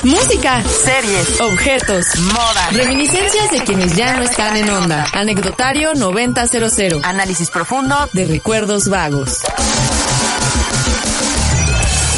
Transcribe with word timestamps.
Música, 0.00 0.60
Series. 0.64 1.40
objetos, 1.40 2.04
Moda. 2.22 2.70
reminiscencias 2.72 3.52
de 3.52 3.60
quienes 3.62 3.94
ya 3.94 4.16
no 4.16 4.24
están 4.24 4.56
en 4.56 4.68
onda. 4.68 5.06
Anecdotario 5.12 5.94
9000 5.94 7.04
Análisis 7.04 7.50
profundo. 7.50 7.94
de 8.12 8.24
recuerdos 8.24 8.88
vagos. 8.88 9.38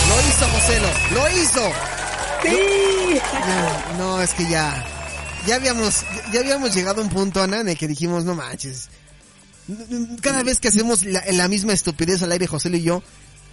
Lo 0.09 0.21
hizo, 0.23 0.49
Joselo, 0.49 0.89
lo 1.13 1.31
hizo. 1.43 1.73
Sí. 2.43 3.21
No, 3.99 3.99
no, 3.99 4.23
es 4.23 4.33
que 4.33 4.49
ya, 4.49 4.83
ya 5.47 5.57
habíamos, 5.57 6.05
ya 6.33 6.41
habíamos 6.41 6.75
llegado 6.75 7.03
a 7.03 7.05
un 7.05 7.11
punto, 7.11 7.43
Ana, 7.43 7.61
en 7.61 7.69
el 7.69 7.77
que 7.77 7.87
dijimos, 7.87 8.25
no 8.25 8.35
manches. 8.35 8.89
Cada 10.23 10.43
vez 10.43 10.59
que 10.59 10.69
hacemos 10.69 11.05
la, 11.05 11.23
la 11.33 11.49
misma 11.49 11.75
estupidez 11.75 12.23
al 12.23 12.33
aire, 12.33 12.47
Joselo 12.47 12.79
y 12.79 12.83
yo, 12.83 13.03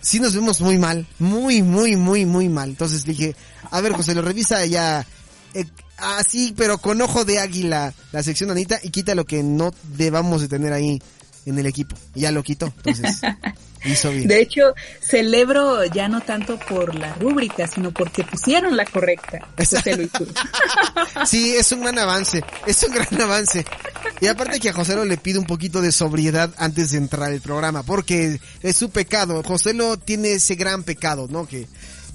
sí 0.02 0.20
nos 0.20 0.36
vemos 0.36 0.62
muy 0.62 0.78
mal, 0.78 1.08
muy, 1.20 1.62
muy, 1.62 1.96
muy, 1.96 2.26
muy 2.26 2.50
mal. 2.50 2.70
Entonces 2.70 3.04
dije, 3.04 3.36
a 3.70 3.82
ver, 3.82 3.94
José, 3.94 4.14
lo 4.14 4.22
revisa 4.22 4.66
ya, 4.66 5.06
eh, 5.54 5.66
así, 5.98 6.54
pero 6.58 6.80
con 6.80 7.02
ojo 7.02 7.24
de 7.26 7.40
águila, 7.40 7.94
la 8.12 8.24
sección 8.24 8.52
Anita, 8.52 8.80
y 8.84 8.90
quita 8.90 9.16
lo 9.16 9.26
que 9.26 9.44
no 9.44 9.74
debamos 9.96 10.42
de 10.42 10.48
tener 10.48 10.74
ahí 10.74 11.02
en 11.46 11.58
el 11.58 11.66
equipo. 11.66 11.96
Y 12.16 12.22
ya 12.22 12.32
lo 12.32 12.44
quitó, 12.44 12.74
entonces, 12.84 13.22
hizo 13.86 14.12
bien. 14.12 14.28
De 14.28 14.42
hecho, 14.42 14.74
celebro 15.00 15.84
ya 15.86 16.08
no 16.08 16.22
tanto 16.22 16.60
por 16.60 16.96
la 16.96 17.14
rúbrica, 17.16 17.68
sino 17.68 17.92
porque 17.92 18.24
pusieron 18.24 18.78
la 18.78 18.86
correcta. 18.86 19.48
José 19.58 19.96
Luis 19.96 20.12
Cruz. 20.12 20.30
Sí, 21.26 21.56
es 21.56 21.72
un 21.72 21.82
gran 21.82 21.98
avance, 22.00 22.44
es 22.66 22.84
un 22.84 22.94
gran 22.94 23.22
avance. 23.22 23.66
Y 24.20 24.28
aparte 24.28 24.60
que 24.60 24.70
a 24.70 24.74
Joselo 24.74 25.06
le 25.06 25.18
pide 25.18 25.40
un 25.40 25.46
poquito 25.46 25.82
de 25.82 25.92
sobriedad 25.92 26.54
antes 26.58 26.92
de 26.92 26.98
entrar 26.98 27.32
al 27.32 27.42
programa, 27.42 27.84
porque 27.84 28.40
es 28.62 28.76
su 28.76 28.90
pecado. 28.90 29.42
Joselo 29.44 29.98
tiene 29.98 30.34
ese 30.34 30.56
gran 30.56 30.84
pecado, 30.84 31.28
¿no? 31.30 31.48
Que 31.48 31.68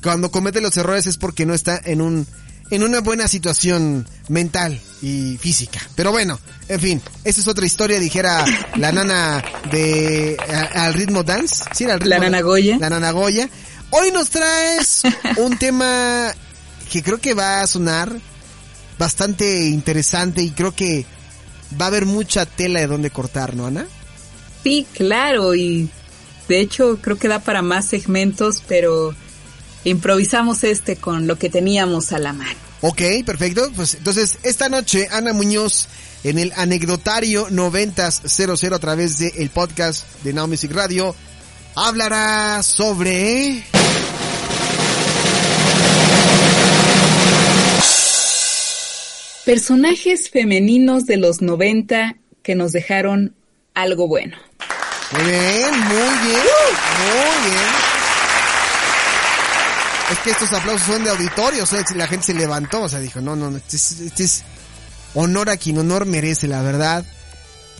cuando 0.02 0.30
comete 0.30 0.60
los 0.60 0.76
errores 0.76 1.06
es 1.06 1.18
porque 1.18 1.46
no 1.46 1.54
está 1.54 1.80
en 1.84 2.00
un 2.00 2.26
en 2.70 2.82
una 2.82 3.00
buena 3.00 3.28
situación 3.28 4.06
mental 4.28 4.80
y 5.02 5.36
física. 5.38 5.80
Pero 5.94 6.10
bueno, 6.12 6.38
en 6.68 6.80
fin, 6.80 7.02
esa 7.24 7.40
es 7.40 7.48
otra 7.48 7.64
historia, 7.66 7.98
dijera 8.00 8.44
la 8.76 8.90
nana 8.92 9.44
de 9.70 10.36
a- 10.48 10.86
al 10.86 10.94
ritmo 10.94 11.22
dance. 11.22 11.64
Sí, 11.74 11.84
al 11.84 12.00
ritmo 12.00 12.10
La 12.10 12.18
nana 12.18 12.40
Goya. 12.40 12.78
La 12.80 12.90
nana 12.90 13.10
Goya. 13.12 13.48
Hoy 13.90 14.10
nos 14.10 14.30
traes 14.30 15.02
un 15.36 15.56
tema 15.58 16.32
que 16.90 17.02
creo 17.02 17.18
que 17.18 17.34
va 17.34 17.60
a 17.60 17.66
sonar 17.66 18.12
bastante 18.98 19.66
interesante 19.66 20.42
y 20.42 20.50
creo 20.50 20.74
que 20.74 21.04
va 21.80 21.86
a 21.86 21.88
haber 21.88 22.06
mucha 22.06 22.46
tela 22.46 22.80
de 22.80 22.86
donde 22.86 23.10
cortar, 23.10 23.54
¿no, 23.54 23.66
Ana? 23.66 23.86
Sí, 24.62 24.86
claro, 24.94 25.54
y 25.54 25.88
de 26.48 26.60
hecho 26.60 26.98
creo 27.00 27.16
que 27.18 27.28
da 27.28 27.38
para 27.40 27.62
más 27.62 27.86
segmentos, 27.86 28.62
pero 28.66 29.14
improvisamos 29.86 30.64
este 30.64 30.96
con 30.96 31.26
lo 31.26 31.38
que 31.38 31.48
teníamos 31.48 32.12
a 32.12 32.18
la 32.18 32.32
mano. 32.32 32.58
Ok, 32.80 33.02
perfecto. 33.24 33.70
Pues 33.74 33.94
entonces, 33.94 34.38
esta 34.42 34.68
noche, 34.68 35.08
Ana 35.10 35.32
Muñoz, 35.32 35.88
en 36.24 36.38
el 36.38 36.52
anecdotario 36.56 37.46
9000 37.50 38.72
a 38.72 38.78
través 38.78 39.18
del 39.18 39.48
podcast 39.50 40.04
de 40.22 40.32
Now 40.32 40.48
Music 40.48 40.72
Radio, 40.72 41.14
hablará 41.74 42.62
sobre... 42.62 43.62
Personajes 49.44 50.28
femeninos 50.28 51.06
de 51.06 51.18
los 51.18 51.40
90 51.40 52.16
que 52.42 52.56
nos 52.56 52.72
dejaron 52.72 53.36
algo 53.74 54.08
bueno. 54.08 54.36
Muy 55.12 55.22
bien, 55.22 55.70
muy 55.70 55.98
bien, 55.98 56.42
muy 56.98 57.50
bien. 57.50 57.85
Es 60.10 60.18
que 60.20 60.30
estos 60.30 60.52
aplausos 60.52 60.86
son 60.86 61.02
de 61.02 61.10
auditorio, 61.10 61.64
o 61.64 61.66
sea, 61.66 61.84
la 61.96 62.06
gente 62.06 62.26
se 62.26 62.34
levantó, 62.34 62.82
o 62.82 62.88
sea, 62.88 63.00
dijo, 63.00 63.20
no, 63.20 63.34
no, 63.34 63.50
no, 63.50 63.56
este 63.56 63.76
es, 63.76 64.00
este 64.00 64.24
es 64.24 64.44
honor 65.14 65.50
a 65.50 65.56
quien 65.56 65.78
honor 65.78 66.06
merece, 66.06 66.46
la 66.46 66.62
verdad. 66.62 67.04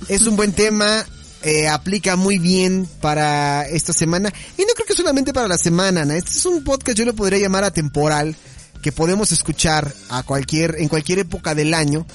Es 0.09 0.27
un 0.27 0.35
buen 0.35 0.53
tema, 0.53 1.07
eh, 1.43 1.69
aplica 1.69 2.17
muy 2.17 2.39
bien 2.39 2.89
para 3.01 3.63
esta 3.69 3.93
semana, 3.93 4.33
y 4.59 4.63
no 4.63 4.69
creo 4.75 4.87
que 4.87 4.95
solamente 4.95 5.33
para 5.33 5.47
la 5.47 5.57
semana, 5.57 6.03
Ana. 6.03 6.17
este 6.17 6.33
es 6.33 6.45
un 6.47 6.65
podcast, 6.65 6.99
yo 6.99 7.05
lo 7.05 7.15
podría 7.15 7.39
llamar 7.39 7.63
atemporal, 7.63 8.35
que 8.83 8.91
podemos 8.91 9.31
escuchar 9.31 9.95
a 10.09 10.25
cualquier, 10.25 10.77
en 10.79 10.89
cualquier 10.89 11.21
época 11.21 11.55
del 11.55 11.75
año, 11.75 12.07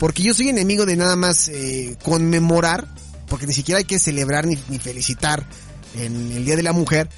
porque 0.00 0.24
yo 0.24 0.34
soy 0.34 0.48
enemigo 0.48 0.86
de 0.86 0.96
nada 0.96 1.14
más 1.14 1.46
eh, 1.46 1.96
conmemorar, 2.02 2.88
porque 3.28 3.46
ni 3.46 3.54
siquiera 3.54 3.78
hay 3.78 3.84
que 3.84 4.00
celebrar 4.00 4.44
ni, 4.44 4.58
ni 4.68 4.80
felicitar 4.80 5.46
en 5.94 6.32
el 6.32 6.44
Día 6.44 6.56
de 6.56 6.64
la 6.64 6.72
Mujer, 6.72 7.08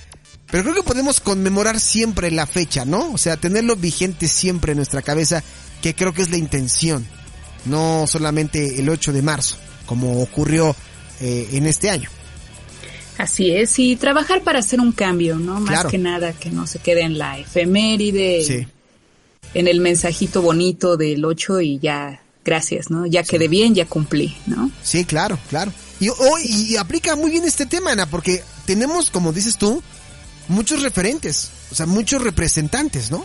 pero 0.55 0.63
creo 0.71 0.75
que 0.77 0.83
podemos 0.89 1.19
conmemorar 1.19 1.81
siempre 1.81 2.31
la 2.31 2.47
fecha, 2.47 2.85
¿no? 2.85 3.11
O 3.13 3.19
sea, 3.19 3.37
tenerlo 3.37 3.75
vigente 3.75 4.29
siempre 4.29 4.71
en 4.71 4.77
nuestra 4.77 5.03
cabeza, 5.03 5.43
que 5.83 5.97
creo 5.97 6.15
que 6.15 6.23
es 6.23 6.31
la 6.31 6.37
intención, 6.37 7.05
no 7.65 8.05
solamente 8.07 8.79
el 8.79 8.89
8 8.89 9.13
de 9.13 9.21
marzo, 9.21 9.57
como 9.85 10.23
ocurrió 10.23 10.77
eh, 11.21 11.49
en 11.55 11.67
este 11.67 11.91
año. 11.91 12.09
Así 13.19 13.51
es, 13.51 13.77
y 13.81 13.97
trabajar 13.97 14.43
para 14.45 14.61
hacer 14.61 14.79
un 14.79 14.93
cambio, 14.93 15.41
¿no? 15.41 15.59
Más 15.59 15.71
Claro. 15.71 15.89
que 15.91 15.99
nada 15.99 16.33
que 16.35 16.51
no 16.51 16.69
se 16.69 16.79
quede 16.79 17.03
en 17.03 17.19
la 17.19 17.37
efeméride, 17.37 18.45
Sí. 18.45 18.67
en 19.55 19.67
el 19.67 19.81
mensajito 19.81 20.41
bonito 20.41 20.97
del 20.97 21.25
8 21.25 21.63
y 21.63 21.81
ya, 21.81 22.23
gracias, 22.45 22.91
¿no? 22.91 23.07
Ya 23.07 23.25
quedé 23.25 23.49
bien, 23.49 23.75
ya 23.75 23.87
cumplí, 23.87 24.37
¿no? 24.47 24.71
Sí, 24.85 25.05
claro, 25.05 25.37
claro. 25.51 25.73
Y, 25.99 26.11
oh, 26.11 26.39
y 26.45 26.77
aplica 26.77 27.17
muy 27.17 27.33
bien 27.33 27.43
este 27.45 27.67
tema, 27.67 27.91
Ana, 27.91 28.07
porque 28.07 28.45
tenemos, 28.67 29.11
como 29.11 29.33
dices 29.33 29.57
tú, 29.59 29.83
muchos 30.49 30.83
referentes, 30.83 31.51
o 31.71 31.75
sea, 31.75 31.87
muchos 31.87 32.23
representantes, 32.23 33.11
¿no? 33.11 33.25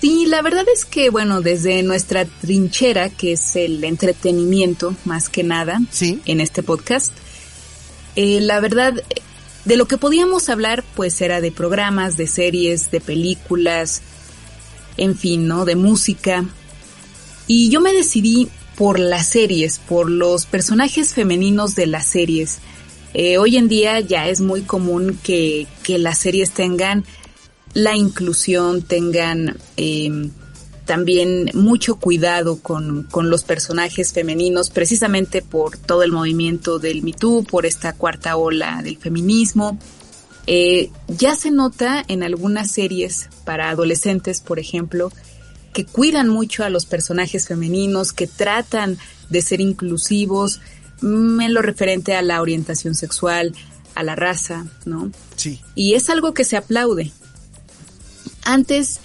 Sí, 0.00 0.26
la 0.26 0.42
verdad 0.42 0.64
es 0.74 0.84
que, 0.84 1.10
bueno, 1.10 1.42
desde 1.42 1.82
nuestra 1.84 2.24
trinchera, 2.24 3.08
que 3.08 3.32
es 3.32 3.54
el 3.54 3.84
entretenimiento, 3.84 4.96
más 5.04 5.28
que 5.28 5.44
nada, 5.44 5.80
Sí. 5.92 6.20
en 6.26 6.40
este 6.40 6.62
podcast, 6.62 7.12
eh, 8.16 8.40
la 8.40 8.58
verdad, 8.60 8.94
de 9.64 9.76
lo 9.76 9.86
que 9.86 9.98
podíamos 9.98 10.48
hablar, 10.48 10.84
pues 10.96 11.20
era 11.20 11.40
de 11.40 11.52
programas, 11.52 12.16
de 12.16 12.26
series, 12.26 12.90
de 12.90 13.00
películas, 13.00 14.02
en 14.96 15.16
fin, 15.16 15.46
¿no? 15.46 15.64
De 15.64 15.76
música. 15.76 16.44
Y 17.46 17.70
yo 17.70 17.80
me 17.80 17.92
decidí 17.92 18.48
por 18.76 18.98
las 18.98 19.28
series, 19.28 19.78
por 19.78 20.10
los 20.10 20.46
personajes 20.46 21.14
femeninos 21.14 21.76
de 21.76 21.86
las 21.86 22.06
series. 22.06 22.58
Eh, 23.14 23.38
hoy 23.38 23.56
en 23.56 23.68
día 23.68 24.00
ya 24.00 24.28
es 24.28 24.40
muy 24.40 24.62
común 24.62 25.18
que, 25.22 25.66
que 25.82 25.98
las 25.98 26.18
series 26.18 26.52
tengan 26.52 27.04
la 27.74 27.96
inclusión, 27.96 28.82
tengan 28.82 29.56
eh, 29.76 30.30
también 30.84 31.50
mucho 31.54 31.96
cuidado 31.96 32.58
con, 32.58 33.04
con 33.04 33.30
los 33.30 33.44
personajes 33.44 34.12
femeninos, 34.12 34.70
precisamente 34.70 35.42
por 35.42 35.78
todo 35.78 36.02
el 36.02 36.12
movimiento 36.12 36.78
del 36.78 37.02
Me 37.02 37.12
Too, 37.12 37.44
por 37.44 37.66
esta 37.66 37.92
cuarta 37.92 38.36
ola 38.36 38.80
del 38.82 38.98
feminismo. 38.98 39.78
Eh, 40.46 40.90
ya 41.06 41.36
se 41.36 41.50
nota 41.50 42.04
en 42.08 42.22
algunas 42.22 42.72
series 42.72 43.28
para 43.44 43.70
adolescentes, 43.70 44.40
por 44.40 44.58
ejemplo, 44.58 45.12
que 45.72 45.86
cuidan 45.86 46.28
mucho 46.28 46.64
a 46.64 46.70
los 46.70 46.84
personajes 46.84 47.46
femeninos, 47.46 48.12
que 48.12 48.26
tratan 48.26 48.98
de 49.30 49.40
ser 49.40 49.60
inclusivos 49.60 50.60
en 51.02 51.54
lo 51.54 51.62
referente 51.62 52.14
a 52.14 52.22
la 52.22 52.40
orientación 52.40 52.94
sexual, 52.94 53.54
a 53.94 54.02
la 54.02 54.14
raza, 54.14 54.66
¿no? 54.84 55.10
Sí. 55.36 55.60
Y 55.74 55.94
es 55.94 56.08
algo 56.10 56.34
que 56.34 56.44
se 56.44 56.56
aplaude. 56.56 57.12
Antes 58.44 59.00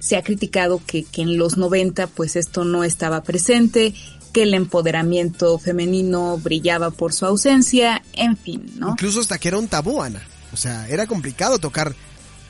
se 0.00 0.16
ha 0.16 0.22
criticado 0.22 0.80
que, 0.86 1.04
que 1.04 1.22
en 1.22 1.38
los 1.38 1.56
90 1.56 2.06
pues 2.08 2.36
esto 2.36 2.64
no 2.64 2.84
estaba 2.84 3.22
presente, 3.22 3.94
que 4.32 4.42
el 4.42 4.54
empoderamiento 4.54 5.58
femenino 5.58 6.38
brillaba 6.38 6.90
por 6.90 7.12
su 7.12 7.26
ausencia, 7.26 8.02
en 8.12 8.36
fin, 8.36 8.72
¿no? 8.76 8.90
Incluso 8.90 9.20
hasta 9.20 9.38
que 9.38 9.48
era 9.48 9.58
un 9.58 9.68
tabú, 9.68 10.02
Ana. 10.02 10.22
O 10.52 10.56
sea, 10.56 10.88
era 10.88 11.06
complicado 11.06 11.58
tocar 11.58 11.94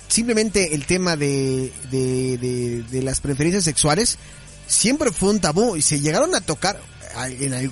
simplemente 0.08 0.74
el 0.74 0.86
tema 0.86 1.16
de, 1.16 1.72
de, 1.90 2.38
de, 2.38 2.84
de 2.90 3.02
las 3.02 3.20
preferencias 3.20 3.64
sexuales. 3.64 4.18
Siempre 4.66 5.10
fue 5.12 5.30
un 5.30 5.40
tabú 5.40 5.76
y 5.76 5.82
se 5.82 6.00
llegaron 6.00 6.34
a 6.34 6.40
tocar, 6.40 6.80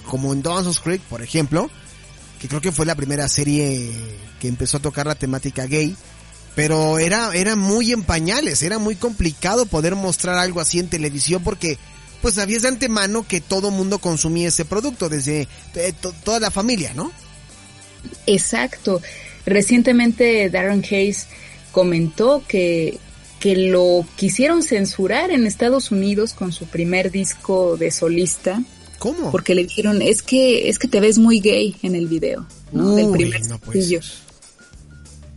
como 0.05 0.33
en 0.33 0.43
Dawson's 0.43 0.81
Creek, 0.81 1.01
por 1.03 1.23
ejemplo, 1.23 1.71
que 2.41 2.49
creo 2.49 2.61
que 2.61 2.73
fue 2.73 2.87
la 2.87 2.95
primera 2.95 3.29
serie 3.29 3.91
que 4.41 4.49
empezó 4.49 4.79
a 4.79 4.81
tocar 4.81 5.07
la 5.07 5.15
temática 5.15 5.67
gay. 5.67 5.97
pero 6.55 6.99
era, 6.99 7.35
era 7.35 7.55
muy 7.55 7.93
en 7.93 8.03
pañales, 8.03 8.63
era 8.63 8.79
muy 8.79 8.97
complicado 8.97 9.67
poder 9.67 9.95
mostrar 9.95 10.39
algo 10.39 10.61
así 10.61 10.79
en 10.79 10.89
televisión 10.89 11.43
porque 11.43 11.79
pues 12.23 12.35
sabías 12.35 12.63
de 12.63 12.69
antemano 12.69 13.27
que 13.29 13.41
todo 13.41 13.71
mundo 13.71 13.99
consumía 13.99 14.49
ese 14.49 14.65
producto, 14.65 15.09
desde 15.09 15.49
eh, 15.75 15.93
toda 16.25 16.41
la 16.41 16.51
familia, 16.51 16.93
¿no? 16.95 17.13
Exacto. 18.27 19.03
Recientemente 19.45 20.49
Darren 20.51 20.85
Hayes 20.91 21.29
comentó 21.73 22.43
que, 22.49 22.99
que 23.39 23.55
lo 23.55 24.07
quisieron 24.17 24.63
censurar 24.63 25.31
en 25.31 25.47
Estados 25.47 25.91
Unidos 25.91 26.33
con 26.33 26.53
su 26.53 26.67
primer 26.67 27.11
disco 27.11 27.77
de 27.77 27.91
solista. 27.91 28.63
¿Cómo? 28.99 29.31
Porque 29.31 29.55
le 29.55 29.63
dijeron, 29.63 30.03
es 30.03 30.23
que, 30.23 30.69
es 30.69 30.79
que 30.79 30.89
te 30.89 31.01
ves 31.01 31.19
muy 31.19 31.41
gay 31.41 31.77
en 31.83 31.95
el 31.95 32.07
video, 32.07 32.47
¿no? 32.73 32.95
Del 32.95 33.11
primer 33.11 33.43
sencillo. 33.45 34.01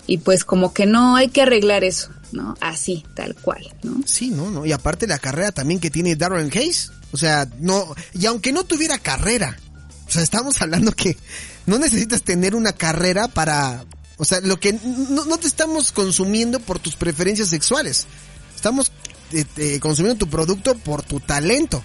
Y 0.08 0.18
pues 0.20 0.44
como 0.44 0.74
que 0.74 0.86
no, 0.86 1.16
hay 1.16 1.30
que 1.30 1.42
arreglar 1.42 1.84
eso, 1.84 2.10
¿no? 2.32 2.56
Así, 2.62 3.06
tal 3.16 3.36
cual, 3.36 3.64
¿no? 3.84 4.02
Sí, 4.06 4.30
no, 4.30 4.50
no. 4.50 4.66
Y 4.66 4.72
aparte 4.72 5.08
la 5.08 5.20
carrera 5.20 5.52
también 5.52 5.80
que 5.80 5.92
tiene 5.92 6.16
Darren 6.16 6.50
Hayes. 6.52 6.92
O 7.12 7.18
sea, 7.18 7.48
no, 7.60 7.96
y 8.14 8.26
aunque 8.26 8.52
no 8.52 8.64
tuviera 8.64 8.98
carrera, 8.98 9.60
o 10.08 10.12
sea, 10.12 10.24
estamos 10.24 10.62
hablando 10.62 10.92
que 10.92 11.16
no 11.66 11.78
necesitas 11.78 12.24
tener 12.24 12.56
una 12.56 12.74
carrera 12.74 13.28
para, 13.28 13.86
o 14.18 14.26
sea, 14.26 14.42
lo 14.42 14.60
que 14.60 14.74
no, 14.74 15.26
no 15.26 15.38
te 15.38 15.48
estamos 15.48 15.92
consumiendo 15.92 16.60
por 16.60 16.80
tus 16.80 16.96
preferencias 16.96 17.50
sexuales. 17.50 18.08
Estamos 18.56 18.92
eh, 19.32 19.80
consumiendo 19.80 20.18
tu 20.18 20.30
producto 20.30 20.76
por 20.76 21.04
tu 21.04 21.20
talento, 21.20 21.84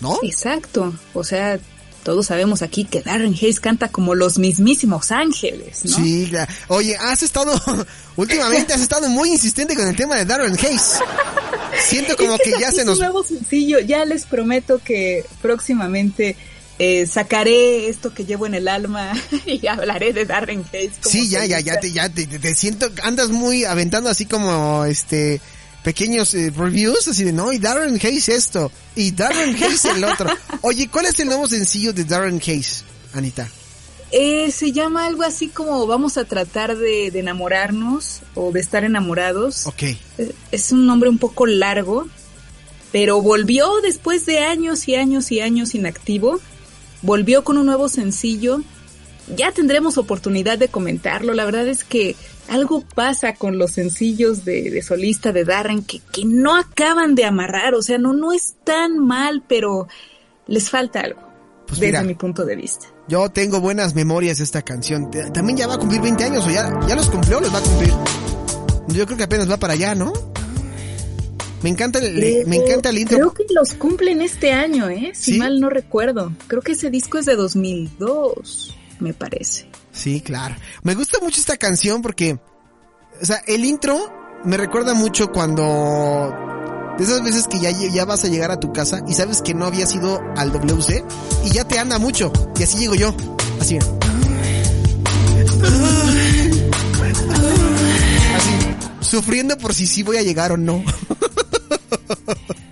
¿no? 0.00 0.18
Exacto. 0.22 0.94
O 1.14 1.24
sea, 1.24 1.58
todos 2.06 2.26
sabemos 2.26 2.62
aquí 2.62 2.84
que 2.84 3.02
Darren 3.02 3.34
Hayes 3.34 3.58
canta 3.58 3.88
como 3.88 4.14
los 4.14 4.38
mismísimos 4.38 5.10
ángeles, 5.10 5.84
¿no? 5.86 5.96
Sí, 5.96 6.30
oye, 6.68 6.96
has 6.96 7.24
estado, 7.24 7.60
últimamente 8.16 8.72
has 8.72 8.80
estado 8.80 9.08
muy 9.08 9.32
insistente 9.32 9.74
con 9.74 9.88
el 9.88 9.96
tema 9.96 10.14
de 10.14 10.24
Darren 10.24 10.56
Hayes. 10.56 11.00
Siento 11.88 12.16
como 12.16 12.38
que, 12.38 12.52
ya 12.60 12.70
se 12.70 12.84
nos... 12.84 13.00
nuevo 13.00 13.24
sencillo, 13.24 13.80
ya 13.80 14.04
les 14.04 14.24
prometo 14.24 14.80
que 14.84 15.24
próximamente 15.42 16.36
eh, 16.78 17.06
sacaré 17.06 17.88
esto 17.88 18.14
que 18.14 18.24
llevo 18.24 18.46
en 18.46 18.54
el 18.54 18.68
alma 18.68 19.12
y 19.44 19.66
hablaré 19.66 20.12
de 20.12 20.26
Darren 20.26 20.64
Hayes. 20.72 20.92
sí, 21.02 21.28
ya, 21.28 21.44
ya, 21.44 21.58
ya, 21.58 21.80
te, 21.80 21.90
ya 21.90 22.08
te, 22.08 22.26
te 22.26 22.54
siento, 22.54 22.88
andas 23.02 23.30
muy 23.30 23.64
aventando 23.64 24.10
así 24.10 24.26
como, 24.26 24.84
este, 24.84 25.40
pequeños 25.86 26.34
eh, 26.34 26.50
reviews 26.50 27.06
así 27.06 27.22
de 27.22 27.32
no, 27.32 27.52
y 27.52 27.60
Darren 27.60 27.94
Hayes 27.94 28.28
esto, 28.28 28.72
y 28.96 29.12
Darren 29.12 29.54
Hayes 29.54 29.84
el 29.84 30.02
otro. 30.02 30.28
Oye, 30.62 30.88
¿cuál 30.88 31.06
es 31.06 31.20
el 31.20 31.28
nuevo 31.28 31.46
sencillo 31.46 31.92
de 31.92 32.02
Darren 32.02 32.42
Hayes, 32.44 32.82
Anita? 33.14 33.48
Eh, 34.10 34.50
se 34.50 34.72
llama 34.72 35.06
algo 35.06 35.22
así 35.22 35.46
como 35.46 35.86
vamos 35.86 36.18
a 36.18 36.24
tratar 36.24 36.76
de, 36.76 37.06
enamorarnos 37.06 38.22
o 38.34 38.50
de 38.50 38.58
estar 38.58 38.82
enamorados. 38.82 39.68
Ok. 39.68 39.84
Es, 40.18 40.30
es 40.50 40.72
un 40.72 40.86
nombre 40.86 41.08
un 41.08 41.18
poco 41.18 41.46
largo, 41.46 42.08
pero 42.90 43.22
volvió 43.22 43.70
después 43.80 44.26
de 44.26 44.40
años 44.40 44.88
y 44.88 44.96
años 44.96 45.30
y 45.30 45.38
años 45.38 45.76
inactivo. 45.76 46.40
Volvió 47.02 47.44
con 47.44 47.58
un 47.58 47.66
nuevo 47.66 47.88
sencillo. 47.88 48.60
Ya 49.34 49.52
tendremos 49.52 49.98
oportunidad 49.98 50.58
de 50.58 50.68
comentarlo. 50.68 51.34
La 51.34 51.44
verdad 51.44 51.66
es 51.66 51.82
que 51.84 52.14
algo 52.48 52.82
pasa 52.94 53.34
con 53.34 53.58
los 53.58 53.72
sencillos 53.72 54.44
de, 54.44 54.80
solista 54.82 55.32
de 55.32 55.44
Darren 55.44 55.82
que, 55.82 56.00
que, 56.12 56.24
no 56.24 56.56
acaban 56.56 57.14
de 57.14 57.24
amarrar, 57.24 57.74
o 57.74 57.82
sea, 57.82 57.98
no, 57.98 58.12
no 58.12 58.32
es 58.32 58.54
tan 58.64 58.98
mal, 58.98 59.42
pero 59.46 59.88
les 60.46 60.70
falta 60.70 61.00
algo, 61.00 61.20
pues 61.66 61.80
desde 61.80 62.04
mi 62.04 62.14
punto 62.14 62.44
de 62.44 62.56
vista. 62.56 62.86
Yo 63.08 63.28
tengo 63.30 63.60
buenas 63.60 63.94
memorias 63.94 64.38
de 64.38 64.44
esta 64.44 64.62
canción. 64.62 65.10
También 65.32 65.56
ya 65.56 65.66
va 65.66 65.74
a 65.74 65.78
cumplir 65.78 66.00
20 66.00 66.24
años, 66.24 66.46
o 66.46 66.50
ya, 66.50 66.78
ya 66.88 66.96
los 66.96 67.08
cumplió, 67.08 67.40
los 67.40 67.52
va 67.52 67.58
a 67.58 67.62
cumplir. 67.62 67.92
Yo 68.88 69.06
creo 69.06 69.16
que 69.18 69.24
apenas 69.24 69.50
va 69.50 69.56
para 69.56 69.74
allá, 69.74 69.94
¿no? 69.94 70.12
Me 71.62 71.70
encanta 71.70 71.98
el, 71.98 72.46
me 72.46 72.56
encanta 72.56 72.90
el 72.90 72.98
intro. 72.98 73.18
Creo 73.18 73.32
que 73.32 73.44
los 73.52 73.74
cumplen 73.74 74.22
este 74.22 74.52
año, 74.52 74.88
¿eh? 74.88 75.12
Si 75.14 75.38
mal 75.38 75.60
no 75.60 75.68
recuerdo. 75.68 76.32
Creo 76.46 76.62
que 76.62 76.72
ese 76.72 76.90
disco 76.90 77.18
es 77.18 77.26
de 77.26 77.34
2002, 77.34 78.75
me 79.00 79.14
parece. 79.14 79.68
Sí, 79.92 80.20
claro. 80.20 80.56
Me 80.82 80.94
gusta 80.94 81.18
mucho 81.20 81.40
esta 81.40 81.56
canción 81.56 82.02
porque, 82.02 82.38
o 83.20 83.24
sea, 83.24 83.42
el 83.46 83.64
intro 83.64 84.12
me 84.44 84.56
recuerda 84.56 84.94
mucho 84.94 85.32
cuando 85.32 86.34
de 86.98 87.04
esas 87.04 87.22
veces 87.22 87.46
que 87.48 87.60
ya, 87.60 87.70
ya 87.70 88.04
vas 88.04 88.24
a 88.24 88.28
llegar 88.28 88.50
a 88.50 88.60
tu 88.60 88.72
casa 88.72 89.00
y 89.06 89.14
sabes 89.14 89.42
que 89.42 89.54
no 89.54 89.66
había 89.66 89.84
ido 89.92 90.20
al 90.36 90.52
WC 90.52 91.04
y 91.44 91.50
ya 91.50 91.66
te 91.66 91.78
anda 91.78 91.98
mucho. 91.98 92.32
Y 92.58 92.62
así 92.62 92.78
llego 92.78 92.94
yo. 92.94 93.14
Así. 93.60 93.78
Así. 98.36 98.58
Sufriendo 99.00 99.56
por 99.58 99.74
si 99.74 99.86
sí 99.86 100.02
voy 100.02 100.16
a 100.16 100.22
llegar 100.22 100.52
o 100.52 100.56
no. 100.56 100.82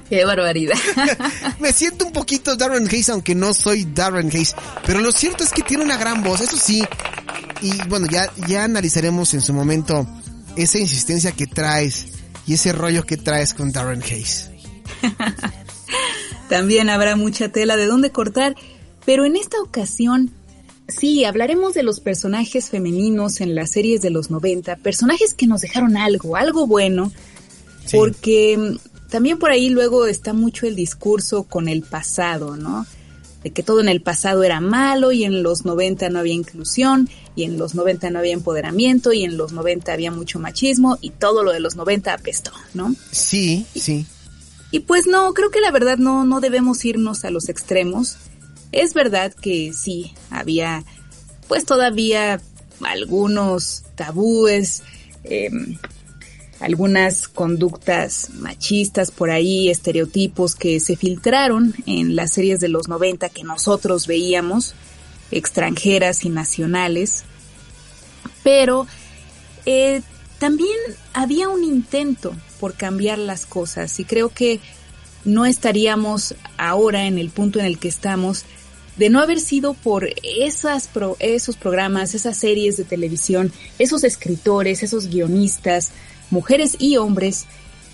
Qué 0.08 0.24
barbaridad. 0.24 0.76
Me 1.60 1.72
siento 1.72 2.06
un 2.06 2.12
poquito 2.12 2.56
Darren 2.56 2.88
Hayes, 2.88 3.08
aunque 3.08 3.34
no 3.34 3.54
soy 3.54 3.84
Darren 3.84 4.28
Hayes. 4.28 4.54
Pero 4.86 5.00
lo 5.00 5.12
cierto 5.12 5.44
es 5.44 5.50
que 5.50 5.62
tiene 5.62 5.84
una 5.84 5.96
gran 5.96 6.22
voz, 6.22 6.40
eso 6.40 6.56
sí. 6.56 6.84
Y 7.62 7.72
bueno, 7.88 8.06
ya, 8.10 8.30
ya 8.48 8.64
analizaremos 8.64 9.32
en 9.34 9.40
su 9.40 9.54
momento 9.54 10.06
esa 10.56 10.78
insistencia 10.78 11.32
que 11.32 11.46
traes 11.46 12.06
y 12.46 12.54
ese 12.54 12.72
rollo 12.72 13.04
que 13.04 13.16
traes 13.16 13.54
con 13.54 13.72
Darren 13.72 14.02
Hayes. 14.02 14.50
También 16.48 16.90
habrá 16.90 17.16
mucha 17.16 17.48
tela 17.48 17.76
de 17.76 17.86
dónde 17.86 18.10
cortar, 18.10 18.54
pero 19.06 19.24
en 19.24 19.36
esta 19.36 19.60
ocasión 19.60 20.30
sí, 20.88 21.24
hablaremos 21.24 21.74
de 21.74 21.82
los 21.82 22.00
personajes 22.00 22.70
femeninos 22.70 23.40
en 23.40 23.54
las 23.54 23.70
series 23.70 24.02
de 24.02 24.10
los 24.10 24.30
90, 24.30 24.76
personajes 24.76 25.34
que 25.34 25.46
nos 25.46 25.62
dejaron 25.62 25.96
algo, 25.96 26.36
algo 26.36 26.66
bueno, 26.66 27.10
porque 27.90 28.76
también 29.14 29.38
por 29.38 29.52
ahí 29.52 29.68
luego 29.68 30.06
está 30.06 30.32
mucho 30.32 30.66
el 30.66 30.74
discurso 30.74 31.44
con 31.44 31.68
el 31.68 31.82
pasado, 31.82 32.56
¿no? 32.56 32.84
De 33.44 33.52
que 33.52 33.62
todo 33.62 33.80
en 33.80 33.88
el 33.88 34.02
pasado 34.02 34.42
era 34.42 34.58
malo 34.58 35.12
y 35.12 35.22
en 35.22 35.44
los 35.44 35.64
90 35.64 36.08
no 36.08 36.18
había 36.18 36.34
inclusión 36.34 37.08
y 37.36 37.44
en 37.44 37.56
los 37.56 37.76
90 37.76 38.10
no 38.10 38.18
había 38.18 38.32
empoderamiento 38.32 39.12
y 39.12 39.22
en 39.22 39.36
los 39.36 39.52
90 39.52 39.92
había 39.92 40.10
mucho 40.10 40.40
machismo 40.40 40.98
y 41.00 41.10
todo 41.10 41.44
lo 41.44 41.52
de 41.52 41.60
los 41.60 41.76
90 41.76 42.12
apestó, 42.12 42.50
¿no? 42.74 42.92
Sí, 43.12 43.64
sí. 43.76 44.04
Y, 44.72 44.80
pues 44.80 45.06
no, 45.06 45.32
creo 45.32 45.50
que 45.50 45.60
la 45.60 45.70
verdad 45.70 45.96
no, 45.96 46.24
no 46.24 46.40
debemos 46.40 46.84
irnos 46.84 47.24
a 47.24 47.30
los 47.30 47.48
extremos. 47.48 48.16
Es 48.72 48.94
verdad 48.94 49.32
que 49.32 49.72
sí, 49.72 50.12
había 50.28 50.82
pues 51.46 51.64
todavía 51.64 52.40
algunos 52.80 53.84
tabúes, 53.94 54.82
eh, 55.22 55.50
algunas 56.64 57.28
conductas 57.28 58.30
machistas 58.34 59.10
por 59.10 59.30
ahí, 59.30 59.68
estereotipos 59.68 60.54
que 60.54 60.80
se 60.80 60.96
filtraron 60.96 61.74
en 61.84 62.16
las 62.16 62.32
series 62.32 62.58
de 62.58 62.68
los 62.68 62.88
90 62.88 63.28
que 63.28 63.44
nosotros 63.44 64.06
veíamos, 64.06 64.74
extranjeras 65.30 66.24
y 66.24 66.30
nacionales. 66.30 67.24
Pero 68.42 68.86
eh, 69.66 70.00
también 70.38 70.76
había 71.12 71.50
un 71.50 71.64
intento 71.64 72.34
por 72.58 72.74
cambiar 72.74 73.18
las 73.18 73.44
cosas 73.44 74.00
y 74.00 74.04
creo 74.06 74.30
que 74.30 74.58
no 75.26 75.44
estaríamos 75.44 76.34
ahora 76.56 77.06
en 77.06 77.18
el 77.18 77.28
punto 77.28 77.58
en 77.58 77.66
el 77.66 77.78
que 77.78 77.88
estamos 77.88 78.44
de 78.96 79.10
no 79.10 79.20
haber 79.20 79.40
sido 79.40 79.74
por 79.74 80.08
esas 80.22 80.88
esos 81.18 81.56
programas, 81.56 82.14
esas 82.14 82.38
series 82.38 82.76
de 82.76 82.84
televisión, 82.84 83.52
esos 83.78 84.04
escritores, 84.04 84.82
esos 84.82 85.08
guionistas, 85.08 85.92
mujeres 86.34 86.76
y 86.78 86.98
hombres 86.98 87.46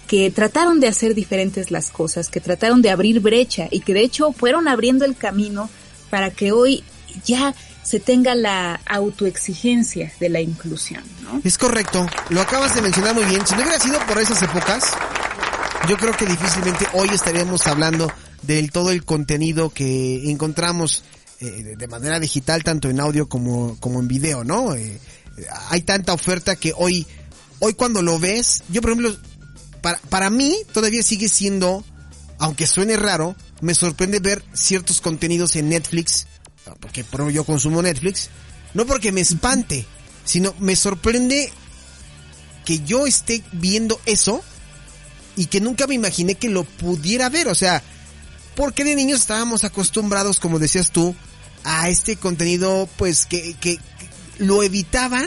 que 0.08 0.32
trataron 0.32 0.80
de 0.80 0.88
hacer 0.88 1.14
diferentes 1.14 1.70
las 1.70 1.90
cosas, 1.90 2.30
que 2.30 2.40
trataron 2.40 2.82
de 2.82 2.90
abrir 2.90 3.20
brecha 3.20 3.68
y 3.70 3.80
que 3.80 3.94
de 3.94 4.00
hecho 4.00 4.32
fueron 4.32 4.66
abriendo 4.66 5.04
el 5.04 5.14
camino 5.14 5.70
para 6.10 6.30
que 6.30 6.50
hoy 6.50 6.82
ya 7.24 7.54
se 7.84 8.00
tenga 8.00 8.34
la 8.34 8.80
autoexigencia 8.86 10.12
de 10.18 10.28
la 10.28 10.40
inclusión. 10.40 11.04
¿no? 11.22 11.40
Es 11.44 11.58
correcto, 11.58 12.06
lo 12.30 12.40
acabas 12.40 12.74
de 12.74 12.82
mencionar 12.82 13.14
muy 13.14 13.24
bien. 13.24 13.46
Si 13.46 13.54
no 13.54 13.62
hubiera 13.62 13.78
sido 13.78 14.00
por 14.06 14.18
esas 14.18 14.42
épocas, 14.42 14.84
yo 15.88 15.96
creo 15.96 16.16
que 16.16 16.26
difícilmente 16.26 16.86
hoy 16.94 17.08
estaríamos 17.12 17.66
hablando 17.66 18.12
del 18.42 18.72
todo 18.72 18.90
el 18.90 19.04
contenido 19.04 19.70
que 19.70 20.30
encontramos 20.30 21.04
eh, 21.40 21.76
de 21.78 21.88
manera 21.88 22.18
digital, 22.18 22.64
tanto 22.64 22.90
en 22.90 23.00
audio 23.00 23.28
como, 23.28 23.76
como 23.78 24.00
en 24.00 24.08
video, 24.08 24.44
¿no? 24.44 24.74
Eh, 24.74 24.98
hay 25.68 25.82
tanta 25.82 26.12
oferta 26.12 26.56
que 26.56 26.72
hoy 26.76 27.06
hoy 27.60 27.74
cuando 27.74 28.02
lo 28.02 28.18
ves, 28.18 28.62
yo 28.68 28.80
por 28.82 28.90
ejemplo, 28.90 29.16
para, 29.80 29.98
para 30.08 30.30
mí 30.30 30.56
todavía 30.72 31.02
sigue 31.02 31.28
siendo, 31.28 31.84
aunque 32.38 32.66
suene 32.66 32.96
raro, 32.96 33.36
me 33.60 33.74
sorprende 33.74 34.18
ver 34.18 34.42
ciertos 34.52 35.00
contenidos 35.00 35.56
en 35.56 35.68
Netflix, 35.68 36.26
porque 36.80 37.04
por 37.04 37.30
yo 37.30 37.44
consumo 37.44 37.82
Netflix, 37.82 38.30
no 38.74 38.86
porque 38.86 39.12
me 39.12 39.20
espante, 39.20 39.86
sino 40.24 40.54
me 40.58 40.76
sorprende 40.76 41.52
que 42.64 42.80
yo 42.80 43.06
esté 43.06 43.42
viendo 43.52 44.00
eso 44.06 44.42
y 45.36 45.46
que 45.46 45.60
nunca 45.60 45.86
me 45.86 45.94
imaginé 45.94 46.34
que 46.34 46.48
lo 46.48 46.64
pudiera 46.64 47.28
ver, 47.28 47.48
o 47.48 47.54
sea, 47.54 47.82
porque 48.56 48.84
de 48.84 48.94
niños 48.94 49.20
estábamos 49.20 49.64
acostumbrados, 49.64 50.40
como 50.40 50.58
decías 50.58 50.90
tú, 50.90 51.14
a 51.64 51.88
este 51.88 52.16
contenido 52.16 52.88
pues 52.96 53.26
que, 53.26 53.54
que 53.54 53.78
lo 54.38 54.62
evitaban 54.62 55.26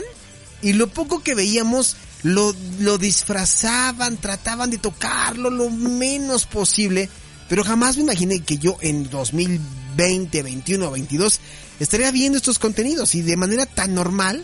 y 0.62 0.72
lo 0.72 0.88
poco 0.88 1.22
que 1.22 1.34
veíamos 1.34 1.96
lo, 2.24 2.56
lo 2.80 2.98
disfrazaban, 2.98 4.16
trataban 4.16 4.70
de 4.70 4.78
tocarlo 4.78 5.50
lo 5.50 5.70
menos 5.70 6.46
posible, 6.46 7.08
pero 7.48 7.62
jamás 7.62 7.96
me 7.96 8.02
imaginé 8.02 8.40
que 8.40 8.58
yo 8.58 8.76
en 8.80 9.08
2020, 9.08 10.42
21, 10.42 10.90
22 10.90 11.40
estaría 11.78 12.10
viendo 12.10 12.38
estos 12.38 12.58
contenidos 12.58 13.14
y 13.14 13.22
de 13.22 13.36
manera 13.36 13.66
tan 13.66 13.94
normal 13.94 14.42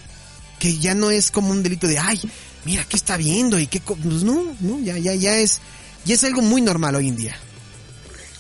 que 0.59 0.77
ya 0.77 0.95
no 0.95 1.11
es 1.11 1.31
como 1.31 1.51
un 1.51 1.63
delito 1.63 1.87
de, 1.87 1.99
ay, 1.99 2.21
mira, 2.67 2.85
¿qué 2.87 2.97
está 2.97 3.17
viendo? 3.17 3.59
Y 3.59 3.67
qué, 3.67 3.81
pues 3.81 4.23
no, 4.25 4.45
no, 4.61 4.79
ya, 4.81 4.99
ya, 4.99 5.15
ya 5.15 5.39
es, 5.39 5.61
ya 6.05 6.15
es 6.15 6.23
algo 6.25 6.43
muy 6.43 6.61
normal 6.61 6.97
hoy 6.97 7.09
en 7.09 7.17
día. 7.17 7.37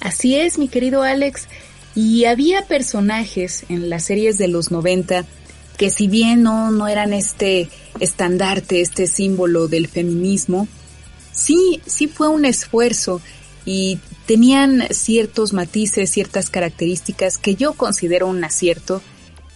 Así 0.00 0.36
es, 0.36 0.58
mi 0.58 0.68
querido 0.68 1.02
Alex. 1.02 1.48
Y 1.94 2.26
había 2.26 2.66
personajes 2.66 3.64
en 3.70 3.88
las 3.88 4.04
series 4.04 4.36
de 4.36 4.48
los 4.48 4.70
90 4.70 5.24
que 5.80 5.88
si 5.88 6.08
bien 6.08 6.42
no, 6.42 6.70
no 6.70 6.88
eran 6.88 7.14
este 7.14 7.70
estandarte, 8.00 8.82
este 8.82 9.06
símbolo 9.06 9.66
del 9.66 9.88
feminismo, 9.88 10.68
sí, 11.32 11.80
sí 11.86 12.06
fue 12.06 12.28
un 12.28 12.44
esfuerzo 12.44 13.22
y 13.64 13.98
tenían 14.26 14.82
ciertos 14.90 15.54
matices, 15.54 16.10
ciertas 16.10 16.50
características 16.50 17.38
que 17.38 17.54
yo 17.54 17.72
considero 17.72 18.26
un 18.26 18.44
acierto 18.44 19.00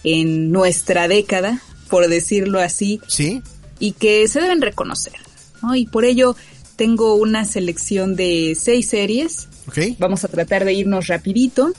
en 0.03 0.51
nuestra 0.51 1.07
década, 1.07 1.61
por 1.91 2.07
decirlo 2.07 2.59
así. 2.59 2.99
Sí. 3.07 3.43
Y 3.77 3.91
que 3.91 4.27
se 4.27 4.41
deben 4.41 4.63
reconocer. 4.63 5.13
¿no? 5.61 5.75
Y 5.75 5.85
por 5.85 6.05
ello 6.05 6.35
tengo 6.75 7.13
una 7.13 7.45
selección 7.45 8.15
de 8.15 8.57
seis 8.59 8.89
series. 8.89 9.47
Okay. 9.67 9.95
Vamos 9.99 10.23
a 10.23 10.27
tratar 10.27 10.65
de 10.65 10.73
irnos 10.73 11.05
rapidito. 11.05 11.71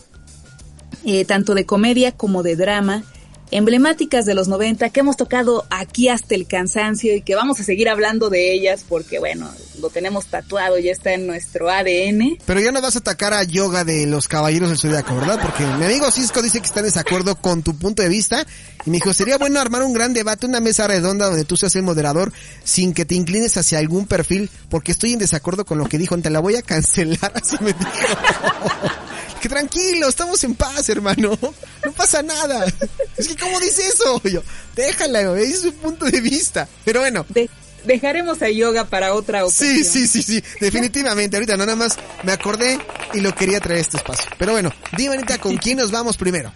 Eh, 1.05 1.25
tanto 1.25 1.57
de 1.57 1.67
comedia 1.67 2.13
como 2.13 2.45
de 2.45 2.55
drama 2.55 3.03
emblemáticas 3.51 4.27
de 4.27 4.35
los 4.35 4.49
90 4.49 4.91
que 4.91 5.01
hemos 5.01 5.17
tocado 5.17 5.65
aquí 5.71 6.09
hasta 6.09 6.35
el 6.35 6.47
cansancio 6.47 7.15
y 7.15 7.23
que 7.23 7.35
vamos 7.35 7.61
a 7.61 7.65
seguir 7.65 7.89
hablando 7.89 8.29
de 8.31 8.53
ellas 8.53 8.85
porque 8.89 9.19
bueno, 9.19 9.49
lo 9.81 9.91
tenemos 9.91 10.27
tatuado, 10.27 10.79
ya 10.79 10.93
está 10.93 11.13
en 11.13 11.27
nuestro 11.27 11.71
ADN. 11.71 12.39
Pero 12.45 12.61
ya 12.61 12.73
no 12.73 12.83
vas 12.83 12.97
a 12.97 12.99
atacar 12.99 13.33
a 13.33 13.45
yoga 13.45 13.85
de 13.85 14.07
los 14.07 14.29
caballeros 14.29 14.69
del 14.69 14.79
Zodiaco, 14.79 15.15
¿verdad? 15.15 15.39
Porque 15.41 15.65
mi 15.65 15.85
amigo 15.85 16.11
Cisco 16.11 16.43
dice 16.43 16.61
que 16.61 16.67
está 16.67 16.81
en 16.81 16.87
desacuerdo 16.87 17.37
con 17.37 17.63
tu 17.63 17.77
punto 17.77 18.03
de 18.03 18.09
vista 18.09 18.47
y 18.85 18.91
me 18.91 18.97
dijo, 18.97 19.13
sería 19.13 19.39
bueno 19.39 19.61
armar 19.61 19.83
un 19.83 19.93
gran 19.93 20.13
debate, 20.13 20.47
una 20.47 20.61
mesa 20.61 20.87
redonda 20.87 21.27
donde 21.27 21.45
tú 21.45 21.57
seas 21.57 21.77
el 21.77 21.83
moderador 21.83 22.33
sin 22.65 22.93
que 22.93 23.05
te 23.05 23.15
inclines 23.15 23.57
hacia 23.57 23.79
algún 23.79 24.07
perfil 24.07 24.51
porque 24.69 24.93
estoy 24.93 25.13
en 25.13 25.19
desacuerdo 25.19 25.65
con 25.65 25.79
lo 25.79 25.87
que 25.87 25.99
dijo, 25.99 26.17
te 26.19 26.31
la 26.31 26.41
voy 26.41 26.57
a 26.57 26.63
cancelar, 26.63 27.33
así 27.35 27.57
me 27.61 27.73
dijo. 27.73 27.91
Que 29.47 29.55
tranquilo, 29.55 30.09
estamos 30.09 30.43
en 30.45 30.55
paz, 30.55 30.89
hermano. 30.89 31.39
No 31.85 31.93
pasa 31.93 32.23
nada. 32.23 32.67
Es 33.17 33.29
que, 33.29 33.37
¿cómo 33.37 33.61
dice 33.61 33.87
eso? 33.87 34.21
Yo, 34.25 34.43
déjala, 34.75 35.39
es 35.39 35.61
su 35.61 35.73
punto 35.73 36.07
de 36.07 36.21
vista. 36.21 36.69
Pero 36.85 37.01
bueno. 37.01 37.25
De 37.29 37.49
dejaremos 37.85 38.43
a 38.43 38.51
yoga 38.51 38.87
para 38.87 39.15
otra 39.15 39.45
ocasión. 39.45 39.77
Sí, 39.77 39.85
sí, 39.85 40.09
sí, 40.09 40.23
sí, 40.23 40.43
definitivamente. 40.61 41.37
Ahorita 41.37 41.57
no, 41.57 41.65
nada 41.65 41.77
más 41.77 41.97
me 42.25 42.33
acordé 42.33 42.79
y 43.15 43.21
lo 43.21 43.33
quería 43.35 43.61
traer 43.61 43.79
a 43.79 43.83
este 43.83 43.99
espacio. 43.99 44.29
Pero 44.37 44.53
bueno, 44.53 44.73
dime 44.97 45.15
Anita, 45.15 45.39
¿con 45.39 45.57
quién 45.57 45.79
nos 45.79 45.93
vamos 45.93 46.17
primero? 46.17 46.53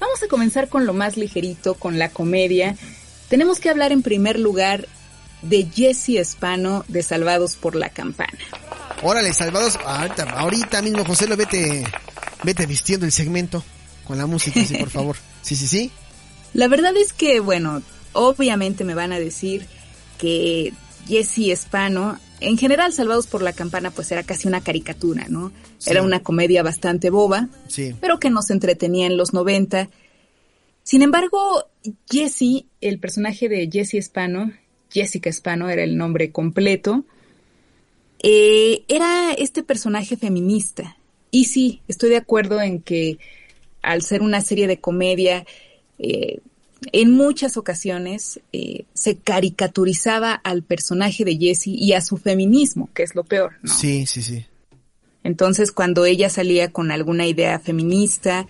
Vamos 0.00 0.20
a 0.22 0.26
comenzar 0.26 0.68
con 0.68 0.86
lo 0.86 0.92
más 0.92 1.16
ligerito, 1.16 1.74
con 1.74 1.98
la 1.98 2.08
comedia. 2.08 2.76
Tenemos 3.28 3.60
que 3.60 3.70
hablar 3.70 3.92
en 3.92 4.02
primer 4.02 4.38
lugar 4.40 4.88
de 5.42 5.68
Jesse 5.72 6.16
Espano 6.16 6.84
de 6.88 7.04
Salvados 7.04 7.54
por 7.54 7.76
la 7.76 7.90
Campana. 7.90 8.38
Órale, 9.02 9.32
Salvados, 9.32 9.76
ahorita, 9.84 10.24
ahorita 10.24 10.82
mismo 10.82 11.04
José 11.04 11.26
lo 11.26 11.36
vete, 11.36 11.84
vete 12.44 12.66
vistiendo 12.66 13.06
el 13.06 13.12
segmento 13.12 13.64
con 14.06 14.18
la 14.18 14.26
música, 14.26 14.62
sí, 14.64 14.76
por 14.76 14.90
favor. 14.90 15.16
Sí, 15.42 15.56
sí, 15.56 15.66
sí. 15.66 15.90
La 16.52 16.68
verdad 16.68 16.94
es 16.98 17.14
que, 17.14 17.40
bueno, 17.40 17.80
obviamente 18.12 18.84
me 18.84 18.92
van 18.94 19.10
a 19.14 19.18
decir 19.18 19.64
que 20.18 20.74
Jesse 21.08 21.48
Espano, 21.48 22.18
en 22.40 22.58
general 22.58 22.92
Salvados 22.92 23.26
por 23.26 23.40
la 23.40 23.54
Campana, 23.54 23.90
pues 23.90 24.12
era 24.12 24.22
casi 24.22 24.46
una 24.48 24.60
caricatura, 24.60 25.28
¿no? 25.30 25.50
Sí. 25.78 25.88
Era 25.90 26.02
una 26.02 26.20
comedia 26.22 26.62
bastante 26.62 27.08
boba, 27.08 27.48
Sí. 27.68 27.96
pero 28.02 28.20
que 28.20 28.28
nos 28.28 28.50
entretenía 28.50 29.06
en 29.06 29.16
los 29.16 29.32
90. 29.32 29.88
Sin 30.82 31.00
embargo, 31.00 31.64
Jesse, 32.10 32.66
el 32.82 32.98
personaje 32.98 33.48
de 33.48 33.70
Jesse 33.72 33.94
Espano, 33.94 34.52
Jessica 34.90 35.30
Espano 35.30 35.70
era 35.70 35.82
el 35.84 35.96
nombre 35.96 36.32
completo, 36.32 37.04
eh, 38.22 38.84
era 38.88 39.32
este 39.32 39.62
personaje 39.62 40.16
feminista. 40.16 40.96
Y 41.30 41.44
sí, 41.44 41.80
estoy 41.88 42.10
de 42.10 42.16
acuerdo 42.16 42.60
en 42.60 42.80
que 42.80 43.18
al 43.82 44.02
ser 44.02 44.22
una 44.22 44.40
serie 44.40 44.66
de 44.66 44.80
comedia, 44.80 45.46
eh, 45.98 46.40
en 46.92 47.12
muchas 47.12 47.56
ocasiones 47.56 48.40
eh, 48.52 48.84
se 48.94 49.16
caricaturizaba 49.16 50.32
al 50.32 50.62
personaje 50.62 51.24
de 51.24 51.36
Jessie 51.36 51.74
y 51.74 51.92
a 51.92 52.00
su 52.00 52.16
feminismo, 52.16 52.88
que 52.94 53.02
es 53.02 53.14
lo 53.14 53.24
peor. 53.24 53.52
¿no? 53.62 53.72
Sí, 53.72 54.06
sí, 54.06 54.22
sí. 54.22 54.46
Entonces, 55.22 55.72
cuando 55.72 56.06
ella 56.06 56.30
salía 56.30 56.72
con 56.72 56.90
alguna 56.90 57.26
idea 57.26 57.58
feminista, 57.58 58.46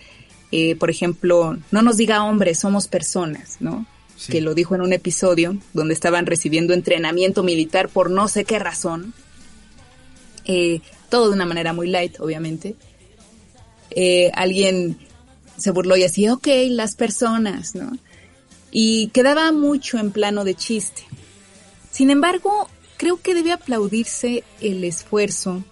eh, 0.51 0.75
por 0.77 0.89
ejemplo, 0.89 1.57
no 1.71 1.81
nos 1.81 1.97
diga 1.97 2.23
hombres, 2.23 2.59
somos 2.59 2.87
personas, 2.87 3.57
¿no? 3.59 3.85
Sí. 4.15 4.31
Que 4.31 4.41
lo 4.41 4.53
dijo 4.53 4.75
en 4.75 4.81
un 4.81 4.93
episodio 4.93 5.57
donde 5.73 5.93
estaban 5.93 6.25
recibiendo 6.25 6.73
entrenamiento 6.73 7.43
militar 7.43 7.89
por 7.89 8.09
no 8.09 8.27
sé 8.27 8.45
qué 8.45 8.59
razón. 8.59 9.13
Eh, 10.45 10.81
todo 11.09 11.27
de 11.27 11.35
una 11.35 11.45
manera 11.45 11.73
muy 11.73 11.89
light, 11.89 12.19
obviamente. 12.19 12.75
Eh, 13.91 14.31
alguien 14.33 14.97
se 15.57 15.71
burló 15.71 15.97
y 15.97 16.03
así, 16.03 16.27
ok, 16.29 16.47
las 16.69 16.95
personas, 16.95 17.75
¿no? 17.75 17.97
Y 18.71 19.07
quedaba 19.09 19.51
mucho 19.51 19.99
en 19.99 20.11
plano 20.11 20.43
de 20.43 20.55
chiste. 20.55 21.03
Sin 21.91 22.09
embargo, 22.09 22.69
creo 22.97 23.21
que 23.21 23.33
debe 23.33 23.51
aplaudirse 23.51 24.43
el 24.61 24.83
esfuerzo 24.83 25.63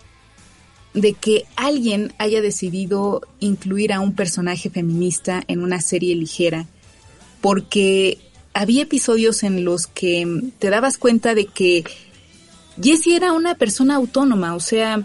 de 0.94 1.14
que 1.14 1.46
alguien 1.56 2.14
haya 2.18 2.42
decidido 2.42 3.22
incluir 3.40 3.94
a 3.94 4.00
un 4.00 4.16
personaje 4.16 4.70
feminista 4.70 5.44
en 5.48 5.64
una 5.64 5.82
serie 5.82 6.16
ligera, 6.16 6.68
porque 7.42 8.18
había 8.54 8.84
episodios 8.84 9.44
en 9.44 9.64
los 9.64 9.88
que 9.88 10.52
te 10.60 10.70
dabas 10.70 10.98
cuenta 10.98 11.36
de 11.36 11.46
que 11.46 11.86
Jessie 12.82 13.16
era 13.16 13.34
una 13.34 13.56
persona 13.56 13.96
autónoma, 13.96 14.56
o 14.56 14.60
sea, 14.60 15.04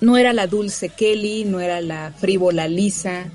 no 0.00 0.16
era 0.16 0.32
la 0.32 0.46
dulce 0.46 0.90
Kelly, 0.90 1.44
no 1.44 1.60
era 1.60 1.80
la 1.80 2.12
frívola 2.12 2.68
Lisa, 2.68 3.26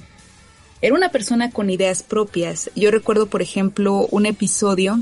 era 0.81 0.95
una 0.95 1.09
persona 1.09 1.51
con 1.51 1.69
ideas 1.69 2.03
propias. 2.03 2.69
Yo 2.75 2.91
recuerdo, 2.91 3.27
por 3.27 3.41
ejemplo, 3.41 4.07
un 4.11 4.25
episodio 4.25 5.01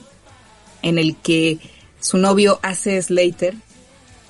en 0.82 0.98
el 0.98 1.16
que 1.18 1.60
su 2.00 2.18
novio 2.18 2.60
hace 2.62 3.02
Slater, 3.02 3.56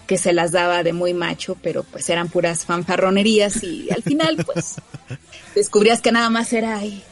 que 0.08 0.18
se 0.18 0.34
las 0.34 0.52
daba 0.52 0.82
de 0.84 0.94
muy 0.94 1.14
macho, 1.14 1.56
pero 1.62 1.84
pues 1.84 2.10
eran 2.10 2.30
puras 2.30 2.66
fanfarronerías 2.66 3.64
y 3.64 3.90
al 3.92 4.02
final 4.02 4.44
pues 4.44 4.76
descubrías 5.56 6.02
que 6.02 6.12
nada 6.12 6.30
más 6.32 6.52
era 6.54 6.78
ahí. 6.78 7.04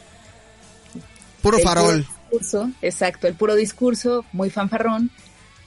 Puro 1.44 1.60
farol. 1.60 2.04
puro 2.04 2.16
discurso, 2.24 2.72
exacto, 2.82 3.28
el 3.28 3.36
puro 3.36 3.56
discurso, 3.56 4.26
muy 4.34 4.50
fanfarrón, 4.50 5.12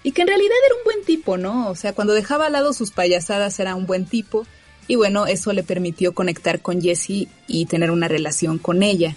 y 0.03 0.13
que 0.13 0.23
en 0.23 0.29
realidad 0.29 0.57
era 0.67 0.77
un 0.77 0.85
buen 0.85 1.05
tipo, 1.05 1.37
¿no? 1.37 1.69
O 1.71 1.75
sea, 1.75 1.93
cuando 1.93 2.15
dejaba 2.15 2.47
al 2.47 2.53
lado 2.53 2.73
sus 2.73 2.91
payasadas 2.91 3.59
era 3.61 3.75
un 3.75 3.87
buen 3.87 4.07
tipo, 4.07 4.47
y 4.87 4.97
bueno, 4.97 5.27
eso 5.27 5.53
le 5.53 5.63
permitió 5.63 6.15
conectar 6.15 6.63
con 6.63 6.81
Jessie 6.81 7.29
y 7.47 7.67
tener 7.67 7.91
una 7.91 8.09
relación 8.09 8.59
con 8.59 8.83
ella. 8.83 9.17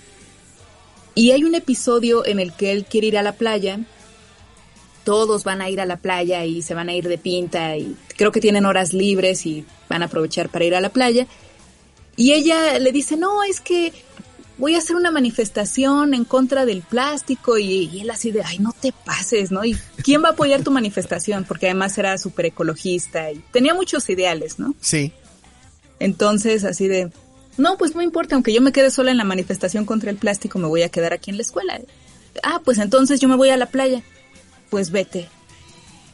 Y 1.16 1.32
hay 1.32 1.44
un 1.44 1.56
episodio 1.56 2.26
en 2.26 2.40
el 2.40 2.54
que 2.54 2.72
él 2.72 2.86
quiere 2.86 3.08
ir 3.08 3.18
a 3.18 3.24
la 3.24 3.34
playa, 3.34 3.80
todos 5.04 5.44
van 5.44 5.62
a 5.62 5.70
ir 5.70 5.82
a 5.82 5.86
la 5.86 5.98
playa 5.98 6.46
y 6.46 6.62
se 6.62 6.74
van 6.74 6.90
a 6.90 6.94
ir 6.94 7.08
de 7.08 7.18
pinta 7.18 7.76
y 7.76 7.96
creo 8.18 8.32
que 8.32 8.40
tienen 8.40 8.66
horas 8.66 8.94
libres 8.94 9.46
y 9.46 9.66
van 9.90 10.02
a 10.02 10.06
aprovechar 10.06 10.50
para 10.50 10.66
ir 10.66 10.76
a 10.76 10.82
la 10.82 10.90
playa. 10.90 11.28
Y 12.16 12.34
ella 12.34 12.78
le 12.80 12.92
dice, 12.92 13.18
no, 13.18 13.44
es 13.44 13.60
que 13.60 13.92
voy 14.58 14.76
a 14.76 14.78
hacer 14.78 14.96
una 14.96 15.12
manifestación 15.12 16.14
en 16.14 16.26
contra 16.26 16.66
del 16.66 16.82
plástico 16.82 17.58
y, 17.58 17.90
y 17.92 18.02
él 18.02 18.10
así 18.10 18.32
de, 18.32 18.44
ay, 18.44 18.60
no 18.60 18.74
te 18.80 18.92
pases, 18.92 19.52
¿no? 19.52 19.66
¿Y 19.66 19.76
quién 20.04 20.24
va 20.24 20.30
a 20.30 20.32
apoyar 20.32 20.64
tu 20.64 20.72
manifestación? 20.72 21.44
Porque 21.46 21.68
además 21.68 21.98
era 21.98 22.18
súper 22.18 22.48
ecologista 22.48 23.32
y 23.32 23.44
tenía 23.52 23.74
muchos 23.74 24.10
ideales, 24.10 24.60
¿no? 24.60 24.76
Sí. 24.80 25.12
Entonces, 26.00 26.64
así 26.64 26.88
de, 26.88 27.12
no, 27.58 27.78
pues 27.78 27.96
no 27.96 28.02
importa, 28.02 28.36
aunque 28.36 28.54
yo 28.54 28.62
me 28.62 28.72
quede 28.72 28.92
sola 28.92 29.12
en 29.12 29.18
la 29.18 29.24
manifestación 29.24 29.86
contra 29.86 30.10
el 30.10 30.18
plástico, 30.18 30.60
me 30.60 30.68
voy 30.68 30.84
a 30.84 30.90
quedar 30.90 31.14
aquí 31.14 31.32
en 31.32 31.38
la 31.38 31.44
escuela. 31.44 31.80
Ah, 32.42 32.62
pues 32.64 32.78
entonces 32.78 33.20
yo 33.20 33.28
me 33.28 33.36
voy 33.36 33.50
a 33.50 33.58
la 33.58 33.68
playa. 33.68 34.02
Pues 34.70 34.92
vete. 34.92 35.30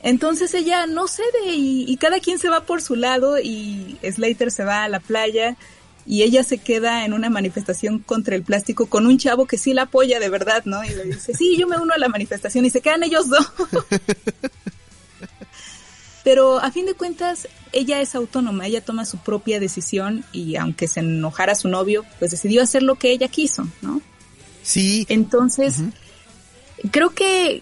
Entonces 0.02 0.54
ella 0.54 0.86
no 0.86 1.08
cede 1.08 1.54
y, 1.54 1.86
y 1.88 1.98
cada 1.98 2.20
quien 2.20 2.40
se 2.40 2.50
va 2.50 2.66
por 2.66 2.82
su 2.82 2.96
lado 2.96 3.38
y 3.40 3.98
Slater 4.02 4.52
se 4.52 4.64
va 4.64 4.84
a 4.84 4.90
la 4.90 5.00
playa 5.00 5.58
y 6.10 6.24
ella 6.24 6.44
se 6.44 6.58
queda 6.58 7.06
en 7.06 7.14
una 7.14 7.30
manifestación 7.30 8.00
contra 8.00 8.36
el 8.36 8.42
plástico 8.42 8.88
con 8.88 9.06
un 9.06 9.20
chavo 9.20 9.46
que 9.46 9.60
sí 9.60 9.76
la 9.76 9.84
apoya 9.84 10.20
de 10.20 10.28
verdad, 10.28 10.64
¿no? 10.66 10.84
Y 10.84 10.90
le 10.90 11.04
dice, 11.04 11.36
sí, 11.36 11.56
yo 11.56 11.68
me 11.68 11.78
uno 11.78 11.94
a 11.94 12.00
la 12.00 12.10
manifestación 12.10 12.66
y 12.66 12.72
se 12.72 12.82
quedan 12.82 13.04
ellos 13.04 13.30
dos. 13.30 13.52
Pero 16.24 16.58
a 16.58 16.72
fin 16.72 16.88
de 16.88 16.96
cuentas, 16.96 17.48
ella 17.74 18.02
es 18.02 18.16
autónoma, 18.16 18.66
ella 18.66 18.84
toma 18.84 19.06
su 19.06 19.20
propia 19.20 19.60
decisión 19.60 20.26
y 20.32 20.56
aunque 20.56 20.88
se 20.88 21.02
enojara 21.02 21.54
su 21.54 21.68
novio, 21.68 22.04
pues 22.18 22.32
decidió 22.32 22.64
hacer 22.64 22.82
lo 22.82 22.96
que 22.96 23.12
ella 23.12 23.28
quiso, 23.28 23.68
¿no? 23.84 24.02
Sí. 24.64 25.06
Entonces, 25.10 25.76
creo 26.90 27.12
que 27.12 27.62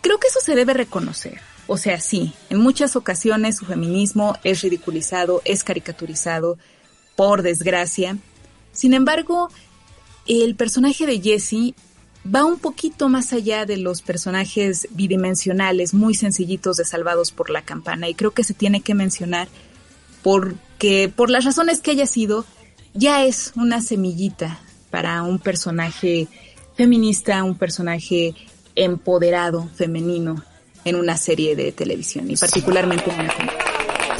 creo 0.00 0.20
que 0.20 0.28
eso 0.28 0.38
se 0.40 0.54
debe 0.54 0.74
reconocer. 0.74 1.40
O 1.66 1.76
sea, 1.76 2.00
sí, 2.00 2.34
en 2.50 2.60
muchas 2.60 2.94
ocasiones 2.94 3.56
su 3.56 3.66
feminismo 3.66 4.36
es 4.44 4.62
ridiculizado, 4.62 5.42
es 5.44 5.64
caricaturizado, 5.64 6.56
por 7.18 7.42
desgracia. 7.42 8.16
Sin 8.70 8.94
embargo, 8.94 9.50
el 10.28 10.54
personaje 10.54 11.04
de 11.04 11.20
Jessie 11.20 11.74
va 12.24 12.44
un 12.44 12.60
poquito 12.60 13.08
más 13.08 13.32
allá 13.32 13.66
de 13.66 13.76
los 13.76 14.02
personajes 14.02 14.86
bidimensionales, 14.92 15.94
muy 15.94 16.14
sencillitos 16.14 16.76
de 16.76 16.84
Salvados 16.84 17.32
por 17.32 17.50
la 17.50 17.62
Campana, 17.62 18.08
y 18.08 18.14
creo 18.14 18.30
que 18.30 18.44
se 18.44 18.54
tiene 18.54 18.82
que 18.82 18.94
mencionar 18.94 19.48
porque 20.22 21.12
por 21.14 21.28
las 21.28 21.44
razones 21.44 21.80
que 21.80 21.90
haya 21.90 22.06
sido, 22.06 22.44
ya 22.94 23.24
es 23.24 23.52
una 23.56 23.82
semillita 23.82 24.60
para 24.90 25.24
un 25.24 25.40
personaje 25.40 26.28
feminista, 26.76 27.42
un 27.42 27.58
personaje 27.58 28.36
empoderado, 28.76 29.68
femenino, 29.74 30.44
en 30.84 30.94
una 30.94 31.16
serie 31.16 31.56
de 31.56 31.72
televisión 31.72 32.30
y 32.30 32.36
particularmente 32.36 33.10
en 33.10 33.20
una 33.20 33.34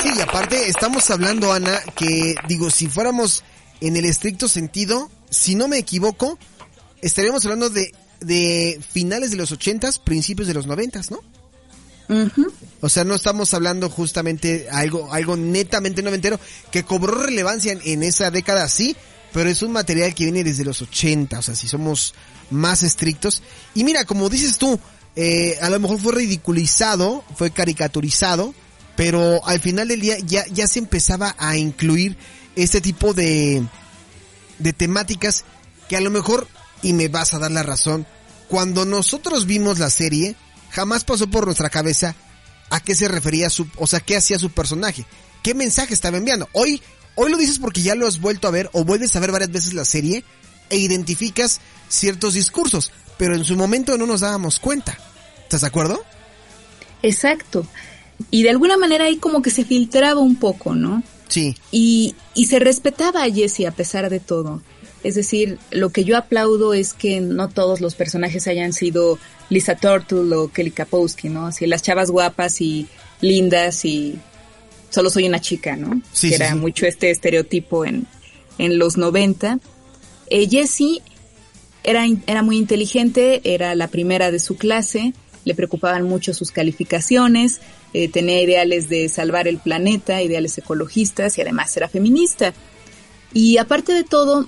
Sí, 0.03 0.09
y 0.17 0.21
aparte 0.21 0.69
estamos 0.69 1.11
hablando, 1.11 1.53
Ana, 1.53 1.81
que 1.97 2.35
digo, 2.47 2.71
si 2.71 2.89
fuéramos 2.89 3.43
en 3.81 3.97
el 3.97 4.05
estricto 4.05 4.49
sentido, 4.49 5.11
si 5.31 5.55
no 5.55 5.69
me 5.69 5.79
equivoco, 5.79 6.39
estaríamos 7.03 7.45
hablando 7.45 7.71
de, 7.71 7.93
de 8.21 8.81
finales 8.91 9.31
de 9.31 9.37
los 9.37 9.53
ochentas, 9.53 9.99
principios 9.99 10.49
de 10.49 10.55
los 10.55 10.67
noventas, 10.67 11.11
¿no? 11.11 11.21
O 12.81 12.89
sea, 12.89 13.05
no 13.05 13.15
estamos 13.15 13.53
hablando 13.53 13.91
justamente 13.91 14.69
algo, 14.71 15.13
algo 15.13 15.37
netamente 15.37 16.03
noventero 16.03 16.41
que 16.71 16.85
cobró 16.85 17.23
relevancia 17.23 17.73
en, 17.73 17.81
en, 17.85 18.03
esa 18.03 18.31
década, 18.31 18.67
sí, 18.69 18.97
pero 19.33 19.51
es 19.51 19.61
un 19.63 19.73
material 19.73 20.15
que 20.15 20.25
viene 20.25 20.43
desde 20.43 20.65
los 20.65 20.81
80, 20.81 21.39
o 21.39 21.43
sea, 21.43 21.55
si 21.55 21.69
somos 21.69 22.15
más 22.51 22.83
estrictos. 22.83 23.43
Y 23.75 23.85
mira, 23.85 24.05
como 24.05 24.31
dices 24.31 24.57
tú, 24.57 24.81
eh, 25.17 25.59
a 25.61 25.69
lo 25.69 25.81
mejor 25.81 25.99
fue 25.99 26.13
ridiculizado, 26.15 27.25
fue 27.37 27.51
caricaturizado, 27.51 28.55
pero 28.99 29.47
al 29.47 29.61
final 29.61 29.87
del 29.87 30.01
día 30.01 30.17
ya, 30.19 30.45
ya 30.49 30.67
se 30.67 30.81
empezaba 30.81 31.37
a 31.39 31.57
incluir 31.57 32.17
este 32.57 32.81
tipo 32.81 33.15
de, 33.15 33.65
de 34.59 34.73
temáticas 34.73 35.45
que 35.89 35.97
a 35.97 36.01
lo 36.01 36.11
mejor, 36.11 36.49
y 36.83 36.95
me 36.95 37.07
vas 37.07 37.33
a 37.33 37.39
dar 37.39 37.53
la 37.53 37.63
razón, 37.63 38.09
cuando 38.49 38.85
nosotros 38.85 39.47
vimos 39.47 39.79
la 39.79 39.89
serie, 39.89 40.35
jamás 40.73 41.05
pasó 41.05 41.31
por 41.31 41.47
nuestra 41.47 41.71
cabeza 41.71 42.17
a 42.71 42.81
qué 42.81 42.97
se 42.97 43.07
refería 43.07 43.51
su, 43.51 43.69
o 43.77 43.87
sea, 43.87 44.01
qué 44.01 44.17
hacía 44.17 44.37
su 44.37 44.51
personaje, 44.51 45.07
qué 45.45 45.55
mensaje 45.55 45.95
estaba 45.95 46.17
enviando. 46.17 46.49
Hoy, 46.53 46.83
hoy 47.15 47.31
lo 47.31 47.37
dices 47.37 47.61
porque 47.61 47.83
ya 47.83 47.95
lo 47.95 48.09
has 48.09 48.19
vuelto 48.19 48.49
a 48.49 48.51
ver 48.51 48.69
o 48.73 48.83
vuelves 48.83 49.15
a 49.15 49.21
ver 49.21 49.31
varias 49.31 49.53
veces 49.53 49.75
la 49.75 49.85
serie 49.85 50.25
e 50.71 50.77
identificas 50.77 51.61
ciertos 51.89 52.35
discursos, 52.35 52.91
pero 53.17 53.37
en 53.37 53.45
su 53.45 53.55
momento 53.55 53.97
no 53.97 54.07
nos 54.07 54.23
dábamos 54.23 54.59
cuenta. 54.59 54.99
¿Estás 55.45 55.61
de 55.61 55.69
acuerdo? 55.69 56.05
Exacto. 57.03 57.65
Y 58.31 58.43
de 58.43 58.51
alguna 58.51 58.77
manera 58.77 59.05
ahí 59.05 59.17
como 59.17 59.43
que 59.43 59.51
se 59.51 59.65
filtraba 59.65 60.21
un 60.21 60.37
poco, 60.37 60.75
¿no? 60.75 61.03
Sí. 61.29 61.55
Y, 61.71 62.15
y 62.35 62.47
se 62.47 62.59
respetaba 62.59 63.23
a 63.23 63.31
Jessie 63.31 63.67
a 63.67 63.73
pesar 63.73 64.11
de 64.11 64.21
todo. 64.21 64.63
Es 65.05 65.15
decir, 65.15 65.59
lo 65.71 65.91
que 65.91 66.05
yo 66.05 66.17
aplaudo 66.17 66.75
es 66.75 66.93
que 66.93 67.21
no 67.21 67.49
todos 67.49 67.81
los 67.81 67.95
personajes 67.95 68.49
hayan 68.49 68.73
sido 68.73 69.19
Lisa 69.49 69.77
Turtle 69.77 70.35
o 70.35 70.49
Kelly 70.49 70.73
Kapowski, 70.73 71.29
¿no? 71.29 71.47
Así 71.47 71.67
las 71.67 71.83
chavas 71.83 72.11
guapas 72.11 72.61
y 72.61 72.89
lindas 73.21 73.85
y 73.85 74.19
solo 74.91 75.11
soy 75.11 75.27
una 75.27 75.41
chica, 75.41 75.77
¿no? 75.77 76.03
Sí, 76.13 76.31
que 76.31 76.37
sí, 76.37 76.43
era 76.43 76.53
sí. 76.53 76.59
mucho 76.59 76.87
este 76.87 77.11
estereotipo 77.11 77.85
en, 77.85 78.07
en 78.59 78.79
los 78.79 78.97
90. 78.97 79.61
Eh, 80.31 80.49
Jessie 80.49 81.01
era, 81.85 82.05
era 82.27 82.43
muy 82.43 82.57
inteligente, 82.59 83.41
era 83.45 83.75
la 83.75 83.89
primera 83.89 84.31
de 84.31 84.41
su 84.41 84.57
clase, 84.57 85.15
le 85.45 85.55
preocupaban 85.55 86.03
mucho 86.03 86.35
sus 86.35 86.51
calificaciones, 86.51 87.61
eh, 87.93 88.09
tenía 88.09 88.43
ideales 88.43 88.89
de 88.89 89.09
salvar 89.09 89.49
el 89.49 89.59
planeta, 89.59 90.23
ideales 90.23 90.59
ecologistas 90.59 91.39
y 91.39 91.41
además 91.41 91.77
era 91.77 91.89
feminista. 91.89 92.53
Y 93.33 93.59
aparte 93.59 93.93
de 93.93 94.05
todo, 94.05 94.47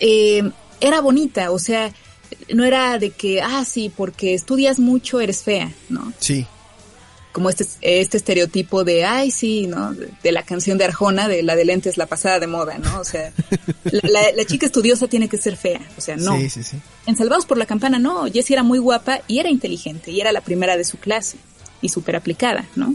eh, 0.00 0.42
era 0.80 1.00
bonita, 1.00 1.50
o 1.50 1.58
sea, 1.58 1.92
no 2.52 2.64
era 2.64 2.98
de 2.98 3.10
que, 3.10 3.40
ah, 3.42 3.64
sí, 3.64 3.92
porque 3.94 4.34
estudias 4.34 4.78
mucho 4.78 5.20
eres 5.20 5.42
fea, 5.42 5.72
¿no? 5.88 6.12
Sí. 6.18 6.46
Como 7.32 7.50
este, 7.50 7.66
este 7.80 8.16
estereotipo 8.16 8.84
de, 8.84 9.04
ay, 9.04 9.30
sí, 9.30 9.66
¿no? 9.66 9.92
De, 9.92 10.08
de 10.22 10.32
la 10.32 10.44
canción 10.44 10.78
de 10.78 10.84
Arjona, 10.84 11.26
de 11.26 11.42
la 11.42 11.56
de 11.56 11.64
lentes, 11.64 11.96
la 11.96 12.06
pasada 12.06 12.38
de 12.38 12.46
moda, 12.46 12.78
¿no? 12.78 13.00
O 13.00 13.04
sea, 13.04 13.32
la, 13.84 14.00
la, 14.02 14.32
la, 14.32 14.44
chica 14.44 14.66
estudiosa 14.66 15.08
tiene 15.08 15.28
que 15.28 15.38
ser 15.38 15.56
fea, 15.56 15.80
o 15.96 16.00
sea, 16.00 16.16
no. 16.16 16.38
Sí, 16.38 16.48
sí, 16.48 16.62
sí. 16.62 16.76
En 17.06 17.16
Salvados 17.16 17.46
por 17.46 17.58
la 17.58 17.66
Campana, 17.66 17.98
no, 17.98 18.24
Jessie 18.26 18.54
era 18.54 18.62
muy 18.62 18.78
guapa 18.78 19.20
y 19.26 19.38
era 19.38 19.50
inteligente 19.50 20.10
y 20.10 20.20
era 20.20 20.32
la 20.32 20.42
primera 20.42 20.76
de 20.76 20.84
su 20.84 20.98
clase 20.98 21.38
y 21.84 21.88
súper 21.88 22.16
aplicada, 22.16 22.66
¿no? 22.76 22.94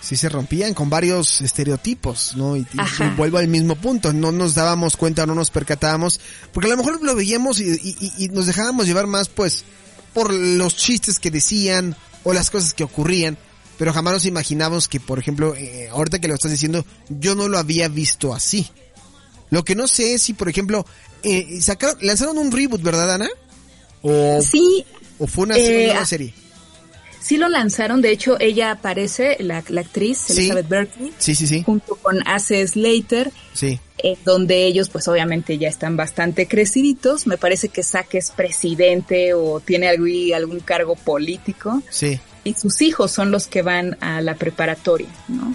Sí 0.00 0.16
se 0.16 0.28
rompían 0.28 0.74
con 0.74 0.88
varios 0.88 1.40
estereotipos, 1.40 2.36
¿no? 2.36 2.56
Y, 2.56 2.64
vuelvo 3.16 3.38
al 3.38 3.48
mismo 3.48 3.74
punto, 3.74 4.12
no 4.12 4.30
nos 4.30 4.54
dábamos 4.54 4.96
cuenta, 4.96 5.26
no 5.26 5.34
nos 5.34 5.50
percatábamos, 5.50 6.20
porque 6.52 6.68
a 6.68 6.70
lo 6.70 6.76
mejor 6.76 7.02
lo 7.02 7.16
veíamos 7.16 7.60
y, 7.60 7.64
y, 7.64 8.24
y 8.24 8.28
nos 8.28 8.46
dejábamos 8.46 8.86
llevar 8.86 9.08
más, 9.08 9.28
pues, 9.28 9.64
por 10.14 10.32
los 10.32 10.76
chistes 10.76 11.18
que 11.18 11.30
decían 11.30 11.96
o 12.24 12.32
las 12.32 12.50
cosas 12.50 12.74
que 12.74 12.84
ocurrían, 12.84 13.36
pero 13.78 13.92
jamás 13.92 14.14
nos 14.14 14.24
imaginamos 14.24 14.88
que, 14.88 15.00
por 15.00 15.18
ejemplo, 15.18 15.54
eh, 15.54 15.88
ahorita 15.90 16.18
que 16.18 16.28
lo 16.28 16.34
estás 16.34 16.50
diciendo, 16.50 16.84
yo 17.08 17.34
no 17.34 17.48
lo 17.48 17.58
había 17.58 17.88
visto 17.88 18.34
así. 18.34 18.68
Lo 19.50 19.64
que 19.64 19.74
no 19.74 19.86
sé 19.86 20.14
es 20.14 20.22
si, 20.22 20.34
por 20.34 20.48
ejemplo, 20.48 20.84
eh, 21.22 21.60
sacaron, 21.60 21.96
lanzaron 22.02 22.38
un 22.38 22.50
reboot, 22.52 22.82
¿verdad, 22.82 23.12
Ana? 23.12 23.28
O, 24.02 24.40
sí. 24.42 24.84
¿O 25.18 25.26
fue 25.26 25.44
una, 25.44 25.56
eh, 25.56 25.86
nueva 25.86 26.04
serie? 26.04 26.34
Sí 27.20 27.36
lo 27.36 27.48
lanzaron, 27.48 28.00
de 28.00 28.10
hecho 28.10 28.36
ella 28.40 28.70
aparece, 28.70 29.36
la, 29.40 29.62
la 29.68 29.80
actriz 29.82 30.18
Sí. 30.18 30.32
Elizabeth 30.38 30.68
Berkley, 30.68 31.12
Sí, 31.18 31.34
sí, 31.34 31.46
sí. 31.46 31.62
junto 31.64 31.96
con 31.96 32.26
Ace 32.26 32.66
Slater, 32.66 33.30
Sí. 33.52 33.80
eh, 33.98 34.16
donde 34.24 34.64
ellos 34.66 34.88
pues 34.88 35.08
obviamente 35.08 35.58
ya 35.58 35.68
están 35.68 35.96
bastante 35.96 36.46
creciditos. 36.46 37.26
Me 37.26 37.36
parece 37.36 37.68
que 37.68 37.82
Zack 37.82 38.14
es 38.14 38.30
presidente 38.30 39.34
o 39.34 39.60
tiene 39.60 39.88
algún, 39.88 40.32
algún 40.34 40.60
cargo 40.60 40.94
político. 40.94 41.82
Sí. 41.90 42.20
Y 42.44 42.54
sus 42.54 42.80
hijos 42.82 43.10
son 43.10 43.30
los 43.30 43.46
que 43.48 43.62
van 43.62 43.96
a 44.00 44.20
la 44.22 44.34
preparatoria, 44.36 45.08
¿no? 45.26 45.54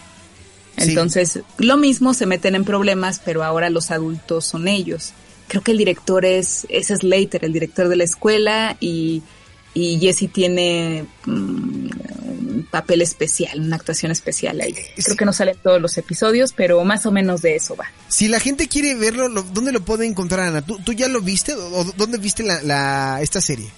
Entonces, 0.78 1.40
lo 1.58 1.78
mismo, 1.78 2.14
se 2.14 2.26
meten 2.26 2.56
en 2.56 2.66
problemas, 2.66 3.22
pero 3.24 3.44
ahora 3.44 3.70
los 3.70 3.92
adultos 3.92 4.46
son 4.46 4.68
ellos. 4.68 5.14
Creo 5.48 5.62
que 5.62 5.72
el 5.72 5.78
director 5.78 6.26
es, 6.26 6.66
es 6.70 6.88
Slater, 6.88 7.46
el 7.46 7.54
director 7.54 7.88
de 7.90 7.96
la 7.96 8.04
escuela, 8.04 8.76
y, 8.80 9.22
y 9.74 10.00
Jesse 10.00 10.30
tiene 10.32 11.06
mm, 11.26 11.30
un 11.32 12.68
papel 12.70 13.02
especial, 13.02 13.60
una 13.60 13.76
actuación 13.76 14.12
especial 14.12 14.62
ahí. 14.62 14.76
Creo 14.96 15.18
que 15.18 15.26
no 15.26 15.34
salen 15.34 15.58
todos 15.62 15.82
los 15.82 15.98
episodios, 15.98 16.54
pero 16.54 16.84
más 16.84 17.06
o 17.06 17.12
menos 17.12 17.42
de 17.42 17.56
eso 17.56 17.76
va. 17.76 17.86
Si 18.08 18.28
la 18.28 18.40
gente 18.40 18.68
quiere 18.68 18.96
verlo, 18.96 19.28
lo, 19.28 19.44
¿dónde 19.44 19.72
lo 19.72 19.84
puede 19.84 20.06
encontrar, 20.06 20.48
Ana? 20.48 20.62
¿Tú, 20.62 20.80
tú 20.80 20.94
ya 20.94 21.08
lo 21.08 21.22
viste 21.22 21.54
o 21.54 21.84
dónde 21.98 22.18
viste 22.18 22.44
la, 22.44 22.62
la, 22.62 23.20
esta 23.22 23.42
serie? 23.42 23.70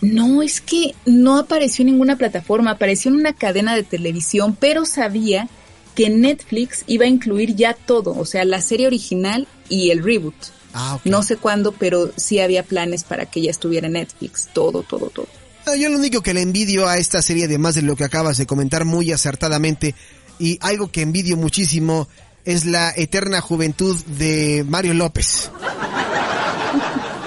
No, 0.00 0.42
es 0.42 0.60
que 0.60 0.94
no 1.06 1.38
apareció 1.38 1.82
en 1.82 1.92
ninguna 1.92 2.16
plataforma, 2.16 2.72
apareció 2.72 3.10
en 3.10 3.16
una 3.16 3.32
cadena 3.32 3.74
de 3.74 3.82
televisión, 3.82 4.56
pero 4.58 4.84
sabía 4.84 5.48
que 5.94 6.10
Netflix 6.10 6.84
iba 6.86 7.06
a 7.06 7.08
incluir 7.08 7.56
ya 7.56 7.72
todo, 7.72 8.14
o 8.16 8.26
sea, 8.26 8.44
la 8.44 8.60
serie 8.60 8.86
original 8.86 9.48
y 9.68 9.90
el 9.90 10.04
reboot. 10.04 10.34
Ah, 10.78 10.96
okay. 10.96 11.10
No 11.10 11.22
sé 11.22 11.38
cuándo, 11.38 11.72
pero 11.72 12.12
sí 12.16 12.38
había 12.38 12.62
planes 12.62 13.02
para 13.02 13.24
que 13.24 13.40
ya 13.40 13.50
estuviera 13.50 13.86
en 13.86 13.94
Netflix, 13.94 14.48
todo, 14.52 14.82
todo, 14.82 15.08
todo. 15.08 15.26
Ah, 15.64 15.74
yo 15.74 15.88
lo 15.88 15.96
único 15.96 16.20
que 16.20 16.34
le 16.34 16.42
envidio 16.42 16.86
a 16.86 16.98
esta 16.98 17.22
serie, 17.22 17.46
además 17.46 17.76
de 17.76 17.82
lo 17.82 17.96
que 17.96 18.04
acabas 18.04 18.36
de 18.36 18.46
comentar 18.46 18.84
muy 18.84 19.10
acertadamente, 19.10 19.94
y 20.38 20.58
algo 20.60 20.92
que 20.92 21.00
envidio 21.00 21.38
muchísimo, 21.38 22.08
es 22.44 22.66
la 22.66 22.92
eterna 22.94 23.40
juventud 23.40 23.96
de 24.04 24.66
Mario 24.68 24.92
López. 24.92 25.50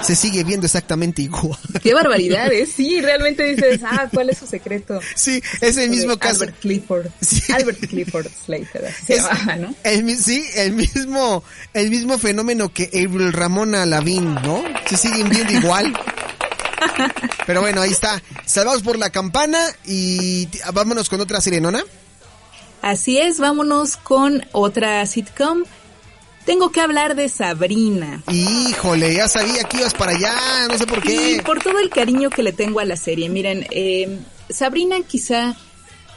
Se 0.02 0.16
sigue 0.16 0.44
viendo 0.44 0.66
exactamente 0.66 1.22
igual. 1.22 1.58
Qué 1.82 1.94
barbaridad, 1.94 2.52
¿eh? 2.52 2.66
Sí, 2.66 3.00
realmente 3.02 3.44
dices, 3.44 3.80
ah, 3.84 4.08
¿cuál 4.12 4.30
es 4.30 4.38
su 4.38 4.46
secreto? 4.46 5.00
Sí, 5.14 5.42
es 5.60 5.76
el 5.76 5.90
mismo 5.90 6.18
caso. 6.18 6.42
Albert 6.42 6.60
Clifford. 6.60 7.06
Sí. 7.20 7.52
Albert 7.52 7.80
Clifford 7.80 8.28
Slater, 8.44 8.86
así 8.86 9.06
se 9.06 9.16
llama, 9.16 9.56
¿no? 9.56 9.74
El, 9.84 10.16
sí, 10.18 10.44
el 10.56 10.72
mismo, 10.72 11.42
el 11.74 11.90
mismo 11.90 12.18
fenómeno 12.18 12.72
que 12.72 12.84
Avril 12.84 13.32
Ramona 13.32 13.86
Lavín, 13.86 14.34
¿no? 14.34 14.62
Se 14.88 14.96
siguen 14.96 15.28
viendo 15.28 15.52
igual. 15.52 15.92
Pero 17.46 17.60
bueno, 17.60 17.82
ahí 17.82 17.90
está. 17.90 18.22
Salvados 18.46 18.82
por 18.82 18.98
la 18.98 19.10
campana 19.10 19.58
y 19.86 20.48
vámonos 20.72 21.08
con 21.08 21.20
otra 21.20 21.40
serie, 21.40 21.60
¿nona? 21.60 21.82
Así 22.82 23.18
es, 23.18 23.38
vámonos 23.38 23.96
con 23.98 24.46
otra 24.52 25.04
sitcom 25.04 25.64
tengo 26.50 26.72
que 26.72 26.80
hablar 26.80 27.14
de 27.14 27.28
Sabrina. 27.28 28.24
Híjole, 28.28 29.14
ya 29.14 29.28
sabía 29.28 29.62
que 29.62 29.76
ibas 29.76 29.94
para 29.94 30.10
allá, 30.10 30.34
no 30.68 30.76
sé 30.76 30.84
por 30.84 31.00
qué. 31.00 31.10
Sí, 31.10 31.40
por 31.46 31.62
todo 31.62 31.78
el 31.78 31.90
cariño 31.90 32.28
que 32.28 32.42
le 32.42 32.52
tengo 32.52 32.80
a 32.80 32.84
la 32.84 32.96
serie. 32.96 33.28
Miren, 33.28 33.68
eh, 33.70 34.18
Sabrina 34.48 34.96
quizá 35.06 35.56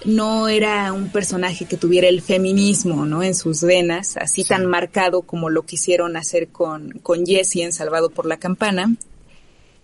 no 0.05 0.47
era 0.47 0.91
un 0.91 1.09
personaje 1.09 1.65
que 1.65 1.77
tuviera 1.77 2.07
el 2.07 2.23
feminismo, 2.23 3.05
¿no? 3.05 3.21
En 3.21 3.35
sus 3.35 3.61
venas, 3.61 4.17
así 4.17 4.41
sí. 4.41 4.49
tan 4.49 4.65
marcado 4.65 5.21
como 5.21 5.51
lo 5.51 5.67
quisieron 5.67 6.17
hacer 6.17 6.47
con, 6.47 6.93
con 7.03 7.27
Jessie 7.27 7.61
en 7.61 7.71
Salvado 7.71 8.09
por 8.09 8.25
la 8.25 8.37
Campana. 8.37 8.95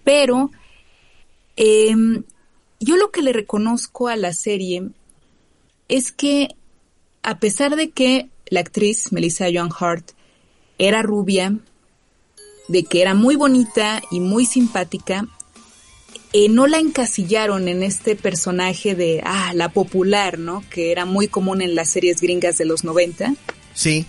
Pero 0.03 0.49
eh, 1.57 1.95
yo 2.79 2.95
lo 2.95 3.12
que 3.12 3.21
le 3.21 3.33
reconozco 3.33 4.07
a 4.07 4.15
la 4.15 4.33
serie 4.33 4.89
es 5.89 6.12
que 6.12 6.55
a 7.21 7.38
pesar 7.38 7.75
de 7.75 7.91
que 7.91 8.29
la 8.47 8.62
actriz 8.62 9.12
Melissa 9.12 9.45
Joan 9.53 9.69
Hart 9.79 10.13
era 10.80 11.04
rubia, 11.04 11.56
de 12.68 12.84
que 12.84 13.02
era 13.02 13.13
muy 13.13 13.36
bonita 13.36 14.02
y 14.10 14.20
muy 14.20 14.46
simpática, 14.46 15.28
eh, 16.32 16.48
no 16.50 16.68
la 16.68 16.78
encasillaron 16.78 17.68
en 17.68 17.84
este 17.84 18.15
personaje 18.15 18.96
de, 18.96 19.22
ah, 19.26 19.52
la 19.56 19.70
popular, 19.70 20.38
¿no? 20.38 20.63
Que 20.70 20.92
era 20.92 21.06
muy 21.06 21.28
común 21.28 21.62
en 21.62 21.76
las 21.76 21.89
series 21.89 22.22
gringas 22.22 22.58
de 22.58 22.65
los 22.65 22.84
90. 22.84 23.34
Sí. 23.74 24.06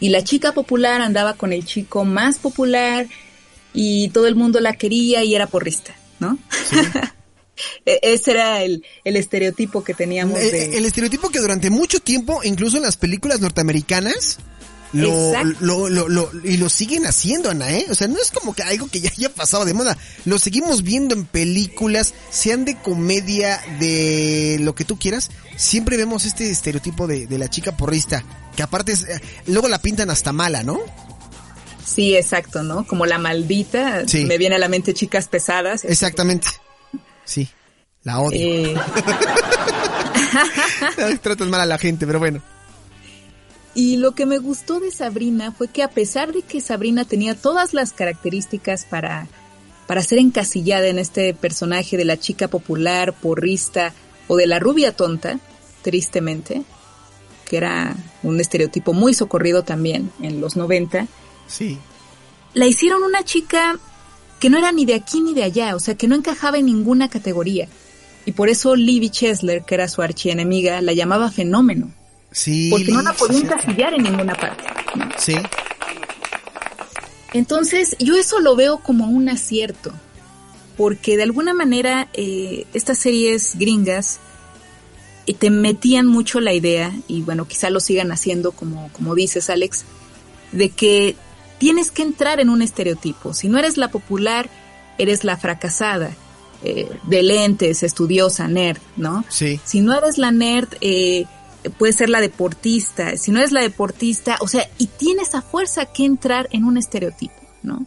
Y 0.00 0.08
la 0.10 0.24
chica 0.24 0.52
popular 0.52 1.00
andaba 1.00 1.34
con 1.34 1.52
el 1.52 1.64
chico 1.64 2.04
más 2.04 2.38
popular 2.38 3.06
y 3.72 4.08
todo 4.08 4.26
el 4.26 4.34
mundo 4.34 4.60
la 4.60 4.74
quería 4.74 5.22
y 5.22 5.34
era 5.34 5.46
porrista, 5.46 5.96
¿no? 6.20 6.38
Sí. 6.68 6.76
E-, 7.86 8.00
ese 8.02 8.32
era 8.32 8.62
el, 8.62 8.84
el, 9.04 9.16
estereotipo 9.16 9.82
que 9.82 9.94
teníamos. 9.94 10.38
El, 10.38 10.50
de... 10.50 10.76
el, 10.76 10.84
estereotipo 10.84 11.30
que 11.30 11.40
durante 11.40 11.70
mucho 11.70 12.00
tiempo, 12.00 12.40
incluso 12.44 12.76
en 12.76 12.82
las 12.82 12.98
películas 12.98 13.40
norteamericanas, 13.40 14.38
lo, 14.96 15.44
lo, 15.60 15.88
lo, 15.88 16.08
lo, 16.08 16.30
y 16.44 16.56
lo 16.56 16.68
siguen 16.68 17.06
haciendo, 17.06 17.50
Ana, 17.50 17.70
¿eh? 17.72 17.86
O 17.90 17.94
sea, 17.94 18.08
no 18.08 18.20
es 18.20 18.30
como 18.30 18.54
que 18.54 18.62
algo 18.62 18.88
que 18.88 19.00
ya 19.00 19.10
haya 19.10 19.32
pasado 19.32 19.64
de 19.64 19.74
moda. 19.74 19.96
Lo 20.24 20.38
seguimos 20.38 20.82
viendo 20.82 21.14
en 21.14 21.24
películas, 21.24 22.14
sean 22.30 22.64
de 22.64 22.76
comedia, 22.76 23.60
de 23.78 24.58
lo 24.60 24.74
que 24.74 24.84
tú 24.84 24.98
quieras. 24.98 25.30
Siempre 25.56 25.96
vemos 25.96 26.24
este 26.24 26.50
estereotipo 26.50 27.06
de, 27.06 27.26
de 27.26 27.38
la 27.38 27.48
chica 27.48 27.76
porrista, 27.76 28.24
que 28.56 28.62
aparte 28.62 28.92
es, 28.92 29.04
eh, 29.04 29.20
luego 29.46 29.68
la 29.68 29.80
pintan 29.80 30.10
hasta 30.10 30.32
mala, 30.32 30.62
¿no? 30.62 30.80
Sí, 31.84 32.16
exacto, 32.16 32.62
¿no? 32.62 32.86
Como 32.86 33.06
la 33.06 33.18
maldita. 33.18 34.06
Sí. 34.08 34.24
Me 34.24 34.38
viene 34.38 34.56
a 34.56 34.58
la 34.58 34.68
mente 34.68 34.92
chicas 34.92 35.28
pesadas. 35.28 35.84
Exactamente. 35.84 36.48
Sí, 37.24 37.48
la 38.02 38.20
odio. 38.20 38.38
Eh... 38.40 38.74
Tratas 41.22 41.48
mal 41.48 41.60
a 41.60 41.66
la 41.66 41.78
gente, 41.78 42.06
pero 42.06 42.18
bueno. 42.18 42.42
Y 43.76 43.98
lo 43.98 44.14
que 44.14 44.24
me 44.24 44.38
gustó 44.38 44.80
de 44.80 44.90
Sabrina 44.90 45.52
fue 45.52 45.68
que 45.68 45.82
a 45.82 45.90
pesar 45.90 46.32
de 46.32 46.40
que 46.40 46.62
Sabrina 46.62 47.04
tenía 47.04 47.34
todas 47.34 47.74
las 47.74 47.92
características 47.92 48.86
para, 48.86 49.28
para 49.86 50.02
ser 50.02 50.18
encasillada 50.18 50.86
en 50.86 50.98
este 50.98 51.34
personaje 51.34 51.98
de 51.98 52.06
la 52.06 52.16
chica 52.16 52.48
popular, 52.48 53.12
porrista 53.12 53.92
o 54.28 54.36
de 54.36 54.46
la 54.46 54.58
rubia 54.58 54.96
tonta, 54.96 55.40
tristemente, 55.82 56.62
que 57.44 57.58
era 57.58 57.94
un 58.22 58.40
estereotipo 58.40 58.94
muy 58.94 59.12
socorrido 59.12 59.62
también 59.62 60.10
en 60.22 60.40
los 60.40 60.56
90. 60.56 61.06
Sí. 61.46 61.76
La 62.54 62.64
hicieron 62.64 63.02
una 63.02 63.24
chica 63.24 63.78
que 64.40 64.48
no 64.48 64.56
era 64.56 64.72
ni 64.72 64.86
de 64.86 64.94
aquí 64.94 65.20
ni 65.20 65.34
de 65.34 65.42
allá, 65.42 65.76
o 65.76 65.80
sea, 65.80 65.96
que 65.96 66.08
no 66.08 66.14
encajaba 66.14 66.56
en 66.56 66.64
ninguna 66.64 67.10
categoría. 67.10 67.68
Y 68.24 68.32
por 68.32 68.48
eso 68.48 68.74
Libby 68.74 69.10
Chesler, 69.10 69.64
que 69.64 69.74
era 69.74 69.86
su 69.86 70.00
archienemiga, 70.00 70.80
la 70.80 70.94
llamaba 70.94 71.30
fenómeno. 71.30 71.92
Sí. 72.36 72.68
Porque 72.70 72.92
no 72.92 73.00
la 73.00 73.14
podía 73.14 73.38
encasillar 73.38 73.94
en 73.94 74.02
ninguna 74.02 74.34
parte. 74.34 74.62
¿no? 74.94 75.08
Sí. 75.16 75.36
Entonces, 77.32 77.96
yo 77.98 78.14
eso 78.14 78.40
lo 78.40 78.54
veo 78.56 78.80
como 78.80 79.06
un 79.06 79.30
acierto. 79.30 79.90
Porque 80.76 81.16
de 81.16 81.22
alguna 81.22 81.54
manera 81.54 82.08
eh, 82.12 82.66
estas 82.74 82.98
series 82.98 83.56
gringas 83.56 84.20
eh, 85.26 85.32
te 85.32 85.48
metían 85.48 86.06
mucho 86.06 86.40
la 86.40 86.52
idea, 86.52 86.94
y 87.08 87.22
bueno, 87.22 87.48
quizá 87.48 87.70
lo 87.70 87.80
sigan 87.80 88.12
haciendo 88.12 88.52
como, 88.52 88.90
como 88.92 89.14
dices, 89.14 89.48
Alex, 89.48 89.86
de 90.52 90.68
que 90.68 91.16
tienes 91.56 91.90
que 91.90 92.02
entrar 92.02 92.38
en 92.38 92.50
un 92.50 92.60
estereotipo. 92.60 93.32
Si 93.32 93.48
no 93.48 93.58
eres 93.58 93.78
la 93.78 93.90
popular, 93.90 94.50
eres 94.98 95.24
la 95.24 95.38
fracasada, 95.38 96.14
eh, 96.62 96.86
de 97.04 97.22
lentes, 97.22 97.82
estudiosa, 97.82 98.46
nerd, 98.46 98.80
¿no? 98.98 99.24
Sí. 99.30 99.58
Si 99.64 99.80
no 99.80 99.96
eres 99.96 100.18
la 100.18 100.32
nerd, 100.32 100.68
eh, 100.82 101.24
puede 101.70 101.92
ser 101.92 102.08
la 102.08 102.20
deportista. 102.20 103.16
Si 103.16 103.30
no 103.30 103.38
eres 103.38 103.52
la 103.52 103.62
deportista, 103.62 104.36
o 104.40 104.48
sea, 104.48 104.68
y 104.78 104.86
tienes 104.86 105.34
a 105.34 105.42
fuerza 105.42 105.86
que 105.86 106.04
entrar 106.04 106.48
en 106.52 106.64
un 106.64 106.76
estereotipo, 106.76 107.34
¿no? 107.62 107.86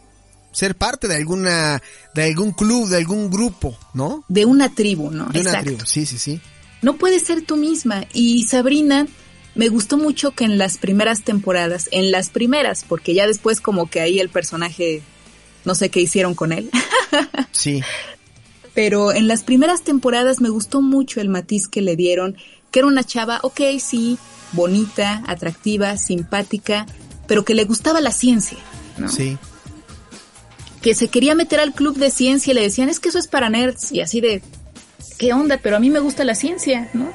Ser 0.52 0.74
parte 0.74 1.06
de 1.06 1.14
alguna, 1.14 1.80
de 2.14 2.24
algún 2.24 2.52
club, 2.52 2.88
de 2.88 2.96
algún 2.96 3.30
grupo, 3.30 3.76
¿no? 3.94 4.24
De 4.28 4.44
una 4.44 4.74
tribu, 4.74 5.10
¿no? 5.10 5.26
De 5.26 5.40
una 5.40 5.50
Exacto. 5.50 5.66
tribu, 5.66 5.86
sí, 5.86 6.06
sí, 6.06 6.18
sí. 6.18 6.40
No 6.82 6.96
puedes 6.96 7.22
ser 7.22 7.42
tú 7.42 7.56
misma. 7.56 8.04
Y 8.12 8.44
Sabrina, 8.44 9.06
me 9.54 9.68
gustó 9.68 9.96
mucho 9.96 10.32
que 10.32 10.44
en 10.44 10.58
las 10.58 10.78
primeras 10.78 11.22
temporadas, 11.22 11.88
en 11.92 12.10
las 12.10 12.30
primeras, 12.30 12.84
porque 12.86 13.14
ya 13.14 13.26
después 13.26 13.60
como 13.60 13.90
que 13.90 14.00
ahí 14.00 14.18
el 14.18 14.28
personaje, 14.28 15.02
no 15.64 15.74
sé 15.74 15.88
qué 15.90 16.00
hicieron 16.00 16.34
con 16.34 16.52
él. 16.52 16.70
Sí. 17.52 17.82
Pero 18.74 19.12
en 19.12 19.26
las 19.26 19.42
primeras 19.42 19.82
temporadas 19.82 20.40
me 20.40 20.48
gustó 20.48 20.80
mucho 20.80 21.20
el 21.20 21.28
matiz 21.28 21.66
que 21.68 21.82
le 21.82 21.96
dieron, 21.96 22.36
que 22.70 22.80
era 22.80 22.88
una 22.88 23.04
chava, 23.04 23.40
ok, 23.42 23.60
sí, 23.78 24.18
bonita, 24.52 25.22
atractiva, 25.26 25.96
simpática, 25.96 26.86
pero 27.26 27.44
que 27.44 27.54
le 27.54 27.64
gustaba 27.64 28.00
la 28.00 28.12
ciencia, 28.12 28.58
¿no? 28.98 29.08
Sí. 29.08 29.38
Que 30.82 30.94
se 30.94 31.08
quería 31.08 31.34
meter 31.34 31.60
al 31.60 31.74
club 31.74 31.96
de 31.96 32.10
ciencia 32.10 32.52
y 32.52 32.54
le 32.54 32.62
decían, 32.62 32.88
es 32.88 33.00
que 33.00 33.10
eso 33.10 33.18
es 33.18 33.28
para 33.28 33.50
nerds, 33.50 33.92
y 33.92 34.00
así 34.00 34.20
de, 34.20 34.42
¿qué 35.18 35.32
onda? 35.32 35.58
Pero 35.62 35.76
a 35.76 35.80
mí 35.80 35.90
me 35.90 36.00
gusta 36.00 36.24
la 36.24 36.34
ciencia, 36.34 36.88
¿no? 36.94 37.12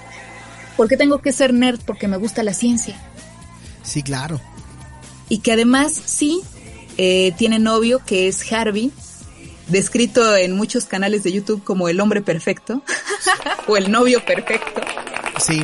¿Por 0.78 0.88
qué 0.88 0.98
tengo 0.98 1.22
que 1.22 1.32
ser 1.32 1.54
nerd? 1.54 1.80
Porque 1.86 2.08
me 2.08 2.18
gusta 2.18 2.44
la 2.44 2.54
ciencia. 2.54 2.96
Sí, 3.84 4.04
claro. 4.04 4.42
Y 5.30 5.40
que 5.40 5.54
además, 5.54 5.94
sí, 6.06 6.42
eh, 6.98 7.34
tiene 7.38 7.60
novio 7.60 8.02
que 8.06 8.28
es 8.28 8.52
Harvey, 8.52 8.92
descrito 9.68 10.36
en 10.36 10.56
muchos 10.56 10.86
canales 10.86 11.24
de 11.24 11.32
YouTube 11.32 11.64
como 11.64 11.90
el 11.90 12.00
hombre 12.00 12.22
perfecto 12.22 12.84
o 13.68 13.78
el 13.78 13.92
novio 13.92 14.24
perfecto. 14.24 14.82
Sí. 15.40 15.62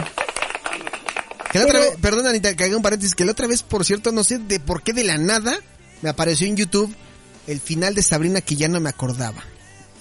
Que 1.51 1.59
la 1.59 1.65
otra 1.65 1.79
vez, 1.79 1.97
perdón 2.01 2.27
Anita, 2.27 2.55
que 2.55 2.63
haga 2.63 2.77
un 2.77 2.81
paréntesis, 2.81 3.13
que 3.13 3.25
la 3.25 3.33
otra 3.33 3.47
vez, 3.47 3.61
por 3.61 3.83
cierto, 3.83 4.11
no 4.11 4.23
sé 4.23 4.37
de 4.37 4.59
por 4.59 4.83
qué 4.83 4.93
de 4.93 5.03
la 5.03 5.17
nada, 5.17 5.59
me 6.01 6.09
apareció 6.09 6.47
en 6.47 6.55
YouTube 6.55 6.93
el 7.47 7.59
final 7.59 7.93
de 7.93 8.03
Sabrina 8.03 8.41
que 8.41 8.55
ya 8.55 8.67
no 8.67 8.79
me 8.79 8.89
acordaba. 8.89 9.43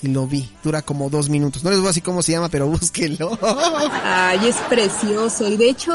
Y 0.02 0.09
lo 0.09 0.26
vi, 0.26 0.50
dura 0.62 0.83
como 0.83 1.11
dos 1.11 1.28
minutos. 1.28 1.62
No 1.62 1.70
les 1.70 1.78
voy 1.78 1.88
a 1.88 1.90
decir 1.90 2.02
cómo 2.02 2.22
se 2.22 2.33
llama, 2.33 2.48
pero 2.48 2.66
búsquenlo. 2.68 3.38
Ay, 4.04 4.48
es 4.48 4.56
precioso. 4.68 5.48
Y 5.48 5.56
de 5.56 5.68
hecho, 5.68 5.92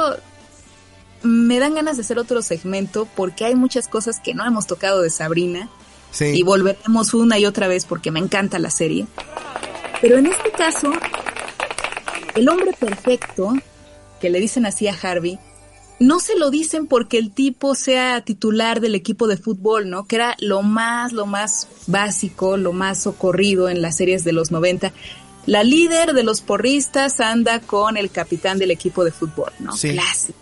me 1.24 1.60
dan 1.60 1.74
ganas 1.74 1.98
de 1.98 2.04
hacer 2.04 2.20
otro 2.20 2.42
segmento 2.42 3.08
porque 3.16 3.46
hay 3.46 3.56
muchas 3.56 3.88
cosas 3.88 4.20
que 4.20 4.34
no 4.34 4.46
hemos 4.46 4.68
tocado 4.68 5.02
de 5.02 5.10
Sabrina. 5.10 5.70
Sí. 6.12 6.26
Y 6.26 6.44
volveremos 6.44 7.14
una 7.14 7.40
y 7.40 7.46
otra 7.46 7.68
vez 7.68 7.86
porque 7.86 8.12
me 8.12 8.20
encanta 8.20 8.60
la 8.60 8.70
serie. 8.70 9.08
Pero 10.02 10.18
en 10.18 10.28
este 10.28 10.52
caso, 10.52 10.92
el 12.36 12.50
hombre 12.50 12.72
perfecto, 12.78 13.54
que 14.20 14.30
le 14.30 14.40
dicen 14.40 14.66
así 14.66 14.88
a 14.88 14.94
Harvey, 14.94 15.40
no 16.00 16.20
se 16.20 16.38
lo 16.38 16.50
dicen 16.50 16.88
porque 16.88 17.18
el 17.18 17.32
tipo 17.32 17.74
sea 17.74 18.22
titular 18.22 18.82
del 18.82 18.96
equipo 18.96 19.28
de 19.28 19.38
fútbol, 19.38 19.90
¿no? 19.90 20.06
Que 20.06 20.18
era 20.18 20.36
lo 20.40 20.62
más, 20.62 21.14
lo 21.14 21.26
más 21.26 21.70
básico, 21.88 22.58
lo 22.58 22.74
más 22.74 23.04
socorrido 23.04 23.70
en 23.70 23.82
las 23.82 23.96
series 23.96 24.24
de 24.26 24.34
los 24.34 24.52
90. 24.52 24.92
La 25.46 25.64
líder 25.64 26.14
de 26.14 26.24
los 26.24 26.42
porristas 26.42 27.20
anda 27.20 27.62
con 27.62 27.98
el 27.98 28.10
capitán 28.12 28.58
del 28.58 28.72
equipo 28.72 29.06
de 29.06 29.12
fútbol, 29.12 29.52
¿no? 29.60 29.76
Sí. 29.78 29.92
Clásico. 29.92 30.40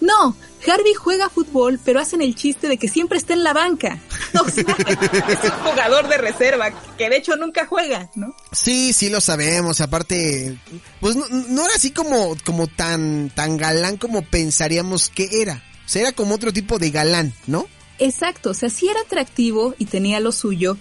No, 0.00 0.36
Harvey 0.70 0.94
juega 0.94 1.28
fútbol, 1.28 1.80
pero 1.84 2.00
hacen 2.00 2.22
el 2.22 2.34
chiste 2.34 2.68
de 2.68 2.76
que 2.76 2.88
siempre 2.88 3.18
está 3.18 3.32
en 3.32 3.44
la 3.44 3.52
banca. 3.52 3.98
O 4.38 4.50
sea, 4.50 4.64
es 4.64 5.44
un 5.44 5.70
jugador 5.70 6.08
de 6.08 6.18
reserva, 6.18 6.70
que 6.98 7.08
de 7.08 7.16
hecho 7.16 7.36
nunca 7.36 7.66
juega, 7.66 8.10
¿no? 8.16 8.36
Sí, 8.52 8.92
sí 8.92 9.08
lo 9.08 9.20
sabemos. 9.20 9.80
Aparte, 9.80 10.58
pues 11.00 11.16
no, 11.16 11.26
no 11.28 11.64
era 11.64 11.74
así 11.74 11.90
como, 11.90 12.36
como 12.44 12.66
tan, 12.66 13.30
tan 13.34 13.56
galán 13.56 13.96
como 13.96 14.22
pensaríamos 14.22 15.08
que 15.08 15.40
era. 15.40 15.62
O 15.86 15.88
sea, 15.88 16.02
era 16.02 16.12
como 16.12 16.34
otro 16.34 16.52
tipo 16.52 16.78
de 16.78 16.90
galán, 16.90 17.32
¿no? 17.46 17.66
Exacto, 17.98 18.50
o 18.50 18.54
sea, 18.54 18.68
sí 18.68 18.88
era 18.88 19.00
atractivo 19.00 19.74
y 19.78 19.86
tenía 19.86 20.20
lo 20.20 20.32
suyo, 20.32 20.76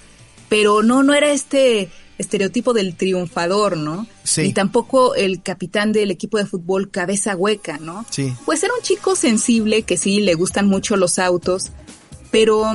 pero 0.49 0.83
no, 0.83 1.01
no 1.01 1.13
era 1.13 1.31
este 1.31 1.89
estereotipo 2.17 2.73
del 2.73 2.95
triunfador, 2.95 3.78
¿no? 3.78 4.08
Sí. 4.23 4.41
Y 4.41 4.54
tampoco 4.54 5.15
el 5.15 5.41
capitán 5.41 5.91
del 5.91 6.12
equipo 6.12 6.38
de 6.38 6.45
fútbol 6.45 6.89
cabeza 6.89 7.36
hueca, 7.36 7.78
¿no? 7.78 8.06
Sí. 8.10 8.34
Pues 8.45 8.63
era 8.63 8.73
un 8.73 8.82
chico 8.82 9.15
sensible 9.15 9.84
que 9.84 9.97
sí 9.97 10.21
le 10.21 10.34
gustan 10.36 10.67
mucho 10.67 10.95
los 10.95 11.19
autos, 11.19 11.71
pero 12.32 12.65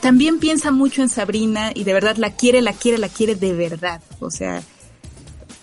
también 0.00 0.38
piensa 0.38 0.70
mucho 0.70 1.02
en 1.02 1.08
Sabrina 1.08 1.72
y 1.74 1.84
de 1.84 1.92
verdad 1.92 2.16
la 2.16 2.30
quiere, 2.30 2.60
la 2.60 2.72
quiere, 2.72 2.98
la 2.98 3.08
quiere 3.08 3.36
de 3.36 3.52
verdad. 3.54 4.02
O 4.20 4.30
sea, 4.30 4.62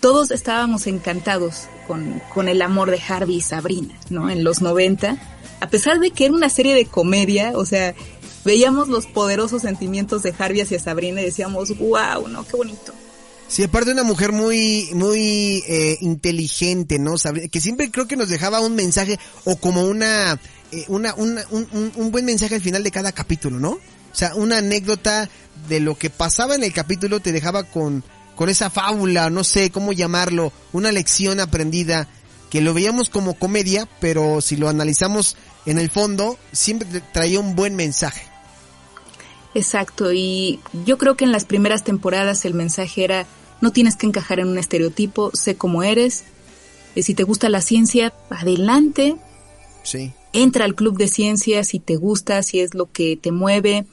todos 0.00 0.30
estábamos 0.30 0.86
encantados 0.86 1.68
con, 1.86 2.20
con 2.34 2.48
el 2.48 2.60
amor 2.62 2.90
de 2.90 3.00
Harvey 3.06 3.36
y 3.36 3.40
Sabrina, 3.40 3.94
¿no? 4.10 4.30
En 4.30 4.42
los 4.42 4.60
90, 4.60 5.16
a 5.60 5.68
pesar 5.68 6.00
de 6.00 6.10
que 6.10 6.24
era 6.24 6.34
una 6.34 6.48
serie 6.48 6.74
de 6.74 6.86
comedia, 6.86 7.52
o 7.54 7.64
sea, 7.64 7.94
veíamos 8.44 8.88
los 8.88 9.06
poderosos 9.06 9.62
sentimientos 9.62 10.22
de 10.22 10.34
Harvey 10.36 10.60
hacia 10.60 10.78
Sabrina 10.78 11.20
y 11.20 11.26
decíamos, 11.26 11.76
wow, 11.78 12.28
¿no? 12.28 12.44
Qué 12.44 12.56
bonito. 12.56 12.92
Sí, 13.52 13.62
aparte 13.62 13.92
una 13.92 14.02
mujer 14.02 14.32
muy, 14.32 14.88
muy 14.94 15.62
eh, 15.68 15.98
inteligente, 16.00 16.98
¿no? 16.98 17.18
Sabrina, 17.18 17.48
que 17.48 17.60
siempre 17.60 17.90
creo 17.90 18.08
que 18.08 18.16
nos 18.16 18.30
dejaba 18.30 18.60
un 18.60 18.74
mensaje 18.74 19.18
o 19.44 19.56
como 19.56 19.84
una, 19.84 20.40
eh, 20.70 20.86
una, 20.88 21.14
una 21.14 21.44
un, 21.50 21.92
un, 21.94 22.10
buen 22.10 22.24
mensaje 22.24 22.54
al 22.54 22.62
final 22.62 22.82
de 22.82 22.90
cada 22.90 23.12
capítulo, 23.12 23.60
¿no? 23.60 23.72
O 23.72 24.14
sea, 24.14 24.34
una 24.36 24.58
anécdota 24.58 25.28
de 25.68 25.80
lo 25.80 25.98
que 25.98 26.08
pasaba 26.08 26.54
en 26.54 26.64
el 26.64 26.72
capítulo 26.72 27.20
te 27.20 27.30
dejaba 27.30 27.64
con, 27.64 28.02
con 28.36 28.48
esa 28.48 28.70
fábula, 28.70 29.28
no 29.28 29.44
sé 29.44 29.70
cómo 29.70 29.92
llamarlo, 29.92 30.50
una 30.72 30.90
lección 30.90 31.38
aprendida 31.38 32.08
que 32.50 32.62
lo 32.62 32.72
veíamos 32.74 33.10
como 33.10 33.34
comedia, 33.34 33.86
pero 34.00 34.40
si 34.40 34.56
lo 34.56 34.70
analizamos 34.70 35.36
en 35.66 35.78
el 35.78 35.90
fondo, 35.90 36.38
siempre 36.52 37.02
traía 37.12 37.38
un 37.38 37.54
buen 37.54 37.76
mensaje. 37.76 38.31
Exacto, 39.54 40.12
y 40.12 40.60
yo 40.86 40.96
creo 40.98 41.16
que 41.16 41.24
en 41.24 41.32
las 41.32 41.44
primeras 41.44 41.84
temporadas 41.84 42.44
el 42.44 42.54
mensaje 42.54 43.04
era, 43.04 43.26
no 43.60 43.70
tienes 43.70 43.96
que 43.96 44.06
encajar 44.06 44.40
en 44.40 44.48
un 44.48 44.58
estereotipo, 44.58 45.30
sé 45.34 45.56
cómo 45.56 45.82
eres, 45.82 46.24
y 46.94 47.02
si 47.02 47.14
te 47.14 47.22
gusta 47.22 47.48
la 47.48 47.60
ciencia, 47.60 48.12
adelante. 48.30 49.16
Sí. 49.82 50.12
Entra 50.32 50.64
al 50.64 50.74
club 50.74 50.96
de 50.96 51.08
ciencias 51.08 51.68
si 51.68 51.78
te 51.78 51.96
gusta, 51.96 52.42
si 52.42 52.60
es 52.60 52.74
lo 52.74 52.90
que 52.90 53.16
te 53.16 53.32
mueve, 53.32 53.86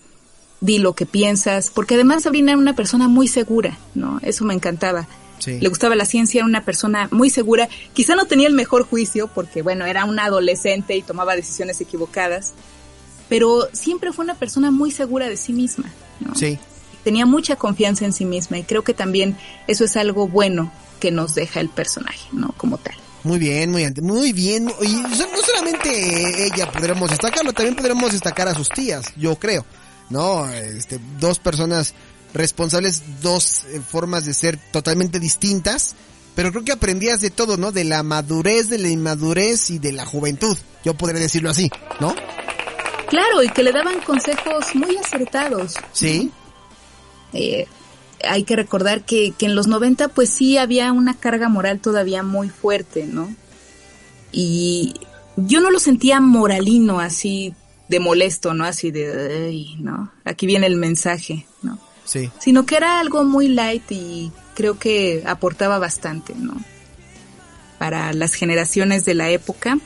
di 0.61 0.79
lo 0.79 0.93
que 0.93 1.05
piensas, 1.05 1.71
porque 1.73 1.95
además 1.95 2.23
Sabrina 2.23 2.51
era 2.51 2.59
una 2.59 2.75
persona 2.75 3.07
muy 3.07 3.27
segura, 3.27 3.77
¿no? 3.95 4.19
Eso 4.21 4.45
me 4.45 4.53
encantaba. 4.53 5.07
Sí. 5.39 5.57
Le 5.59 5.69
gustaba 5.69 5.95
la 5.95 6.05
ciencia, 6.05 6.39
era 6.39 6.45
una 6.45 6.65
persona 6.65 7.07
muy 7.11 7.29
segura. 7.29 7.69
Quizá 7.93 8.15
no 8.15 8.25
tenía 8.25 8.47
el 8.47 8.53
mejor 8.53 8.83
juicio 8.83 9.29
porque, 9.33 9.61
bueno, 9.61 9.85
era 9.85 10.03
una 10.03 10.25
adolescente 10.25 10.97
y 10.97 11.01
tomaba 11.01 11.35
decisiones 11.35 11.79
equivocadas, 11.79 12.53
pero 13.29 13.69
siempre 13.71 14.11
fue 14.11 14.25
una 14.25 14.35
persona 14.35 14.71
muy 14.71 14.91
segura 14.91 15.29
de 15.29 15.37
sí 15.37 15.53
misma, 15.53 15.91
¿no? 16.19 16.35
Sí. 16.35 16.57
Tenía 17.03 17.25
mucha 17.25 17.55
confianza 17.55 18.03
en 18.03 18.11
sí 18.11 18.25
misma 18.25 18.57
y 18.57 18.63
creo 18.63 18.83
que 18.83 18.93
también 18.93 19.37
eso 19.67 19.85
es 19.85 19.95
algo 19.95 20.27
bueno 20.27 20.71
que 20.99 21.11
nos 21.11 21.35
deja 21.35 21.61
el 21.61 21.69
personaje, 21.69 22.27
¿no? 22.33 22.53
Como 22.57 22.77
tal. 22.77 22.95
Muy 23.23 23.37
bien, 23.37 23.71
muy, 23.71 23.85
muy 24.01 24.33
bien. 24.33 24.71
Y 24.81 24.93
no 24.93 25.41
solamente 25.45 26.45
ella 26.45 26.71
podremos 26.71 27.09
destacarlo, 27.09 27.53
también 27.53 27.75
podremos 27.75 28.11
destacar 28.11 28.47
a 28.47 28.53
sus 28.53 28.69
tías, 28.69 29.05
yo 29.15 29.35
creo. 29.37 29.65
¿No? 30.09 30.49
Este, 30.49 30.99
dos 31.19 31.37
personas 31.37 31.93
responsables, 32.33 33.03
dos 33.21 33.65
eh, 33.65 33.79
formas 33.87 34.25
de 34.25 34.33
ser 34.33 34.57
totalmente 34.71 35.19
distintas. 35.19 35.95
Pero 36.35 36.51
creo 36.51 36.63
que 36.63 36.71
aprendías 36.71 37.21
de 37.21 37.29
todo, 37.29 37.57
¿no? 37.57 37.71
De 37.71 37.83
la 37.83 38.01
madurez, 38.01 38.69
de 38.69 38.79
la 38.79 38.87
inmadurez 38.87 39.69
y 39.69 39.77
de 39.77 39.91
la 39.91 40.05
juventud. 40.05 40.57
Yo 40.85 40.93
podría 40.93 41.19
decirlo 41.19 41.49
así, 41.49 41.69
¿no? 41.99 42.15
Claro, 43.09 43.43
y 43.43 43.49
que 43.49 43.63
le 43.63 43.71
daban 43.71 43.99
consejos 44.01 44.75
muy 44.75 44.95
acertados. 44.97 45.75
Sí. 45.93 46.31
Eh, 47.33 47.67
hay 48.23 48.43
que 48.43 48.55
recordar 48.55 49.03
que, 49.05 49.31
que 49.37 49.45
en 49.45 49.55
los 49.55 49.67
90 49.67 50.09
pues 50.09 50.29
sí 50.29 50.57
había 50.57 50.91
una 50.91 51.15
carga 51.15 51.49
moral 51.49 51.79
todavía 51.79 52.23
muy 52.23 52.49
fuerte, 52.49 53.05
¿no? 53.05 53.33
Y 54.31 54.93
yo 55.37 55.59
no 55.61 55.71
lo 55.71 55.79
sentía 55.79 56.19
moralino 56.19 56.99
así 56.99 57.53
de 57.87 57.99
molesto, 57.99 58.53
¿no? 58.53 58.65
Así 58.65 58.91
de, 58.91 59.47
"Ay", 59.47 59.75
¿no? 59.79 60.11
Aquí 60.25 60.45
viene 60.45 60.67
el 60.67 60.75
mensaje, 60.75 61.47
¿no? 61.63 61.79
Sí. 62.05 62.29
Sino 62.39 62.65
que 62.65 62.75
era 62.75 62.99
algo 62.99 63.23
muy 63.23 63.47
light 63.47 63.91
y 63.91 64.31
creo 64.55 64.77
que 64.77 65.23
aportaba 65.25 65.79
bastante, 65.79 66.35
¿no? 66.35 66.53
Para 67.79 68.13
las 68.13 68.33
generaciones 68.33 69.05
de 69.05 69.13
la 69.15 69.29
época. 69.29 69.79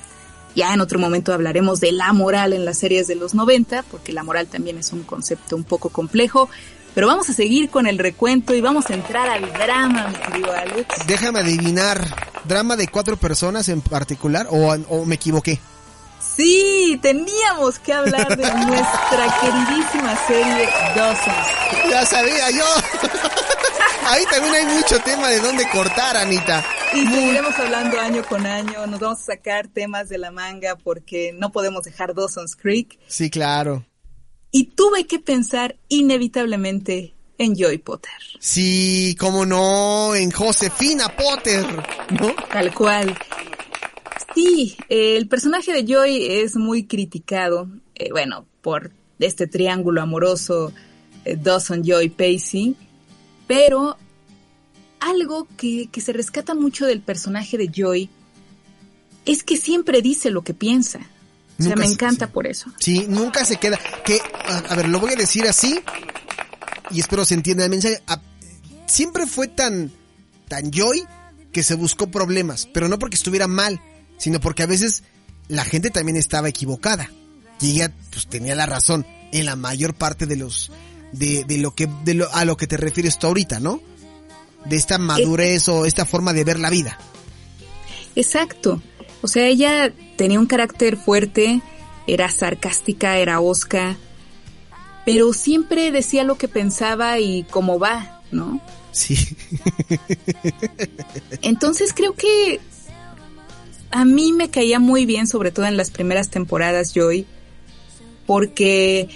Ya 0.56 0.74
en 0.74 0.82
otro 0.82 1.00
momento 1.00 1.34
hablaremos 1.34 1.80
de 1.80 1.92
la 1.92 2.13
moral 2.13 2.54
en 2.54 2.66
las 2.66 2.78
series 2.78 3.08
de 3.08 3.16
los 3.16 3.34
90, 3.34 3.84
porque 3.84 4.13
la 4.13 4.24
moral 4.24 4.48
también 4.48 4.78
es 4.78 4.94
un 4.94 5.04
concepto 5.04 5.56
un 5.56 5.63
poco 5.63 5.89
complejo. 5.89 6.50
Pero 6.94 7.08
vamos 7.08 7.28
a 7.30 7.34
seguir 7.34 7.70
con 7.70 7.88
el 7.88 7.98
recuento 7.98 8.54
y 8.54 8.62
vamos 8.62 8.89
a 8.89 8.94
entrar 8.94 9.28
al 9.28 9.52
drama, 9.52 10.10
mi 10.10 10.16
querido 10.16 10.54
Alex. 10.54 11.08
Déjame 11.08 11.39
adivinar. 11.39 12.06
¿Drama 12.44 12.76
de 12.76 12.88
cuatro 12.88 13.18
personas 13.18 13.68
en 13.70 13.82
particular? 13.82 14.48
¿O, 14.52 14.72
o 14.89 15.06
me 15.06 15.16
equivoqué? 15.16 15.60
Sí, 16.36 17.00
teníamos 17.02 17.80
que 17.80 17.94
hablar 17.94 18.36
de 18.36 18.44
nuestra 18.68 19.40
queridísima 19.42 20.28
serie 20.28 20.70
Dawson's 20.96 21.90
Ya 21.90 22.06
sabía 22.06 22.50
yo. 22.52 22.66
Ahí 24.06 24.24
también 24.30 24.56
hay 24.56 24.66
mucho 24.76 25.00
tema 25.00 25.30
de 25.30 25.40
dónde 25.40 25.68
cortar, 25.70 26.18
Anita. 26.18 26.64
Y 26.94 27.06
seguiremos 27.08 27.58
hablando 27.58 28.00
año 28.00 28.24
con 28.28 28.46
año, 28.46 28.86
nos 28.88 29.00
vamos 29.00 29.20
a 29.22 29.24
sacar 29.24 29.68
temas 29.68 30.10
de 30.10 30.18
la 30.18 30.32
manga 30.32 30.76
porque 30.76 31.34
no 31.34 31.52
podemos 31.52 31.84
dejar 31.84 32.14
Dawson's 32.14 32.56
Creek. 32.56 33.00
Sí, 33.08 33.30
claro. 33.30 33.86
Y 34.52 34.66
tuve 34.76 35.08
que 35.08 35.20
pensar 35.20 35.78
inevitablemente 35.88 37.14
en 37.38 37.56
Joy 37.56 37.78
Potter. 37.80 38.12
Sí, 38.40 39.16
cómo 39.20 39.46
no, 39.46 40.16
en 40.16 40.32
Josefina 40.32 41.10
Potter, 41.10 41.66
¿no? 42.20 42.34
Tal 42.52 42.74
cual. 42.74 43.18
Sí, 44.36 44.76
eh, 44.90 45.18
el 45.18 45.28
personaje 45.28 45.74
de 45.74 45.86
Joy 45.86 46.26
es 46.26 46.56
muy 46.56 46.86
criticado, 46.86 47.70
eh, 47.96 48.10
bueno, 48.12 48.46
por 48.62 48.92
este 49.20 49.48
triángulo 49.48 50.02
amoroso 50.02 50.74
eh, 51.26 51.38
Dawson, 51.42 51.84
Joy, 51.84 52.10
Pacey, 52.10 52.76
pero 53.48 53.98
algo 55.00 55.48
que, 55.58 55.88
que 55.92 56.02
se 56.02 56.14
rescata 56.14 56.56
mucho 56.56 56.86
del 56.86 57.02
personaje 57.02 57.58
de 57.58 57.70
Joy 57.74 58.10
es 59.26 59.44
que 59.44 59.58
siempre 59.58 60.02
dice 60.02 60.32
lo 60.32 60.42
que 60.44 60.54
piensa. 60.54 61.00
O 61.60 61.64
sea, 61.64 61.76
Nunca 61.76 61.76
me 61.76 61.86
encanta 61.94 62.28
por 62.28 62.48
eso. 62.48 62.72
Sí, 62.80 63.06
nunca 63.08 63.46
se 63.46 63.58
queda. 63.58 63.80
Que, 64.04 64.20
a, 64.48 64.58
a 64.58 64.76
ver, 64.76 64.90
lo 64.90 65.00
voy 65.00 65.14
a 65.14 65.16
decir 65.16 65.46
así 65.48 65.80
y 66.90 67.00
espero 67.00 67.24
se 67.26 67.36
entienda 67.36 67.64
el 67.66 67.70
mensaje. 67.70 68.02
A- 68.08 68.22
siempre 68.88 69.28
fue 69.28 69.48
tan, 69.48 69.92
tan 70.48 70.72
joy 70.72 71.04
que 71.52 71.62
se 71.64 71.76
buscó 71.76 72.08
problemas, 72.08 72.68
pero 72.74 72.88
no 72.90 72.98
porque 72.98 73.16
estuviera 73.16 73.48
mal, 73.48 73.80
sino 74.24 74.40
porque 74.40 74.64
a 74.64 74.68
veces 74.68 75.04
la 75.50 75.66
gente 75.66 75.92
también 75.92 76.16
estaba 76.16 76.48
equivocada 76.48 77.12
y 77.60 77.72
ella 77.72 77.92
pues 78.10 78.26
tenía 78.28 78.56
la 78.56 78.66
razón 78.66 79.06
en 79.34 79.46
la 79.46 79.58
mayor 79.58 79.96
parte 79.96 80.26
de 80.26 80.38
los 80.38 80.72
de, 81.12 81.44
de 81.44 81.58
lo 81.58 81.76
que 81.76 81.90
de 82.06 82.14
lo, 82.14 82.34
a 82.34 82.46
lo 82.46 82.56
que 82.56 82.66
te 82.66 82.78
refieres 82.78 83.20
tú 83.20 83.28
ahorita, 83.28 83.60
¿no? 83.60 83.82
De 84.64 84.78
esta 84.78 84.98
madurez 84.98 85.68
o 85.68 85.86
esta 85.86 86.06
forma 86.06 86.32
de 86.32 86.46
ver 86.46 86.58
la 86.58 86.70
vida. 86.70 86.98
Exacto. 88.16 88.82
O 89.22 89.28
sea, 89.28 89.46
ella 89.46 89.92
tenía 90.16 90.40
un 90.40 90.46
carácter 90.46 90.96
fuerte, 90.96 91.62
era 92.08 92.32
sarcástica, 92.32 93.18
era 93.18 93.42
osca, 93.42 93.98
pero 95.06 95.34
siempre 95.34 95.92
decía 95.92 96.24
lo 96.24 96.38
que 96.38 96.48
pensaba 96.48 97.20
y 97.20 97.44
cómo 97.44 97.78
va, 97.78 98.22
¿no? 98.32 98.62
Sí. 98.94 99.18
Entonces 101.42 101.92
creo 101.94 102.14
que 102.14 102.62
a 103.94 104.06
mí 104.06 104.34
me 104.34 104.50
caía 104.50 104.80
muy 104.80 105.06
bien, 105.06 105.28
sobre 105.28 105.52
todo 105.52 105.68
en 105.68 105.78
las 105.78 105.92
primeras 105.92 106.30
temporadas, 106.30 106.94
Joy, 106.94 107.28
porque 108.26 109.08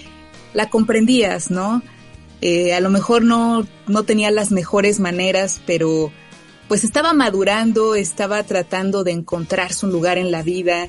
la 0.54 0.70
comprendías, 0.70 1.50
¿no? 1.50 1.82
Eh, 2.40 2.72
a 2.72 2.80
lo 2.80 2.88
mejor 2.88 3.22
no, 3.22 3.66
no 3.88 4.04
tenía 4.04 4.30
las 4.30 4.52
mejores 4.52 5.00
maneras, 5.00 5.60
pero 5.66 6.12
pues 6.68 6.84
estaba 6.84 7.12
madurando, 7.12 7.96
estaba 7.96 8.44
tratando 8.44 9.02
de 9.02 9.10
encontrarse 9.10 9.84
un 9.84 9.90
lugar 9.90 10.16
en 10.16 10.30
la 10.30 10.44
vida, 10.44 10.84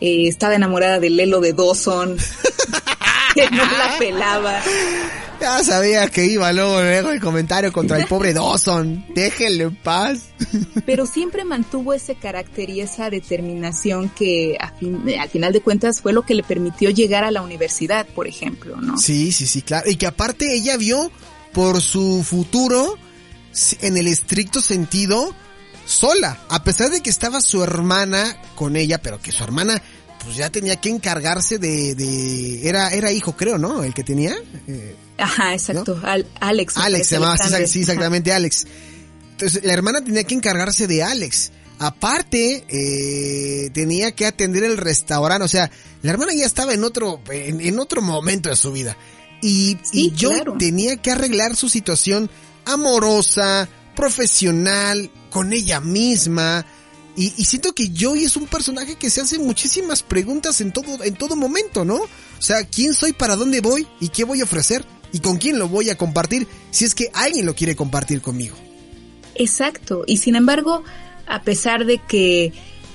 eh, 0.00 0.26
estaba 0.26 0.54
enamorada 0.54 0.98
del 0.98 1.16
Lelo 1.16 1.40
de 1.40 1.52
Dawson, 1.52 2.16
que 3.34 3.50
no 3.50 3.64
la 3.64 3.96
pelaba. 3.98 4.60
Ya 5.40 5.62
sabía 5.62 6.08
que 6.08 6.24
iba 6.26 6.52
luego, 6.52 6.80
luego 6.80 7.10
el 7.10 7.20
comentario 7.20 7.72
contra 7.72 7.96
el 7.98 8.06
pobre 8.06 8.32
Dawson. 8.34 9.06
Déjenlo 9.14 9.64
en 9.68 9.76
paz. 9.76 10.30
pero 10.84 11.06
siempre 11.06 11.44
mantuvo 11.44 11.94
ese 11.94 12.16
carácter 12.16 12.70
y 12.70 12.80
esa 12.80 13.08
determinación 13.08 14.08
que 14.08 14.56
a 14.60 14.70
fin- 14.72 15.02
al 15.20 15.28
final 15.28 15.52
de 15.52 15.60
cuentas 15.60 16.00
fue 16.00 16.12
lo 16.12 16.22
que 16.22 16.34
le 16.34 16.42
permitió 16.42 16.90
llegar 16.90 17.22
a 17.22 17.30
la 17.30 17.42
universidad, 17.42 18.04
por 18.06 18.26
ejemplo, 18.26 18.76
¿no? 18.80 18.98
Sí, 18.98 19.30
sí, 19.30 19.46
sí, 19.46 19.62
claro. 19.62 19.88
Y 19.88 19.94
que 19.96 20.06
aparte 20.08 20.52
ella 20.54 20.76
vio 20.76 21.10
por 21.52 21.80
su 21.80 22.24
futuro, 22.24 22.96
en 23.80 23.96
el 23.96 24.08
estricto 24.08 24.60
sentido, 24.60 25.32
sola. 25.86 26.38
A 26.48 26.64
pesar 26.64 26.90
de 26.90 27.00
que 27.00 27.10
estaba 27.10 27.40
su 27.40 27.62
hermana 27.62 28.36
con 28.56 28.74
ella, 28.76 28.98
pero 29.00 29.20
que 29.20 29.30
su 29.32 29.42
hermana 29.44 29.80
pues 30.28 30.36
ya 30.38 30.50
tenía 30.50 30.76
que 30.76 30.90
encargarse 30.90 31.58
de... 31.58 31.94
de 31.94 32.68
era, 32.68 32.90
era 32.92 33.10
hijo, 33.10 33.34
creo, 33.36 33.56
¿no? 33.58 33.82
El 33.82 33.94
que 33.94 34.04
tenía. 34.04 34.36
Eh, 34.66 34.94
Ajá, 35.16 35.54
exacto. 35.54 35.98
Al- 36.04 36.26
Alex. 36.40 36.76
Alex 36.76 37.06
se 37.08 37.14
llamaba, 37.16 37.36
sí, 37.66 37.80
exactamente, 37.80 38.32
Alex. 38.32 38.66
Entonces, 39.32 39.64
la 39.64 39.72
hermana 39.72 40.04
tenía 40.04 40.24
que 40.24 40.34
encargarse 40.34 40.86
de 40.86 41.02
Alex. 41.02 41.50
Aparte, 41.78 42.64
eh, 42.68 43.70
tenía 43.72 44.12
que 44.12 44.26
atender 44.26 44.64
el 44.64 44.76
restaurante. 44.76 45.44
O 45.44 45.48
sea, 45.48 45.70
la 46.02 46.10
hermana 46.10 46.32
ya 46.34 46.44
estaba 46.44 46.74
en 46.74 46.84
otro, 46.84 47.20
en, 47.30 47.60
en 47.60 47.78
otro 47.78 48.02
momento 48.02 48.48
de 48.50 48.56
su 48.56 48.70
vida. 48.72 48.96
Y, 49.40 49.78
Sí, 49.82 50.06
y 50.06 50.10
yo 50.12 50.30
claro. 50.30 50.56
tenía 50.58 50.96
que 50.96 51.10
arreglar 51.12 51.56
su 51.56 51.68
situación 51.68 52.28
amorosa, 52.64 53.68
profesional, 53.94 55.10
con 55.30 55.52
ella 55.52 55.80
misma. 55.80 56.66
Y, 57.18 57.34
y 57.36 57.44
siento 57.46 57.72
que 57.72 57.90
Joey 57.98 58.22
es 58.22 58.36
un 58.36 58.46
personaje 58.46 58.94
que 58.94 59.10
se 59.10 59.20
hace 59.20 59.40
muchísimas 59.40 60.04
preguntas 60.04 60.60
en 60.60 60.72
todo, 60.72 61.02
en 61.02 61.14
todo 61.14 61.34
momento, 61.34 61.84
¿no? 61.84 61.96
O 61.96 62.08
sea, 62.38 62.62
¿quién 62.62 62.94
soy, 62.94 63.12
para 63.12 63.34
dónde 63.34 63.60
voy 63.60 63.88
y 63.98 64.10
qué 64.10 64.22
voy 64.22 64.40
a 64.40 64.44
ofrecer? 64.44 64.84
¿Y 65.12 65.18
con 65.18 65.38
quién 65.38 65.58
lo 65.58 65.68
voy 65.68 65.90
a 65.90 65.98
compartir 65.98 66.46
si 66.70 66.84
es 66.84 66.94
que 66.94 67.10
alguien 67.12 67.44
lo 67.44 67.56
quiere 67.56 67.74
compartir 67.74 68.22
conmigo? 68.22 68.56
Exacto. 69.34 70.04
Y 70.06 70.18
sin 70.18 70.36
embargo, 70.36 70.84
a 71.26 71.42
pesar 71.42 71.86
de 71.86 71.98
que 71.98 72.52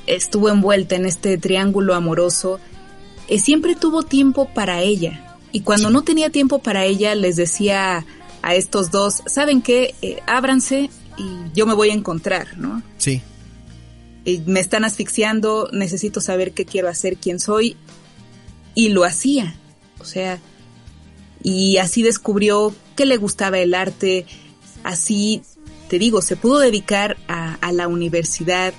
estuvo 0.07 0.47
envuelta 0.47 0.95
en 0.95 1.05
este 1.05 1.38
triángulo 1.38 1.93
amoroso, 1.93 2.62
eh, 3.27 3.39
siempre 3.39 3.75
tuvo 3.75 4.03
tiempo 4.03 4.47
para 4.53 4.81
ella. 4.81 5.38
Y 5.51 5.62
cuando 5.62 5.89
no 5.89 6.03
tenía 6.03 6.29
tiempo 6.29 6.59
para 6.59 6.86
ella, 6.86 7.13
les 7.13 7.36
decía 7.36 8.05
a 8.41 8.55
estos 8.55 8.89
dos, 8.89 9.21
¿saben 9.25 9.62
qué? 9.62 9.95
Eh, 10.01 10.21
ábranse 10.27 10.89
y 11.17 11.25
yo 11.53 11.65
me 11.65 11.73
voy 11.73 11.89
a 11.89 11.93
encontrar, 11.93 12.57
¿no? 12.57 12.81
Sí. 12.97 13.21
Me 14.45 14.59
están 14.59 14.86
asfixiando, 14.86 15.69
necesito 15.71 16.21
saber 16.21 16.53
qué 16.53 16.65
quiero 16.65 16.88
hacer, 16.89 17.17
quién 17.17 17.39
soy. 17.39 17.75
Y 18.75 18.89
lo 18.89 19.03
hacía. 19.03 19.55
O 19.99 20.05
sea, 20.05 20.39
y 21.41 21.77
así 21.77 22.03
descubrió 22.03 22.73
que 22.95 23.05
le 23.05 23.17
gustaba 23.17 23.59
el 23.59 23.73
arte, 23.73 24.25
así, 24.83 25.41
te 25.89 25.99
digo, 25.99 26.21
se 26.21 26.36
pudo 26.36 26.59
dedicar 26.59 27.17
a, 27.27 27.71
la 27.71 27.88
universidad, 27.88 28.73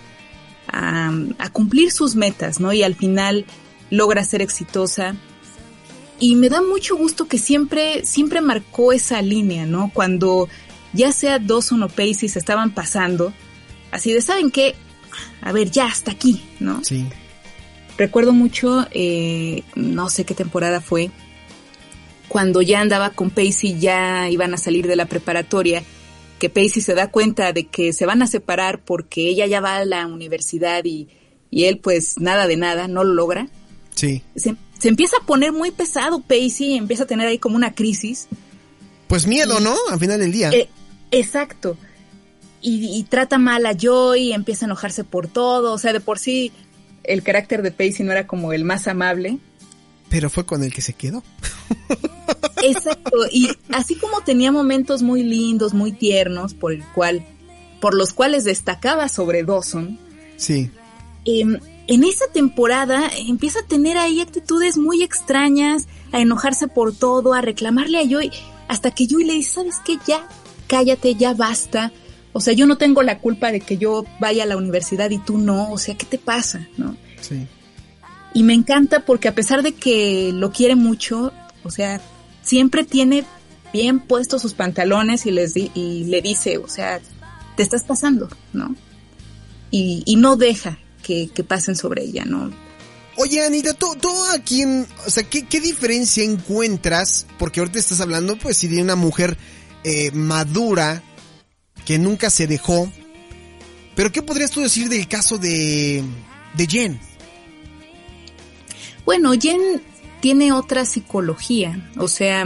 a, 0.66 1.12
a, 1.38 1.50
cumplir 1.50 1.92
sus 1.92 2.16
metas, 2.16 2.60
¿no? 2.60 2.72
Y 2.72 2.82
al 2.82 2.94
final 2.94 3.44
logra 3.90 4.24
ser 4.24 4.42
exitosa. 4.42 5.14
Y 6.18 6.36
me 6.36 6.48
da 6.48 6.62
mucho 6.62 6.96
gusto 6.96 7.26
que 7.26 7.38
siempre, 7.38 8.04
siempre 8.06 8.40
marcó 8.40 8.92
esa 8.92 9.20
línea, 9.20 9.66
¿no? 9.66 9.90
Cuando 9.92 10.48
ya 10.92 11.12
sea 11.12 11.38
Dawson 11.38 11.82
o 11.82 11.88
Pacey 11.88 12.28
se 12.28 12.38
estaban 12.38 12.72
pasando, 12.72 13.32
así 13.90 14.12
de, 14.12 14.22
¿saben 14.22 14.50
qué? 14.50 14.74
A 15.40 15.52
ver, 15.52 15.70
ya 15.70 15.86
hasta 15.86 16.12
aquí, 16.12 16.42
¿no? 16.60 16.82
Sí. 16.84 17.06
Recuerdo 17.96 18.32
mucho, 18.32 18.86
eh, 18.90 19.62
no 19.74 20.10
sé 20.10 20.24
qué 20.24 20.34
temporada 20.34 20.80
fue, 20.80 21.10
cuando 22.28 22.62
ya 22.62 22.80
andaba 22.80 23.10
con 23.10 23.30
Pacey, 23.30 23.78
ya 23.78 24.28
iban 24.28 24.54
a 24.54 24.56
salir 24.56 24.86
de 24.88 24.96
la 24.96 25.06
preparatoria, 25.06 25.84
que 26.38 26.50
Pacey 26.50 26.82
se 26.82 26.94
da 26.94 27.10
cuenta 27.10 27.52
de 27.52 27.66
que 27.68 27.92
se 27.92 28.06
van 28.06 28.22
a 28.22 28.26
separar 28.26 28.82
porque 28.82 29.28
ella 29.28 29.46
ya 29.46 29.60
va 29.60 29.76
a 29.76 29.84
la 29.84 30.06
universidad 30.06 30.84
y, 30.84 31.08
y 31.50 31.64
él 31.64 31.78
pues 31.78 32.18
nada 32.18 32.48
de 32.48 32.56
nada, 32.56 32.88
no 32.88 33.04
lo 33.04 33.14
logra. 33.14 33.48
Sí. 33.94 34.22
Se, 34.34 34.56
se, 34.78 34.88
empieza 34.88 35.16
a 35.22 35.26
poner 35.26 35.52
muy 35.52 35.70
pesado 35.70 36.20
Pacey, 36.20 36.76
empieza 36.76 37.04
a 37.04 37.06
tener 37.06 37.28
ahí 37.28 37.38
como 37.38 37.54
una 37.54 37.74
crisis. 37.74 38.26
Pues 39.06 39.28
miedo, 39.28 39.60
¿no? 39.60 39.76
Al 39.90 40.00
final 40.00 40.18
del 40.18 40.32
día. 40.32 40.50
Eh, 40.50 40.68
exacto. 41.12 41.76
Y, 42.66 42.98
y, 42.98 43.02
trata 43.02 43.36
mal 43.36 43.66
a 43.66 43.76
Joy, 43.76 44.32
empieza 44.32 44.64
a 44.64 44.68
enojarse 44.68 45.04
por 45.04 45.28
todo, 45.28 45.74
o 45.74 45.78
sea, 45.78 45.92
de 45.92 46.00
por 46.00 46.18
sí 46.18 46.50
el 47.04 47.22
carácter 47.22 47.62
de 47.62 47.70
Pacey 47.70 48.04
no 48.04 48.12
era 48.12 48.26
como 48.26 48.52
el 48.52 48.64
más 48.64 48.88
amable. 48.88 49.38
Pero 50.08 50.30
fue 50.30 50.44
con 50.46 50.62
el 50.64 50.72
que 50.72 50.80
se 50.80 50.94
quedó. 50.94 51.22
Exacto, 52.62 53.18
y 53.30 53.50
así 53.70 53.94
como 53.96 54.22
tenía 54.22 54.50
momentos 54.50 55.02
muy 55.02 55.22
lindos, 55.22 55.74
muy 55.74 55.92
tiernos, 55.92 56.54
por 56.54 56.72
el 56.72 56.84
cual, 56.94 57.24
por 57.80 57.94
los 57.94 58.12
cuales 58.12 58.44
destacaba 58.44 59.08
sobre 59.08 59.44
Dawson. 59.44 59.98
Sí. 60.36 60.70
Eh, 61.26 61.44
en 61.86 62.04
esa 62.04 62.26
temporada 62.32 63.10
empieza 63.28 63.60
a 63.60 63.66
tener 63.66 63.98
ahí 63.98 64.20
actitudes 64.20 64.78
muy 64.78 65.02
extrañas, 65.02 65.86
a 66.12 66.20
enojarse 66.20 66.68
por 66.68 66.94
todo, 66.94 67.34
a 67.34 67.42
reclamarle 67.42 67.98
a 67.98 68.08
Joy, 68.08 68.30
hasta 68.68 68.90
que 68.90 69.06
Joy 69.06 69.24
le 69.24 69.34
dice, 69.34 69.52
¿sabes 69.52 69.76
qué? 69.84 69.98
Ya, 70.06 70.26
cállate, 70.66 71.14
ya 71.14 71.34
basta. 71.34 71.92
O 72.36 72.40
sea, 72.40 72.52
yo 72.52 72.66
no 72.66 72.76
tengo 72.76 73.02
la 73.02 73.20
culpa 73.20 73.52
de 73.52 73.60
que 73.60 73.78
yo 73.78 74.04
vaya 74.18 74.42
a 74.42 74.46
la 74.46 74.56
universidad 74.56 75.08
y 75.10 75.18
tú 75.18 75.38
no. 75.38 75.70
O 75.70 75.78
sea, 75.78 75.96
¿qué 75.96 76.04
te 76.04 76.18
pasa? 76.18 76.68
¿No? 76.76 76.96
Sí. 77.20 77.46
Y 78.34 78.42
me 78.42 78.54
encanta 78.54 79.06
porque 79.06 79.28
a 79.28 79.34
pesar 79.36 79.62
de 79.62 79.72
que 79.72 80.32
lo 80.34 80.50
quiere 80.50 80.74
mucho, 80.74 81.32
o 81.62 81.70
sea, 81.70 82.00
siempre 82.42 82.82
tiene 82.82 83.24
bien 83.72 84.00
puestos 84.00 84.42
sus 84.42 84.52
pantalones 84.52 85.26
y, 85.26 85.30
les 85.30 85.54
di 85.54 85.70
y 85.74 86.04
le 86.04 86.20
dice, 86.22 86.58
o 86.58 86.68
sea, 86.68 87.00
te 87.56 87.62
estás 87.62 87.84
pasando, 87.84 88.28
¿no? 88.52 88.74
Y, 89.70 90.02
y 90.04 90.16
no 90.16 90.34
deja 90.36 90.78
que, 91.04 91.28
que, 91.32 91.44
pasen 91.44 91.76
sobre 91.76 92.02
ella, 92.02 92.24
¿no? 92.24 92.50
Oye, 93.16 93.46
Anita, 93.46 93.74
¿tú, 93.74 93.94
tú 94.00 94.10
a 94.32 94.40
quién, 94.40 94.88
o 95.06 95.10
sea, 95.10 95.22
¿qué, 95.22 95.46
qué 95.46 95.60
diferencia 95.60 96.24
encuentras? 96.24 97.26
Porque 97.38 97.60
ahorita 97.60 97.78
estás 97.78 98.00
hablando, 98.00 98.36
pues, 98.36 98.56
sí, 98.56 98.66
de 98.66 98.82
una 98.82 98.96
mujer 98.96 99.38
eh, 99.84 100.10
madura 100.10 101.00
que 101.84 101.98
nunca 101.98 102.30
se 102.30 102.46
dejó. 102.46 102.90
Pero, 103.94 104.10
¿qué 104.10 104.22
podrías 104.22 104.50
tú 104.50 104.60
decir 104.60 104.88
del 104.88 105.06
caso 105.06 105.38
de, 105.38 106.02
de 106.54 106.66
Jen? 106.66 107.00
Bueno, 109.04 109.32
Jen 109.38 109.82
tiene 110.20 110.52
otra 110.52 110.84
psicología, 110.84 111.90
o 111.98 112.08
sea, 112.08 112.44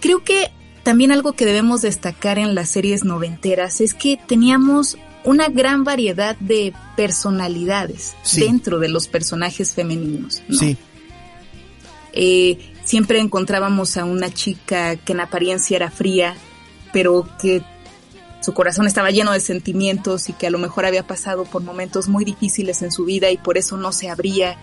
creo 0.00 0.24
que 0.24 0.50
también 0.82 1.12
algo 1.12 1.34
que 1.34 1.46
debemos 1.46 1.82
destacar 1.82 2.38
en 2.38 2.54
las 2.54 2.70
series 2.70 3.04
noventeras 3.04 3.80
es 3.80 3.94
que 3.94 4.18
teníamos 4.26 4.98
una 5.24 5.48
gran 5.48 5.84
variedad 5.84 6.36
de 6.40 6.72
personalidades 6.96 8.16
sí. 8.22 8.40
dentro 8.40 8.78
de 8.78 8.88
los 8.88 9.06
personajes 9.06 9.74
femeninos. 9.74 10.42
¿no? 10.48 10.58
Sí. 10.58 10.76
Eh, 12.12 12.58
siempre 12.84 13.20
encontrábamos 13.20 13.96
a 13.96 14.04
una 14.04 14.32
chica 14.32 14.96
que 14.96 15.12
en 15.12 15.20
apariencia 15.20 15.76
era 15.76 15.90
fría, 15.90 16.34
pero 16.92 17.28
que 17.40 17.62
su 18.40 18.54
corazón 18.54 18.86
estaba 18.86 19.10
lleno 19.10 19.32
de 19.32 19.40
sentimientos 19.40 20.28
y 20.28 20.32
que 20.32 20.46
a 20.46 20.50
lo 20.50 20.58
mejor 20.58 20.86
había 20.86 21.06
pasado 21.06 21.44
por 21.44 21.62
momentos 21.62 22.08
muy 22.08 22.24
difíciles 22.24 22.82
en 22.82 22.90
su 22.90 23.04
vida 23.04 23.30
y 23.30 23.36
por 23.36 23.58
eso 23.58 23.76
no 23.76 23.92
se 23.92 24.08
abría. 24.08 24.56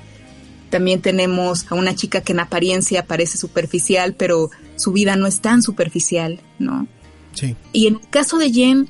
También 0.69 1.01
tenemos 1.01 1.71
a 1.71 1.75
una 1.75 1.95
chica 1.95 2.21
que 2.21 2.33
en 2.33 2.39
apariencia 2.39 3.05
parece 3.05 3.37
superficial, 3.37 4.13
pero 4.13 4.49
su 4.75 4.91
vida 4.91 5.15
no 5.15 5.27
es 5.27 5.41
tan 5.41 5.61
superficial, 5.61 6.41
¿no? 6.59 6.87
Sí. 7.33 7.55
Y 7.71 7.87
en 7.87 7.95
el 7.95 8.09
caso 8.09 8.37
de 8.37 8.51
Jen, 8.51 8.89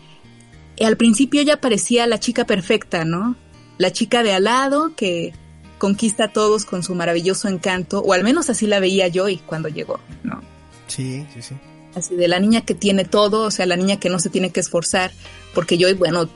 al 0.82 0.98
principio 0.98 1.42
ella 1.42 1.60
parecía 1.60 2.08
la 2.08 2.20
chica 2.20 2.46
perfecta, 2.46 3.04
¿no? 3.04 3.36
La 3.78 3.92
chica 3.92 4.24
de 4.24 4.34
al 4.34 4.46
lado 4.46 4.96
que 4.96 5.34
conquista 5.78 6.26
a 6.26 6.34
todos 6.34 6.66
con 6.66 6.82
su 6.82 6.96
maravilloso 6.96 7.48
encanto, 7.48 8.00
o 8.00 8.14
al 8.14 8.24
menos 8.24 8.50
así 8.50 8.68
la 8.68 8.80
veía 8.80 9.12
Joy 9.12 9.38
cuando 9.46 9.70
llegó, 9.70 10.00
¿no? 10.24 10.42
Sí, 10.88 11.26
sí, 11.34 11.42
sí. 11.42 11.56
Así 11.98 12.16
de 12.16 12.28
la 12.28 12.40
niña 12.40 12.62
que 12.62 12.76
tiene 12.76 13.06
todo, 13.06 13.44
o 13.44 13.52
sea, 13.52 13.66
la 13.66 13.76
niña 13.76 14.00
que 14.00 14.10
no 14.10 14.20
se 14.20 14.30
tiene 14.30 14.52
que 14.52 14.60
esforzar, 14.60 15.12
porque 15.54 15.78
Joy, 15.78 15.94
bueno, 15.94 16.30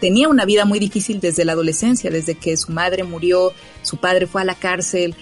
tenía 0.00 0.28
una 0.28 0.44
vida 0.44 0.64
muy 0.64 0.78
difícil 0.78 1.20
desde 1.20 1.44
la 1.44 1.52
adolescencia, 1.52 2.10
desde 2.10 2.34
que 2.34 2.56
su 2.56 2.72
madre 2.72 3.04
murió, 3.04 3.52
su 3.82 3.98
padre 3.98 4.26
fue 4.26 4.40
a 4.40 4.44
la 4.44 4.54
cárcel, 4.54 5.14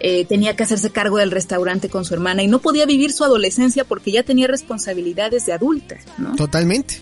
eh, 0.00 0.24
tenía 0.26 0.56
que 0.56 0.64
hacerse 0.64 0.90
cargo 0.90 1.18
del 1.18 1.30
restaurante 1.30 1.88
con 1.88 2.04
su 2.04 2.12
hermana 2.12 2.42
y 2.42 2.48
no 2.48 2.58
podía 2.58 2.84
vivir 2.86 3.12
su 3.12 3.24
adolescencia 3.24 3.84
porque 3.84 4.10
ya 4.10 4.22
tenía 4.22 4.48
responsabilidades 4.48 5.46
de 5.46 5.52
adulta, 5.52 5.96
¿no? 6.18 6.34
Totalmente. 6.36 7.00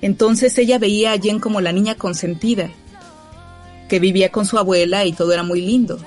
Entonces 0.00 0.56
ella 0.58 0.78
veía 0.78 1.12
a 1.12 1.18
Jen 1.18 1.40
como 1.40 1.60
la 1.60 1.72
niña 1.72 1.94
consentida, 1.94 2.70
que 3.88 3.98
vivía 3.98 4.30
con 4.30 4.46
su 4.46 4.58
abuela 4.58 5.04
y 5.04 5.12
todo 5.12 5.32
era 5.32 5.42
muy 5.42 5.62
lindo. 5.62 5.98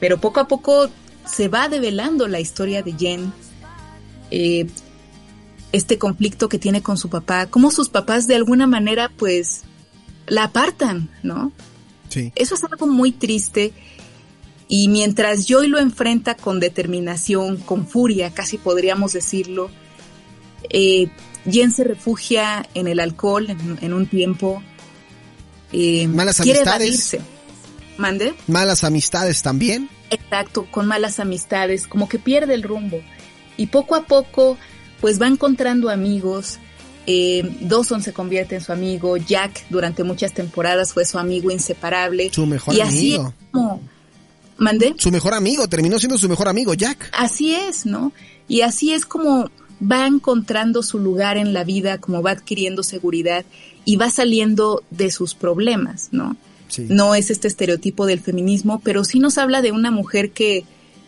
Pero 0.00 0.20
poco 0.20 0.40
a 0.40 0.48
poco 0.48 0.90
se 1.24 1.48
va 1.48 1.68
develando 1.68 2.28
la 2.28 2.40
historia 2.40 2.82
de 2.82 2.92
Jen, 2.92 3.32
eh, 4.30 4.66
este 5.72 5.98
conflicto 5.98 6.48
que 6.48 6.58
tiene 6.58 6.82
con 6.82 6.96
su 6.96 7.08
papá, 7.08 7.46
cómo 7.46 7.70
sus 7.70 7.88
papás 7.88 8.26
de 8.26 8.36
alguna 8.36 8.66
manera 8.66 9.10
pues 9.16 9.62
la 10.26 10.44
apartan, 10.44 11.10
¿no? 11.22 11.52
Sí. 12.08 12.32
Eso 12.36 12.54
es 12.54 12.64
algo 12.64 12.86
muy 12.86 13.12
triste 13.12 13.72
y 14.68 14.88
mientras 14.88 15.46
Joy 15.46 15.68
lo 15.68 15.78
enfrenta 15.78 16.36
con 16.36 16.60
determinación, 16.60 17.58
con 17.58 17.86
furia, 17.86 18.32
casi 18.32 18.56
podríamos 18.56 19.12
decirlo, 19.12 19.70
eh, 20.70 21.08
Jen 21.50 21.72
se 21.72 21.84
refugia 21.84 22.66
en 22.74 22.88
el 22.88 23.00
alcohol 23.00 23.50
en, 23.50 23.78
en 23.82 23.92
un 23.92 24.06
tiempo. 24.06 24.62
Eh, 25.72 26.08
malas 26.08 26.40
quiere 26.40 26.60
amistades. 26.60 26.82
Evadirse. 26.88 27.20
¿Mande? 27.98 28.34
Malas 28.46 28.84
amistades 28.84 29.42
también. 29.42 29.88
Exacto, 30.10 30.66
con 30.70 30.86
malas 30.86 31.20
amistades, 31.20 31.86
como 31.86 32.08
que 32.08 32.18
pierde 32.18 32.54
el 32.54 32.62
rumbo. 32.62 33.00
Y 33.56 33.66
poco 33.66 33.94
a 33.94 34.04
poco, 34.04 34.56
pues 35.00 35.20
va 35.20 35.26
encontrando 35.26 35.90
amigos. 35.90 36.58
Eh, 37.06 37.56
Dawson 37.60 38.02
se 38.02 38.12
convierte 38.12 38.56
en 38.56 38.60
su 38.60 38.72
amigo. 38.72 39.16
Jack 39.16 39.64
durante 39.70 40.04
muchas 40.04 40.32
temporadas 40.32 40.92
fue 40.92 41.04
su 41.04 41.18
amigo 41.18 41.50
inseparable. 41.50 42.30
Su 42.32 42.46
mejor 42.46 42.74
y 42.74 42.80
amigo. 42.80 42.94
Así 42.94 43.14
es 43.14 43.50
como, 43.52 43.80
¿Mandé? 44.56 44.94
Su 44.98 45.10
mejor 45.10 45.34
amigo, 45.34 45.68
terminó 45.68 45.98
siendo 45.98 46.18
su 46.18 46.28
mejor 46.28 46.48
amigo, 46.48 46.74
Jack. 46.74 47.10
Así 47.12 47.54
es, 47.54 47.86
¿no? 47.86 48.12
Y 48.48 48.60
así 48.60 48.92
es 48.92 49.04
como 49.04 49.50
va 49.80 50.06
encontrando 50.06 50.82
su 50.82 50.98
lugar 50.98 51.36
en 51.36 51.52
la 51.52 51.64
vida, 51.64 51.98
como 51.98 52.22
va 52.22 52.30
adquiriendo 52.30 52.82
seguridad 52.82 53.44
y 53.84 53.96
va 53.96 54.10
saliendo 54.10 54.82
de 54.90 55.10
sus 55.10 55.34
problemas, 55.34 56.08
¿no? 56.12 56.36
Sí. 56.68 56.86
No 56.88 57.14
es 57.14 57.30
este 57.30 57.48
estereotipo 57.48 58.06
del 58.06 58.20
feminismo, 58.20 58.80
pero 58.82 59.04
sí 59.04 59.18
nos 59.18 59.38
habla 59.38 59.60
de 59.60 59.72
una 59.72 59.90
mujer 59.90 60.30
que, 60.30 60.64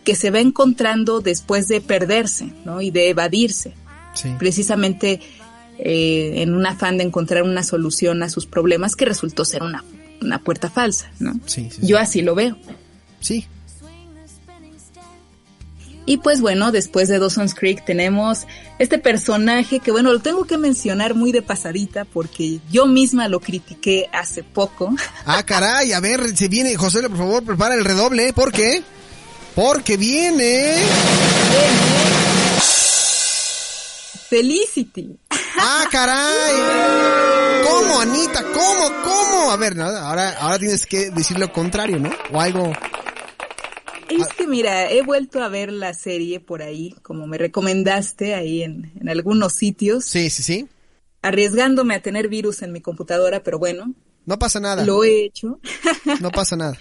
que 0.07 0.15
se 0.15 0.31
va 0.31 0.39
encontrando 0.39 1.19
después 1.19 1.67
de 1.67 1.81
perderse, 1.81 2.53
¿no? 2.63 2.79
Y 2.79 2.91
de 2.91 3.09
evadirse. 3.09 3.73
Sí. 4.13 4.29
Precisamente 4.39 5.19
eh, 5.79 6.35
en 6.37 6.53
un 6.53 6.65
afán 6.65 6.97
de 6.97 7.03
encontrar 7.03 7.43
una 7.43 7.61
solución 7.61 8.23
a 8.23 8.29
sus 8.29 8.45
problemas 8.45 8.95
que 8.95 9.03
resultó 9.03 9.43
ser 9.43 9.63
una, 9.63 9.83
una 10.21 10.39
puerta 10.39 10.69
falsa, 10.69 11.11
¿no? 11.19 11.33
Sí, 11.45 11.67
sí, 11.69 11.85
Yo 11.85 11.97
así 11.99 12.21
lo 12.21 12.35
veo. 12.35 12.57
Sí. 13.19 13.47
Y 16.05 16.19
pues 16.19 16.39
bueno, 16.39 16.71
después 16.71 17.09
de 17.09 17.19
Dawson's 17.19 17.53
Creek 17.53 17.83
tenemos 17.83 18.47
este 18.79 18.99
personaje 18.99 19.81
que 19.81 19.91
bueno, 19.91 20.13
lo 20.13 20.19
tengo 20.19 20.45
que 20.45 20.57
mencionar 20.57 21.15
muy 21.15 21.33
de 21.33 21.41
pasadita 21.41 22.05
porque 22.05 22.61
yo 22.71 22.85
misma 22.85 23.27
lo 23.27 23.41
critiqué 23.41 24.07
hace 24.13 24.41
poco. 24.41 24.95
Ah, 25.25 25.43
caray, 25.43 25.91
a 25.91 25.99
ver, 25.99 26.33
se 26.37 26.47
viene, 26.47 26.77
José, 26.77 27.01
por 27.09 27.17
favor, 27.17 27.43
prepara 27.43 27.75
el 27.75 27.83
redoble, 27.83 28.31
¿por 28.31 28.53
qué? 28.53 28.83
Porque 29.57 29.97
viene... 29.97 30.75
Felicity. 34.29 35.17
Ah, 35.57 35.85
caray. 35.91 37.65
¿Cómo, 37.67 38.01
Anita? 38.01 38.43
¿Cómo? 38.53 39.01
¿Cómo? 39.03 39.49
A 39.49 39.57
ver, 39.57 39.81
ahora, 39.81 40.37
ahora 40.37 40.59
tienes 40.59 40.85
que 40.85 41.09
decir 41.09 41.39
lo 41.39 41.51
contrario, 41.51 41.97
¿no? 41.97 42.11
O 42.31 42.39
algo. 42.39 42.71
Es 44.09 44.27
que 44.37 44.45
mira, 44.45 44.91
he 44.91 45.01
vuelto 45.01 45.41
a 45.41 45.49
ver 45.49 45.71
la 45.71 45.95
serie 45.95 46.39
por 46.39 46.61
ahí, 46.61 46.93
como 47.01 47.25
me 47.25 47.39
recomendaste 47.39 48.35
ahí 48.35 48.61
en, 48.61 48.91
en 49.01 49.09
algunos 49.09 49.53
sitios. 49.53 50.05
Sí, 50.05 50.29
sí, 50.29 50.43
sí. 50.43 50.67
Arriesgándome 51.23 51.95
a 51.95 52.01
tener 52.03 52.27
virus 52.27 52.61
en 52.61 52.73
mi 52.73 52.81
computadora, 52.81 53.41
pero 53.41 53.57
bueno. 53.57 53.91
No 54.23 54.37
pasa 54.37 54.59
nada. 54.59 54.85
Lo 54.85 55.03
he 55.03 55.25
hecho. 55.25 55.59
No 56.21 56.29
pasa 56.29 56.55
nada. 56.55 56.77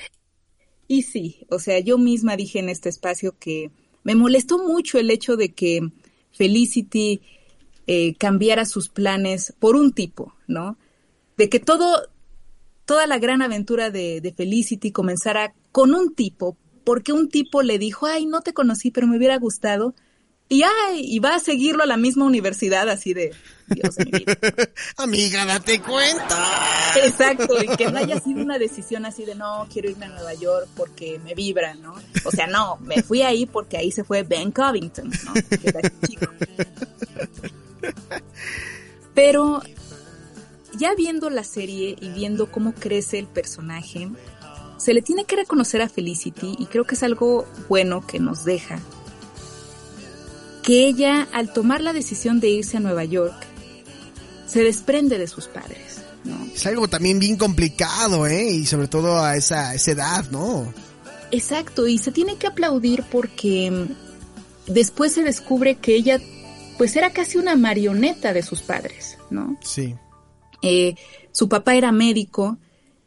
Y 0.89 1.03
sí, 1.03 1.47
o 1.51 1.59
sea, 1.59 1.80
yo 1.80 1.99
misma 1.99 2.37
dije 2.37 2.59
en 2.59 2.68
este 2.68 2.89
espacio 2.89 3.34
que 3.39 3.70
me 4.05 4.14
molestó 4.14 4.59
mucho 4.59 4.99
el 4.99 5.11
hecho 5.11 5.37
de 5.37 5.53
que 5.53 5.80
Felicity 6.32 7.20
eh, 7.87 8.14
cambiara 8.16 8.64
sus 8.64 8.89
planes 8.89 9.53
por 9.59 9.76
un 9.76 9.93
tipo, 9.93 10.34
¿no? 10.47 10.76
De 11.37 11.49
que 11.49 11.59
todo, 11.59 12.09
toda 12.84 13.07
la 13.07 13.18
gran 13.18 13.43
aventura 13.43 13.91
de, 13.91 14.20
de 14.20 14.32
Felicity 14.32 14.93
comenzara 14.93 15.55
con 15.72 15.95
un 15.95 16.14
tipo, 16.14 16.57
porque 16.84 17.12
un 17.12 17.28
tipo 17.28 17.62
le 17.62 17.78
dijo, 17.78 18.07
ay, 18.07 18.26
no 18.26 18.43
te 18.43 18.53
conocí, 18.53 18.91
pero 18.91 19.07
me 19.07 19.16
hubiera 19.16 19.39
gustado. 19.39 19.95
Y 20.49 20.62
ay, 20.62 21.01
y 21.01 21.18
va 21.18 21.34
a 21.34 21.40
seguirlo 21.40 21.82
a 21.82 21.86
la 21.86 21.97
misma 21.97 22.24
universidad 22.24 22.88
así 22.88 23.14
de 23.14 23.34
Dios 23.66 23.97
mío. 23.99 24.24
Amiga, 24.97 25.44
date 25.44 25.80
cuenta. 25.80 26.92
Exacto, 27.05 27.62
y 27.62 27.76
que 27.76 27.90
no 27.90 27.99
haya 27.99 28.20
sido 28.20 28.42
una 28.42 28.57
decisión 28.59 29.07
así 29.07 29.24
de 29.24 29.34
no, 29.34 29.66
quiero 29.72 29.90
irme 29.90 30.07
a 30.07 30.11
Nueva 30.11 30.34
York 30.34 30.68
porque 30.76 31.18
me 31.24 31.34
vibra, 31.34 31.74
¿no? 31.74 31.94
O 32.24 32.30
sea, 32.30 32.47
no, 32.47 32.78
me 32.80 33.03
fui 33.03 33.22
ahí 33.22 33.47
porque 33.47 33.76
ahí 33.76 33.90
se 33.90 34.05
fue 34.05 34.22
Ben 34.22 34.53
Covington, 34.53 35.11
¿no? 35.24 35.34
Que 35.34 35.68
era 35.68 35.80
chico. 36.07 36.26
Pero 39.14 39.62
ya 40.74 40.94
viendo 40.94 41.28
la 41.28 41.42
serie 41.42 41.97
y 42.01 42.11
viendo 42.11 42.53
cómo 42.53 42.72
crece 42.72 43.18
el 43.18 43.26
personaje, 43.26 44.11
se 44.76 44.94
le 44.94 45.03
tiene 45.03 45.24
que 45.24 45.36
reconocer 45.36 45.82
a 45.82 45.88
Felicity 45.88 46.55
y 46.59 46.66
creo 46.66 46.84
que 46.84 46.94
es 46.94 47.03
algo 47.03 47.47
bueno 47.68 48.07
que 48.07 48.20
nos 48.20 48.44
deja. 48.44 48.78
Que 50.67 50.87
ella, 50.87 51.29
al 51.33 51.53
tomar 51.53 51.81
la 51.81 51.93
decisión 51.95 52.41
de 52.41 52.51
irse 52.51 52.77
a 52.77 52.81
Nueva 52.81 53.05
York, 53.05 53.47
se 54.47 54.62
desprende 54.62 55.17
de 55.17 55.29
sus 55.29 55.47
padres. 55.47 56.03
¿no? 56.25 56.45
Es 56.53 56.67
algo 56.67 56.89
también 56.89 57.21
bien 57.21 57.37
complicado, 57.37 58.27
¿eh? 58.27 58.51
Y 58.51 58.67
sobre 58.67 58.89
todo 58.89 59.21
a 59.21 59.37
esa, 59.37 59.75
esa 59.75 59.93
edad, 59.93 60.31
¿no? 60.31 60.75
Exacto, 61.31 61.87
y 61.87 61.99
se 61.99 62.12
tiene 62.12 62.37
que 62.37 62.49
aplaudir 62.49 63.05
porque 63.11 63.71
mm, 63.71 64.73
después 64.73 65.12
se 65.12 65.23
descubre 65.23 65.77
que 65.77 65.95
ella, 65.95 66.21
pues 66.79 66.97
era 66.97 67.12
casi 67.12 67.39
una 67.39 67.55
marioneta 67.55 68.33
de 68.33 68.43
sus 68.43 68.62
padres, 68.62 69.19
¿no? 69.31 69.57
Sí. 69.62 69.95
Eh, 70.62 70.97
su 71.33 71.49
papá 71.49 71.77
era 71.77 71.93
médico, 71.93 72.59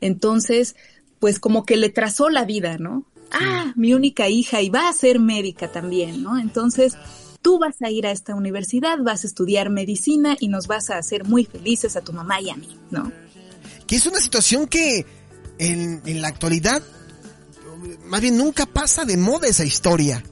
entonces, 0.02 0.76
pues 1.20 1.40
como 1.40 1.66
que 1.66 1.78
le 1.78 1.90
trazó 1.90 2.30
la 2.30 2.46
vida, 2.46 2.78
¿no? 2.78 3.06
Ah, 3.32 3.74
mi 3.76 3.94
única 3.94 4.28
hija 4.30 4.62
y 4.62 4.70
va 4.70 4.90
a 4.90 4.94
ser 4.94 5.20
médica 5.20 5.72
también, 5.72 6.24
¿no? 6.24 6.40
Entonces, 6.40 6.98
tú 7.42 7.60
vas 7.60 7.82
a 7.82 7.90
ir 7.90 8.06
a 8.06 8.12
esta 8.12 8.36
universidad, 8.36 8.98
vas 9.00 9.24
a 9.24 9.28
estudiar 9.28 9.70
medicina 9.70 10.36
y 10.40 10.48
nos 10.48 10.68
vas 10.68 10.90
a 10.90 10.98
hacer 10.98 11.24
muy 11.26 11.46
felices 11.46 11.96
a 11.96 12.02
tu 12.02 12.14
mamá 12.14 12.42
y 12.42 12.50
a 12.50 12.56
mí, 12.56 12.78
¿no? 12.92 13.12
Que 13.88 13.96
es 13.96 14.06
una 14.06 14.20
situación 14.20 14.68
que 14.68 15.06
en, 15.58 16.02
en 16.06 16.22
la 16.22 16.28
actualidad, 16.28 16.84
más 18.06 18.22
bien 18.22 18.38
nunca 18.38 18.66
pasa 18.66 19.06
de 19.06 19.18
moda 19.18 19.48
esa 19.48 19.66
historia. 19.66 20.24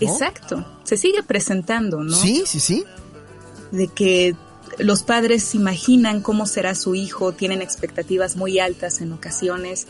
¿no? 0.00 0.12
Exacto, 0.12 0.80
se 0.84 0.96
sigue 0.96 1.22
presentando, 1.22 2.02
¿no? 2.02 2.14
Sí, 2.14 2.44
sí, 2.46 2.60
sí. 2.60 2.84
De 3.70 3.88
que 3.88 4.34
los 4.78 5.02
padres 5.02 5.54
imaginan 5.54 6.20
cómo 6.20 6.46
será 6.46 6.74
su 6.74 6.94
hijo, 6.94 7.32
tienen 7.32 7.62
expectativas 7.62 8.36
muy 8.36 8.58
altas 8.58 9.00
en 9.00 9.12
ocasiones. 9.12 9.86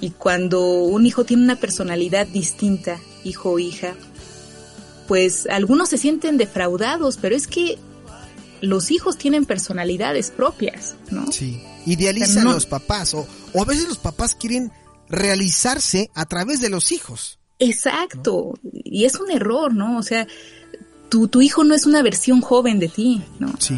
Y 0.00 0.10
cuando 0.10 0.82
un 0.82 1.06
hijo 1.06 1.24
tiene 1.24 1.44
una 1.44 1.56
personalidad 1.56 2.26
distinta, 2.26 2.98
hijo 3.24 3.52
o 3.52 3.58
hija, 3.58 3.94
pues 5.08 5.46
algunos 5.50 5.88
se 5.88 5.98
sienten 5.98 6.36
defraudados, 6.38 7.16
pero 7.16 7.34
es 7.36 7.46
que 7.46 7.78
los 8.60 8.90
hijos 8.90 9.18
tienen 9.18 9.44
personalidades 9.44 10.30
propias, 10.30 10.94
¿no? 11.10 11.30
Sí. 11.32 11.62
Idealizan 11.86 12.44
no- 12.44 12.50
a 12.50 12.54
los 12.54 12.66
papás 12.66 13.12
o, 13.14 13.26
o 13.52 13.62
a 13.62 13.64
veces 13.64 13.88
los 13.88 13.98
papás 13.98 14.34
quieren 14.34 14.70
realizarse 15.08 16.10
a 16.14 16.26
través 16.26 16.60
de 16.60 16.70
los 16.70 16.92
hijos. 16.92 17.38
Exacto. 17.58 18.54
Y 18.72 19.04
es 19.04 19.16
un 19.20 19.30
error, 19.30 19.74
¿no? 19.74 19.98
O 19.98 20.02
sea, 20.02 20.26
tu, 21.08 21.28
tu 21.28 21.42
hijo 21.42 21.64
no 21.64 21.74
es 21.74 21.86
una 21.86 22.02
versión 22.02 22.40
joven 22.40 22.78
de 22.78 22.88
ti, 22.88 23.22
¿no? 23.38 23.52
Sí. 23.58 23.76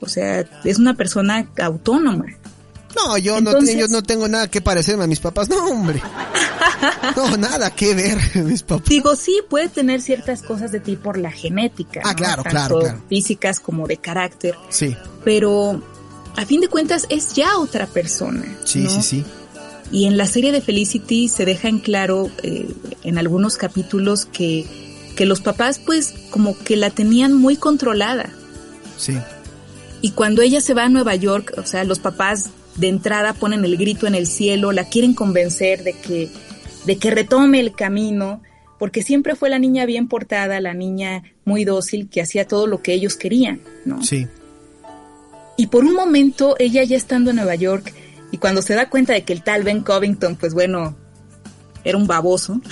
O 0.00 0.08
sea, 0.08 0.40
es 0.64 0.78
una 0.78 0.94
persona 0.94 1.50
autónoma. 1.60 2.24
No, 2.96 3.16
yo, 3.18 3.38
Entonces- 3.38 3.74
no, 3.76 3.80
yo 3.82 3.88
no 3.88 4.02
tengo 4.02 4.28
nada 4.28 4.48
que 4.48 4.60
parecerme 4.60 5.04
a 5.04 5.06
mis 5.06 5.20
papás. 5.20 5.48
No, 5.48 5.64
hombre. 5.66 6.02
No, 7.16 7.36
nada 7.36 7.70
que 7.70 7.94
ver 7.94 8.18
mis 8.44 8.62
papás. 8.62 8.88
Digo, 8.88 9.14
sí, 9.16 9.40
puede 9.48 9.68
tener 9.68 10.00
ciertas 10.00 10.42
cosas 10.42 10.72
de 10.72 10.80
ti 10.80 10.96
por 10.96 11.18
la 11.18 11.30
genética. 11.30 12.00
Ah, 12.04 12.10
¿no? 12.10 12.16
claro, 12.16 12.42
Tanto 12.42 12.50
claro, 12.50 12.78
claro. 12.80 13.02
Físicas 13.08 13.60
como 13.60 13.86
de 13.86 13.96
carácter. 13.98 14.54
Sí, 14.70 14.96
Pero 15.24 15.82
a 16.36 16.44
fin 16.46 16.60
de 16.60 16.68
cuentas 16.68 17.06
es 17.10 17.34
ya 17.34 17.58
otra 17.58 17.86
persona. 17.86 18.44
sí, 18.64 18.80
¿no? 18.80 18.90
sí, 18.90 19.02
sí. 19.02 19.24
Y 19.92 20.06
en 20.06 20.16
la 20.16 20.26
serie 20.26 20.52
de 20.52 20.60
Felicity 20.60 21.28
se 21.28 21.44
deja 21.44 21.68
en 21.68 21.80
claro 21.80 22.30
eh, 22.44 22.68
en 23.02 23.18
algunos 23.18 23.56
capítulos 23.56 24.24
que, 24.24 24.64
que 25.16 25.26
los 25.26 25.40
papás 25.40 25.80
pues 25.80 26.14
como 26.30 26.56
que 26.56 26.76
la 26.76 26.90
tenían 26.90 27.34
muy 27.36 27.56
controlada. 27.56 28.30
Sí. 28.96 29.18
Y 30.00 30.12
cuando 30.12 30.42
ella 30.42 30.60
se 30.60 30.74
va 30.74 30.84
a 30.84 30.88
Nueva 30.88 31.16
York, 31.16 31.54
o 31.58 31.66
sea, 31.66 31.82
los 31.84 31.98
papás 31.98 32.50
de 32.80 32.88
entrada 32.88 33.34
ponen 33.34 33.64
el 33.64 33.76
grito 33.76 34.06
en 34.06 34.14
el 34.14 34.26
cielo, 34.26 34.72
la 34.72 34.84
quieren 34.84 35.14
convencer 35.14 35.84
de 35.84 35.92
que, 35.92 36.30
de 36.86 36.96
que 36.96 37.10
retome 37.10 37.60
el 37.60 37.74
camino, 37.74 38.42
porque 38.78 39.02
siempre 39.02 39.36
fue 39.36 39.50
la 39.50 39.58
niña 39.58 39.84
bien 39.84 40.08
portada, 40.08 40.60
la 40.60 40.72
niña 40.72 41.22
muy 41.44 41.64
dócil, 41.64 42.08
que 42.08 42.22
hacía 42.22 42.48
todo 42.48 42.66
lo 42.66 42.82
que 42.82 42.94
ellos 42.94 43.16
querían, 43.16 43.60
¿no? 43.84 44.02
Sí. 44.02 44.26
Y 45.58 45.66
por 45.66 45.84
un 45.84 45.92
momento, 45.92 46.56
ella 46.58 46.82
ya 46.84 46.96
estando 46.96 47.30
en 47.30 47.36
Nueva 47.36 47.54
York, 47.54 47.92
y 48.32 48.38
cuando 48.38 48.62
se 48.62 48.74
da 48.74 48.88
cuenta 48.88 49.12
de 49.12 49.24
que 49.24 49.34
el 49.34 49.42
tal 49.42 49.62
Ben 49.62 49.82
Covington, 49.82 50.36
pues 50.36 50.54
bueno, 50.54 50.96
era 51.84 51.98
un 51.98 52.06
baboso, 52.06 52.62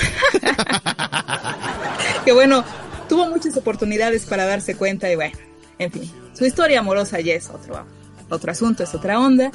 que 2.24 2.32
bueno, 2.32 2.64
tuvo 3.10 3.28
muchas 3.28 3.54
oportunidades 3.58 4.24
para 4.24 4.46
darse 4.46 4.74
cuenta 4.74 5.12
y 5.12 5.16
bueno, 5.16 5.36
en 5.78 5.92
fin, 5.92 6.10
su 6.32 6.46
historia 6.46 6.80
amorosa 6.80 7.20
ya 7.20 7.34
es 7.34 7.50
otro, 7.50 7.84
otro 8.30 8.52
asunto, 8.52 8.84
es 8.84 8.94
otra 8.94 9.20
onda, 9.20 9.50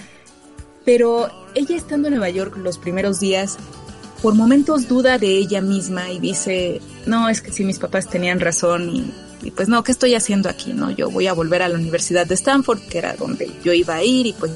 pero 0.86 1.30
ella 1.56 1.76
estando 1.76 2.08
en 2.08 2.16
Nueva 2.16 2.30
York 2.30 2.58
los 2.58 2.78
primeros 2.78 3.20
días, 3.20 3.58
por 4.22 4.36
momentos 4.36 4.88
duda 4.88 5.18
de 5.18 5.38
ella 5.38 5.62
misma 5.62 6.10
y 6.12 6.20
dice, 6.20 6.82
no, 7.06 7.30
es 7.30 7.42
que 7.42 7.52
si 7.52 7.64
mis 7.64 7.80
papás 7.80 8.10
tenían 8.10 8.40
razón 8.40 8.90
y, 8.90 9.14
y 9.46 9.52
pues 9.52 9.68
no, 9.68 9.84
¿qué 9.84 9.92
estoy 9.92 10.16
haciendo 10.16 10.50
aquí? 10.50 10.74
No, 10.74 10.92
yo 10.92 11.10
voy 11.10 11.28
a 11.28 11.34
volver 11.34 11.62
a 11.62 11.68
la 11.68 11.76
Universidad 11.76 12.26
de 12.26 12.36
Stanford, 12.36 12.80
que 12.88 13.00
era 13.00 13.16
donde 13.16 13.52
yo 13.64 13.74
iba 13.74 13.96
a 13.96 14.04
ir 14.04 14.28
y 14.28 14.34
pues 14.34 14.52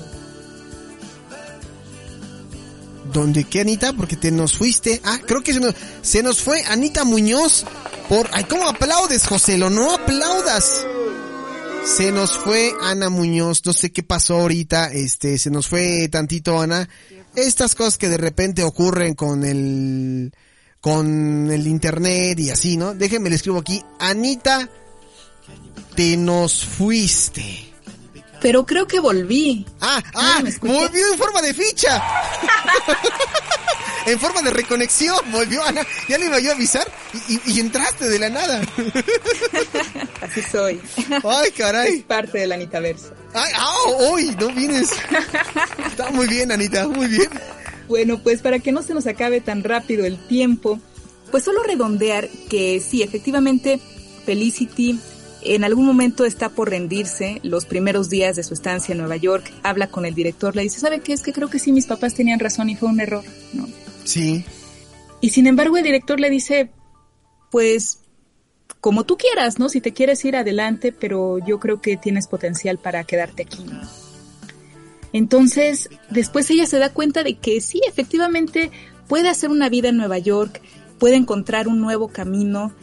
¿Dónde 3.12 3.46
qué, 3.46 3.62
Anita? 3.62 3.94
Porque 3.94 4.16
te 4.16 4.32
nos 4.32 4.58
fuiste. 4.58 5.02
Ah, 5.04 5.20
creo 5.26 5.42
que 5.42 5.54
se 5.54 5.60
nos, 5.60 5.74
se 6.02 6.22
nos 6.24 6.42
fue 6.42 6.62
Anita 6.64 7.04
Muñoz 7.04 7.66
por... 8.10 8.30
Ay, 8.32 8.44
¿cómo 8.44 8.68
aplaudes, 8.68 9.26
Joselo? 9.26 9.70
No 9.70 9.94
aplaudas. 9.94 10.86
Se 11.88 12.12
nos 12.12 12.38
fue 12.38 12.74
Ana 12.82 13.10
Muñoz. 13.10 13.66
No 13.66 13.74
sé 13.74 13.92
qué 13.92 14.04
pasó 14.04 14.42
ahorita. 14.42 14.92
Este, 14.92 15.40
se 15.40 15.50
nos 15.50 15.68
fue 15.68 16.08
tantito 16.10 16.60
Ana. 16.60 16.88
Estas 17.36 17.76
cosas 17.76 17.98
que 17.98 18.10
de 18.10 18.18
repente 18.18 18.64
ocurren 18.64 19.16
con 19.16 19.44
el... 19.44 20.34
Con 20.80 21.50
el 21.50 21.66
internet 21.66 22.40
y 22.40 22.52
así, 22.52 22.78
¿no? 22.78 22.94
Déjenme 22.94 23.30
le 23.30 23.36
escribo 23.36 23.58
aquí. 23.58 23.84
Anita, 24.00 24.70
te 25.96 26.16
nos 26.16 26.64
fuiste. 26.64 27.67
Pero 28.42 28.66
creo 28.66 28.88
que 28.88 29.00
volví. 29.00 29.66
Ah, 29.82 30.02
ah, 30.14 30.42
escucha. 30.46 30.74
volvió 30.74 31.12
en 31.12 31.18
forma 31.18 31.42
de 31.42 31.54
ficha. 31.54 32.04
en 34.06 34.20
forma 34.20 34.42
de 34.42 34.52
reconexión, 34.52 35.18
volvió 35.32 35.64
Ana. 35.64 35.86
Ya 36.08 36.18
le 36.18 36.28
iba 36.28 36.40
yo 36.40 36.52
a 36.52 36.54
avisar 36.56 36.88
y, 37.28 37.34
y- 37.36 37.42
y 37.46 37.60
entraste 37.60 38.08
de 38.10 38.20
la 38.20 38.30
nada. 38.30 38.62
Así 40.22 40.42
soy. 40.42 40.80
Ay, 41.24 41.48
Es 41.48 41.54
caray. 41.54 42.00
parte 42.02 42.40
del 42.40 42.52
Anitaverso. 42.52 43.14
Ay, 43.34 43.52
ah, 43.56 43.76
uy, 44.12 44.36
no 44.40 44.50
vienes. 44.50 44.90
Está 45.88 46.10
muy 46.12 46.28
bien, 46.28 46.52
Anita, 46.52 46.88
muy 46.88 47.08
bien. 47.08 47.30
Bueno, 47.88 48.20
pues 48.22 48.42
para 48.42 48.60
que 48.60 48.72
no 48.72 48.84
se 48.84 48.94
nos 48.94 49.08
acabe 49.08 49.42
tan 49.42 49.64
rápido 49.64 50.06
el 50.06 50.18
tiempo, 50.28 50.80
pues 51.32 51.44
solo 51.44 51.64
redondear 51.64 52.28
que 52.50 52.80
sí, 52.82 53.02
efectivamente, 53.02 53.80
Felicity 54.26 55.00
en 55.42 55.64
algún 55.64 55.86
momento 55.86 56.26
está 56.26 56.50
por 56.50 56.70
rendirse 56.70 57.40
los 57.44 57.66
primeros 57.66 58.10
días 58.10 58.36
de 58.36 58.44
su 58.44 58.54
estancia 58.54 58.92
en 58.94 59.00
Nueva 59.00 59.18
York, 59.18 59.52
habla 59.64 59.88
con 59.88 60.06
el 60.06 60.16
director, 60.16 60.56
le 60.56 60.64
dice, 60.64 60.80
¿sabe 60.80 61.00
qué? 61.00 61.14
Es 61.14 61.22
que 61.22 61.34
creo 61.34 61.50
que 61.50 61.60
sí, 61.60 61.72
mis 61.72 61.86
papás 61.86 62.14
tenían 62.14 62.40
razón 62.40 62.70
y 62.70 62.76
fue 62.76 62.90
un 62.90 63.00
error, 63.00 63.24
¿no? 63.54 63.68
Sí, 64.04 64.46
Y 65.20 65.30
sin 65.30 65.48
embargo 65.48 65.78
el 65.78 65.84
director 65.84 66.20
le 66.20 66.30
dice, 66.30 66.72
pues 67.52 68.00
como 68.80 69.04
tú 69.04 69.18
quieras, 69.18 69.60
¿no? 69.60 69.70
Si 69.70 69.82
te 69.82 69.94
quieres 69.94 70.24
ir 70.26 70.36
adelante, 70.36 70.92
pero 70.92 71.40
yo 71.40 71.60
creo 71.60 71.82
que 71.82 71.98
tienes 71.98 72.28
potencial 72.28 72.78
para 72.78 73.04
quedarte 73.04 73.44
aquí, 73.44 73.64
¿no? 73.64 73.82
Entonces, 75.14 75.90
después 76.10 76.50
ella 76.50 76.66
se 76.68 76.80
da 76.80 76.94
cuenta 76.94 77.24
de 77.24 77.36
que 77.36 77.60
sí, 77.62 77.82
efectivamente, 77.88 78.72
puede 79.08 79.30
hacer 79.30 79.50
una 79.50 79.70
vida 79.70 79.90
en 79.90 79.98
Nueva 79.98 80.20
York, 80.20 80.62
puede 81.00 81.16
encontrar 81.16 81.68
un 81.68 81.80
nuevo 81.80 82.10
camino 82.10 82.74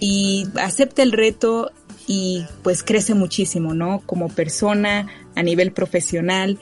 y 0.00 0.46
acepta 0.60 1.02
el 1.02 1.12
reto 1.12 1.72
y 2.06 2.44
pues 2.62 2.82
crece 2.82 3.14
muchísimo, 3.14 3.74
¿no? 3.74 4.02
Como 4.06 4.28
persona, 4.28 5.08
a 5.34 5.42
nivel 5.42 5.72
profesional 5.72 6.58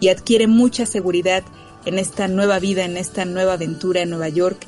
y 0.00 0.08
adquiere 0.08 0.46
mucha 0.46 0.86
seguridad 0.86 1.42
en 1.84 1.98
esta 1.98 2.28
nueva 2.28 2.58
vida, 2.58 2.84
en 2.84 2.96
esta 2.96 3.24
nueva 3.24 3.54
aventura 3.54 4.02
en 4.02 4.10
Nueva 4.10 4.28
York, 4.28 4.66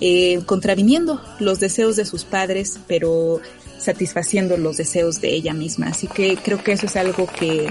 eh, 0.00 0.40
contraviniendo 0.46 1.20
los 1.38 1.60
deseos 1.60 1.96
de 1.96 2.04
sus 2.04 2.24
padres, 2.24 2.80
pero 2.86 3.40
satisfaciendo 3.78 4.56
los 4.56 4.76
deseos 4.76 5.20
de 5.20 5.34
ella 5.34 5.54
misma. 5.54 5.88
Así 5.88 6.06
que 6.06 6.36
creo 6.36 6.62
que 6.62 6.72
eso 6.72 6.86
es 6.86 6.96
algo 6.96 7.26
que, 7.26 7.70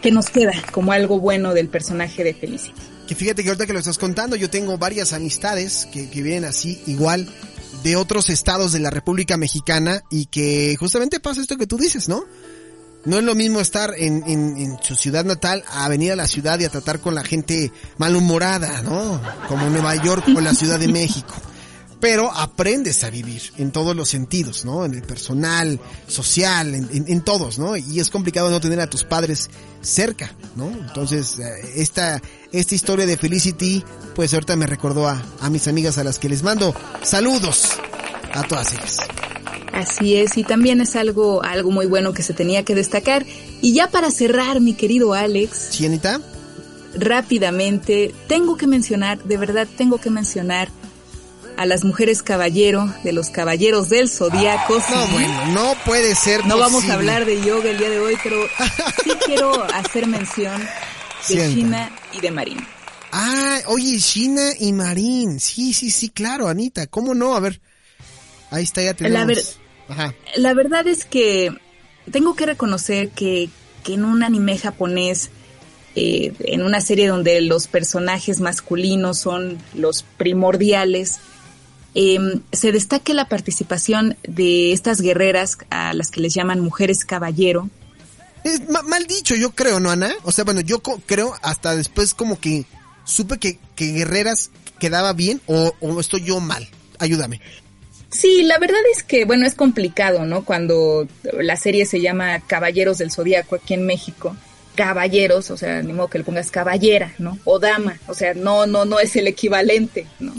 que 0.00 0.10
nos 0.10 0.30
queda 0.30 0.52
como 0.72 0.92
algo 0.92 1.20
bueno 1.20 1.54
del 1.54 1.68
personaje 1.68 2.24
de 2.24 2.34
Felicity. 2.34 2.80
Que 3.06 3.14
fíjate 3.14 3.42
que 3.42 3.48
ahorita 3.48 3.66
que 3.66 3.72
lo 3.72 3.78
estás 3.78 3.98
contando, 3.98 4.36
yo 4.36 4.48
tengo 4.48 4.78
varias 4.78 5.12
amistades 5.12 5.88
que, 5.92 6.08
que 6.08 6.22
vienen 6.22 6.44
así, 6.44 6.80
igual, 6.86 7.28
de 7.82 7.96
otros 7.96 8.30
estados 8.30 8.72
de 8.72 8.80
la 8.80 8.90
República 8.90 9.36
Mexicana 9.36 10.02
y 10.10 10.26
que 10.26 10.76
justamente 10.78 11.20
pasa 11.20 11.40
esto 11.40 11.56
que 11.56 11.66
tú 11.66 11.78
dices, 11.78 12.08
¿no? 12.08 12.24
No 13.04 13.18
es 13.18 13.24
lo 13.24 13.34
mismo 13.34 13.60
estar 13.60 13.94
en, 13.96 14.22
en, 14.28 14.56
en, 14.56 14.78
su 14.82 14.94
ciudad 14.94 15.24
natal 15.24 15.64
a 15.68 15.88
venir 15.88 16.12
a 16.12 16.16
la 16.16 16.28
ciudad 16.28 16.60
y 16.60 16.64
a 16.64 16.68
tratar 16.68 17.00
con 17.00 17.16
la 17.16 17.24
gente 17.24 17.72
malhumorada, 17.98 18.82
¿no? 18.82 19.20
Como 19.48 19.68
Nueva 19.70 19.96
York 19.96 20.24
o 20.36 20.40
la 20.40 20.54
Ciudad 20.54 20.78
de 20.78 20.86
México. 20.92 21.34
Pero 22.02 22.32
aprendes 22.32 23.04
a 23.04 23.10
vivir 23.10 23.40
en 23.58 23.70
todos 23.70 23.94
los 23.94 24.08
sentidos, 24.08 24.64
¿no? 24.64 24.84
En 24.84 24.92
el 24.92 25.02
personal, 25.02 25.78
social, 26.08 26.74
en, 26.74 26.88
en, 26.92 27.04
en 27.06 27.20
todos, 27.22 27.60
¿no? 27.60 27.76
Y 27.76 28.00
es 28.00 28.10
complicado 28.10 28.50
no 28.50 28.60
tener 28.60 28.80
a 28.80 28.90
tus 28.90 29.04
padres 29.04 29.50
cerca, 29.82 30.34
¿no? 30.56 30.66
Entonces, 30.66 31.38
eh, 31.38 31.44
esta, 31.76 32.20
esta 32.50 32.74
historia 32.74 33.06
de 33.06 33.16
Felicity, 33.16 33.84
pues 34.16 34.34
ahorita 34.34 34.56
me 34.56 34.66
recordó 34.66 35.06
a, 35.06 35.22
a 35.40 35.48
mis 35.48 35.68
amigas 35.68 35.96
a 35.96 36.02
las 36.02 36.18
que 36.18 36.28
les 36.28 36.42
mando 36.42 36.74
saludos 37.04 37.68
a 38.34 38.42
todas 38.42 38.72
ellas. 38.72 38.96
Así 39.72 40.16
es, 40.16 40.36
y 40.36 40.42
también 40.42 40.80
es 40.80 40.96
algo, 40.96 41.44
algo 41.44 41.70
muy 41.70 41.86
bueno 41.86 42.12
que 42.12 42.24
se 42.24 42.34
tenía 42.34 42.64
que 42.64 42.74
destacar. 42.74 43.24
Y 43.60 43.74
ya 43.74 43.88
para 43.90 44.10
cerrar, 44.10 44.60
mi 44.60 44.74
querido 44.74 45.14
Alex. 45.14 45.68
¿Sí, 45.70 45.86
Anita? 45.86 46.20
Rápidamente, 46.96 48.12
tengo 48.26 48.56
que 48.56 48.66
mencionar, 48.66 49.22
de 49.22 49.36
verdad 49.36 49.68
tengo 49.78 49.98
que 49.98 50.10
mencionar 50.10 50.68
a 51.56 51.66
las 51.66 51.84
mujeres 51.84 52.22
caballero 52.22 52.92
de 53.04 53.12
los 53.12 53.30
caballeros 53.30 53.88
del 53.88 54.08
zodiaco. 54.08 54.78
Ah, 54.88 55.06
no, 55.08 55.12
bueno, 55.12 55.46
no 55.52 55.74
puede 55.84 56.14
ser. 56.14 56.38
No 56.46 56.56
posible. 56.56 56.60
vamos 56.60 56.84
a 56.90 56.94
hablar 56.94 57.24
de 57.24 57.40
yoga 57.42 57.70
el 57.70 57.78
día 57.78 57.90
de 57.90 57.98
hoy, 58.00 58.16
pero 58.22 58.36
sí 59.04 59.10
quiero 59.26 59.62
hacer 59.72 60.06
mención 60.06 60.60
de 60.60 60.66
Sienta. 61.22 61.54
China 61.54 61.90
y 62.12 62.20
de 62.20 62.30
Marín. 62.30 62.58
Ah, 63.12 63.58
oye, 63.66 63.98
China 63.98 64.42
y 64.58 64.72
Marín. 64.72 65.38
Sí, 65.38 65.72
sí, 65.74 65.90
sí, 65.90 66.08
claro, 66.08 66.48
Anita. 66.48 66.86
¿Cómo 66.86 67.14
no? 67.14 67.36
A 67.36 67.40
ver. 67.40 67.60
Ahí 68.50 68.64
está, 68.64 68.82
ya 68.82 68.94
tenemos. 68.94 69.18
La, 69.18 69.24
ver- 69.26 69.44
Ajá. 69.88 70.14
la 70.36 70.54
verdad 70.54 70.86
es 70.86 71.04
que 71.04 71.52
tengo 72.10 72.34
que 72.34 72.46
reconocer 72.46 73.10
que, 73.10 73.50
que 73.84 73.94
en 73.94 74.04
un 74.04 74.22
anime 74.22 74.56
japonés, 74.58 75.30
eh, 75.94 76.32
en 76.40 76.62
una 76.62 76.80
serie 76.80 77.06
donde 77.06 77.40
los 77.42 77.66
personajes 77.68 78.40
masculinos 78.40 79.18
son 79.18 79.58
los 79.74 80.02
primordiales, 80.16 81.18
eh, 81.94 82.18
se 82.52 82.72
destaque 82.72 83.14
la 83.14 83.28
participación 83.28 84.16
de 84.26 84.72
estas 84.72 85.00
guerreras 85.00 85.58
a 85.70 85.92
las 85.94 86.10
que 86.10 86.20
les 86.20 86.34
llaman 86.34 86.60
mujeres 86.60 87.04
caballero. 87.04 87.68
Es 88.44 88.68
ma- 88.68 88.82
mal 88.82 89.06
dicho, 89.06 89.34
yo 89.34 89.50
creo, 89.52 89.78
¿no, 89.80 89.90
Ana? 89.90 90.12
O 90.24 90.32
sea, 90.32 90.44
bueno, 90.44 90.60
yo 90.60 90.80
co- 90.82 91.00
creo 91.06 91.34
hasta 91.42 91.76
después 91.76 92.14
como 92.14 92.40
que 92.40 92.64
supe 93.04 93.38
que, 93.38 93.58
que 93.76 93.92
Guerreras 93.92 94.50
quedaba 94.80 95.12
bien 95.12 95.40
o, 95.46 95.72
o 95.80 96.00
estoy 96.00 96.24
yo 96.24 96.40
mal. 96.40 96.68
Ayúdame. 96.98 97.40
Sí, 98.10 98.42
la 98.42 98.58
verdad 98.58 98.80
es 98.94 99.02
que, 99.02 99.24
bueno, 99.24 99.46
es 99.46 99.54
complicado, 99.54 100.26
¿no? 100.26 100.44
Cuando 100.44 101.06
la 101.40 101.56
serie 101.56 101.86
se 101.86 102.00
llama 102.00 102.40
Caballeros 102.40 102.98
del 102.98 103.10
Zodíaco 103.10 103.56
aquí 103.56 103.74
en 103.74 103.86
México. 103.86 104.36
Caballeros, 104.74 105.50
o 105.50 105.56
sea, 105.56 105.82
ni 105.82 105.92
modo 105.92 106.08
que 106.08 106.18
le 106.18 106.24
pongas 106.24 106.50
caballera, 106.50 107.14
¿no? 107.18 107.38
O 107.44 107.58
dama, 107.58 107.98
o 108.06 108.14
sea, 108.14 108.34
no, 108.34 108.66
no, 108.66 108.84
no 108.84 109.00
es 109.00 109.14
el 109.16 109.26
equivalente, 109.26 110.06
¿no? 110.18 110.32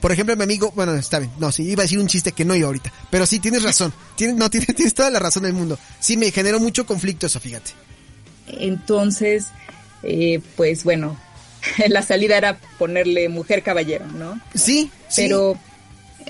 Por 0.00 0.12
ejemplo, 0.12 0.34
mi 0.36 0.44
amigo, 0.44 0.72
bueno, 0.74 0.94
está 0.94 1.18
bien. 1.18 1.30
No, 1.38 1.52
sí, 1.52 1.64
iba 1.64 1.82
a 1.82 1.84
decir 1.84 1.98
un 1.98 2.06
chiste 2.06 2.32
que 2.32 2.44
no 2.44 2.56
yo 2.56 2.66
ahorita. 2.66 2.92
Pero 3.10 3.26
sí, 3.26 3.38
tienes 3.38 3.62
razón. 3.62 3.92
Tienes, 4.16 4.36
no, 4.36 4.50
tienes, 4.50 4.74
tienes 4.74 4.94
toda 4.94 5.10
la 5.10 5.18
razón 5.20 5.44
del 5.44 5.52
mundo. 5.52 5.78
Sí, 6.00 6.16
me 6.16 6.30
generó 6.32 6.58
mucho 6.58 6.86
conflicto 6.86 7.26
eso, 7.26 7.38
fíjate. 7.38 7.70
Entonces, 8.48 9.46
eh, 10.02 10.40
pues 10.56 10.82
bueno, 10.84 11.16
la 11.88 12.02
salida 12.02 12.36
era 12.36 12.58
ponerle 12.78 13.28
mujer 13.28 13.62
caballero, 13.62 14.06
¿no? 14.06 14.40
Sí, 14.54 14.90
sí. 15.08 15.22
Pero 15.22 15.58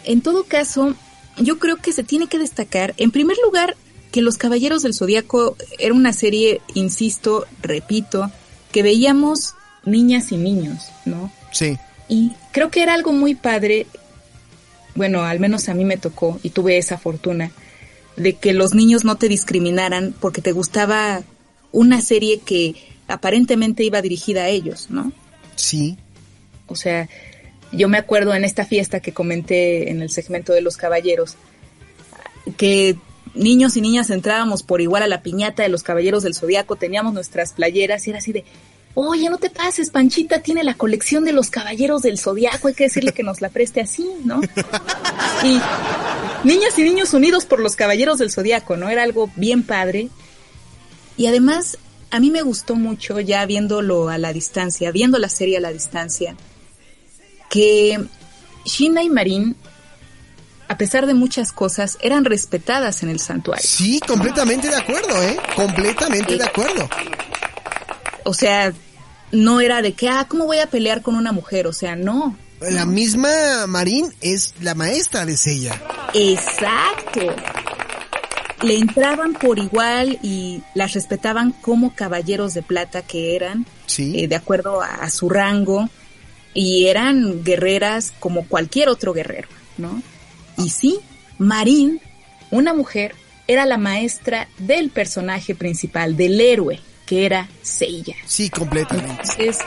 en 0.05 0.20
todo 0.20 0.45
caso, 0.45 0.95
yo 1.39 1.59
creo 1.59 1.76
que 1.76 1.93
se 1.93 2.03
tiene 2.03 2.26
que 2.26 2.39
destacar, 2.39 2.95
en 2.97 3.11
primer 3.11 3.36
lugar, 3.45 3.76
que 4.11 4.23
Los 4.23 4.37
Caballeros 4.37 4.83
del 4.83 4.95
Zodíaco 4.95 5.57
era 5.79 5.95
una 5.95 6.13
serie, 6.13 6.61
insisto, 6.75 7.47
repito, 7.63 8.31
que 8.73 8.83
veíamos 8.83 9.55
niñas 9.85 10.33
y 10.33 10.37
niños, 10.37 10.87
¿no? 11.05 11.31
Sí. 11.53 11.79
Y 12.09 12.33
creo 12.53 12.71
que 12.71 12.83
era 12.83 12.95
algo 12.95 13.13
muy 13.13 13.35
padre, 13.35 13.87
bueno, 14.95 15.23
al 15.23 15.41
menos 15.41 15.69
a 15.69 15.75
mí 15.75 15.85
me 15.85 15.97
tocó 15.97 16.41
y 16.43 16.51
tuve 16.51 16.79
esa 16.79 16.99
fortuna, 16.99 17.51
de 18.17 18.35
que 18.35 18.53
los 18.53 18.75
niños 18.75 19.05
no 19.05 19.17
te 19.17 19.29
discriminaran 19.29 20.15
porque 20.19 20.43
te 20.43 20.53
gustaba 20.53 21.23
una 21.71 22.01
serie 22.01 22.41
que 22.41 22.75
aparentemente 23.07 23.85
iba 23.85 24.03
dirigida 24.03 24.45
a 24.45 24.49
ellos, 24.49 24.89
¿no? 24.91 25.13
Sí. 25.55 25.99
O 26.67 26.77
sea, 26.77 27.09
yo 27.73 27.89
me 27.89 27.99
acuerdo 27.99 28.35
en 28.35 28.45
esta 28.45 28.65
fiesta 28.65 29.01
que 29.01 29.13
comenté 29.13 29.91
en 29.91 30.03
el 30.03 30.11
segmento 30.11 30.53
de 30.53 30.63
los 30.63 30.77
caballeros, 30.77 31.37
que 32.57 32.97
niños 33.39 33.76
y 33.76 33.80
niñas 33.80 34.11
entrábamos 34.11 34.62
por 34.62 34.80
igual 34.80 35.03
a 35.03 35.09
la 35.09 35.22
piñata 35.22 35.62
de 35.62 35.68
los 35.68 35.82
caballeros 35.82 36.22
del 36.22 36.34
zodiaco, 36.34 36.76
teníamos 36.76 37.14
nuestras 37.14 37.53
playeras 37.53 38.07
y 38.07 38.11
era 38.11 38.18
así 38.18 38.32
de, 38.32 38.45
oye, 38.95 39.30
no 39.30 39.39
te 39.39 39.49
pases, 39.49 39.91
Panchita 39.91 40.43
tiene 40.43 40.64
la 40.64 40.74
colección 40.74 41.24
de 41.24 41.32
los 41.32 41.51
caballeros 41.51 42.03
del 42.03 42.18
zodiaco, 42.18 42.68
hay 42.68 42.74
que 42.74 42.84
decirle 42.84 43.12
que 43.12 43.22
nos 43.22 43.41
la 43.41 43.49
preste 43.49 43.80
así, 43.80 44.09
¿no? 44.24 44.41
Y 45.45 45.61
niñas 46.43 46.76
y 46.78 46.82
niños 46.82 47.14
unidos 47.14 47.47
por 47.47 47.61
los 47.61 47.76
caballeros 47.76 48.18
del 48.18 48.32
zodiaco, 48.32 48.76
¿no? 48.76 48.89
Era 48.89 49.05
algo 49.05 49.30
bien 49.36 49.62
padre. 49.62 50.09
Y 51.16 51.26
además, 51.26 51.78
a 52.11 52.18
mí 52.18 52.32
me 52.32 52.43
gustó 52.43 52.74
mucho 52.74 53.20
ya 53.20 53.47
viéndolo 53.47 54.09
a 54.09 54.18
la 54.18 54.32
distancia, 54.32 54.91
viendo 54.91 55.18
la 55.18 55.28
serie 55.28 55.59
a 55.59 55.61
la 55.61 55.72
distancia, 55.72 56.34
que 57.49 58.05
Shina 58.64 59.05
y 59.05 59.11
Marin, 59.11 59.55
a 60.69 60.77
pesar 60.77 61.07
de 61.07 61.14
muchas 61.14 61.53
cosas, 61.53 61.97
eran 62.01 62.25
respetadas 62.25 63.03
en 63.03 63.09
el 63.09 63.21
santuario. 63.21 63.64
Sí, 63.66 64.01
completamente 64.07 64.69
de 64.69 64.77
acuerdo, 64.77 65.23
¿eh? 65.23 65.37
Completamente 65.57 66.37
de 66.37 66.45
acuerdo. 66.45 66.89
O 68.25 68.35
sea, 68.35 68.73
no 69.33 69.61
era 69.61 69.81
de 69.83 69.95
que, 69.95 70.09
ah, 70.09 70.27
¿cómo 70.29 70.45
voy 70.47 70.59
a 70.59 70.66
pelear 70.66 71.03
con 71.03 71.14
una 71.14 71.33
mujer? 71.33 71.66
O 71.66 71.73
sea, 71.73 71.97
no. 71.97 72.37
La 72.61 72.85
misma 72.85 73.66
Marín 73.66 74.12
es 74.21 74.55
la 74.61 74.75
maestra 74.75 75.25
de 75.25 75.37
Sella. 75.37 75.81
Exacto. 76.12 77.21
Le 78.62 78.77
entraban 78.77 79.35
por 79.35 79.59
igual 79.61 80.19
y 80.23 80.62
las 80.75 80.93
respetaban 80.95 81.53
como 81.53 81.95
caballeros 81.95 82.55
de 82.55 82.62
plata 82.62 83.03
que 83.03 83.37
eran, 83.37 83.66
Sí. 83.87 84.12
eh, 84.25 84.29
de 84.29 84.35
acuerdo 84.35 84.83
a, 84.83 84.89
a 84.97 85.11
su 85.11 85.31
rango, 85.31 85.89
y 86.55 86.87
eran 86.89 87.45
guerreras 87.45 88.12
como 88.19 88.47
cualquier 88.49 88.89
otro 88.89 89.12
guerrero, 89.12 89.49
¿no? 89.77 90.03
Y 90.59 90.71
sí, 90.71 90.99
Marín, 91.39 92.01
una 92.51 92.75
mujer, 92.75 93.15
era 93.47 93.65
la 93.65 93.79
maestra 93.79 94.49
del 94.59 94.91
personaje 94.91 95.55
principal, 95.55 96.17
del 96.17 96.41
héroe, 96.41 96.81
que 97.07 97.25
era 97.25 97.49
Seiya. 97.63 98.17
Sí, 98.27 98.51
completamente. 98.51 99.23
Entonces, 99.23 99.59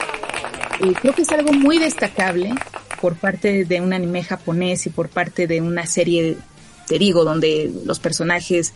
eh, 0.80 0.92
creo 1.00 1.14
que 1.14 1.22
es 1.22 1.30
algo 1.30 1.52
muy 1.52 1.78
destacable 1.78 2.54
por 3.00 3.16
parte 3.16 3.64
de 3.64 3.80
un 3.80 3.92
anime 3.92 4.22
japonés 4.22 4.86
y 4.86 4.90
por 4.90 5.08
parte 5.08 5.48
de 5.48 5.60
una 5.60 5.86
serie, 5.86 6.36
te 6.86 6.98
digo, 6.98 7.24
donde 7.24 7.72
los 7.84 7.98
personajes 7.98 8.72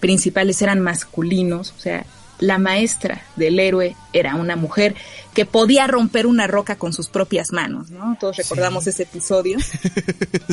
principales 0.00 0.62
eran 0.62 0.80
masculinos, 0.80 1.74
o 1.76 1.80
sea, 1.80 2.06
la 2.38 2.58
maestra 2.58 3.22
del 3.36 3.58
héroe 3.58 3.96
era 4.12 4.34
una 4.34 4.56
mujer 4.56 4.94
que 5.34 5.46
podía 5.46 5.86
romper 5.86 6.26
una 6.26 6.46
roca 6.46 6.76
con 6.76 6.92
sus 6.92 7.08
propias 7.08 7.52
manos, 7.52 7.90
¿no? 7.90 8.16
Todos 8.18 8.36
recordamos 8.36 8.86
ese 8.86 9.04
episodio. 9.04 9.58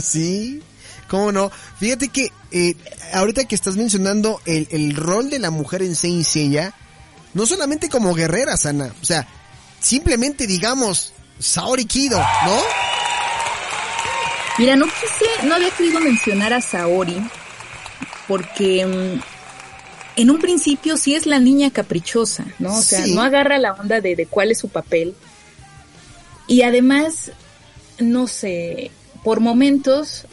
Sí, 0.02 0.62
cómo 1.08 1.32
no. 1.32 1.52
Fíjate 1.80 2.10
que 2.10 2.32
eh, 2.52 2.76
ahorita 3.14 3.46
que 3.46 3.56
estás 3.56 3.76
mencionando 3.76 4.42
el, 4.46 4.68
el 4.72 4.96
rol 4.96 5.30
de 5.30 5.40
la 5.40 5.52
mujer 5.52 5.82
en 5.84 5.96
Saint 5.96 6.24
Seiya, 6.26 6.74
no 7.34 7.46
solamente 7.46 7.90
como 7.90 8.14
guerrera, 8.14 8.58
Sana, 8.58 8.94
o 9.02 9.06
sea, 9.06 9.28
simplemente 9.80 10.48
digamos 10.48 11.14
Saori 11.40 11.86
Kido, 11.86 12.20
¿no? 12.20 12.58
Mira, 14.60 14.76
no 14.76 14.86
quise, 14.86 15.48
no 15.48 15.56
había 15.56 15.72
querido 15.72 16.00
mencionar 16.00 16.54
a 16.54 16.62
Saori 16.62 17.18
porque 18.28 18.86
mm, 18.86 20.22
en 20.22 20.30
un 20.30 20.40
principio 20.40 20.96
sí 20.96 21.16
es 21.16 21.26
la 21.26 21.40
niña 21.40 21.72
caprichosa, 21.72 22.46
¿no? 22.60 22.76
O 22.78 22.82
sea, 22.82 23.04
Sí. 23.04 23.16
no 23.16 23.22
agarra 23.24 23.58
la 23.58 23.74
onda 23.74 24.00
de, 24.00 24.16
de 24.16 24.26
cuál 24.28 24.52
es 24.52 24.60
su 24.60 24.70
papel. 24.70 25.16
Y 26.48 26.62
además, 26.62 27.32
no 28.00 28.28
sé, 28.28 28.92
por 29.24 29.40
momentos 29.40 30.26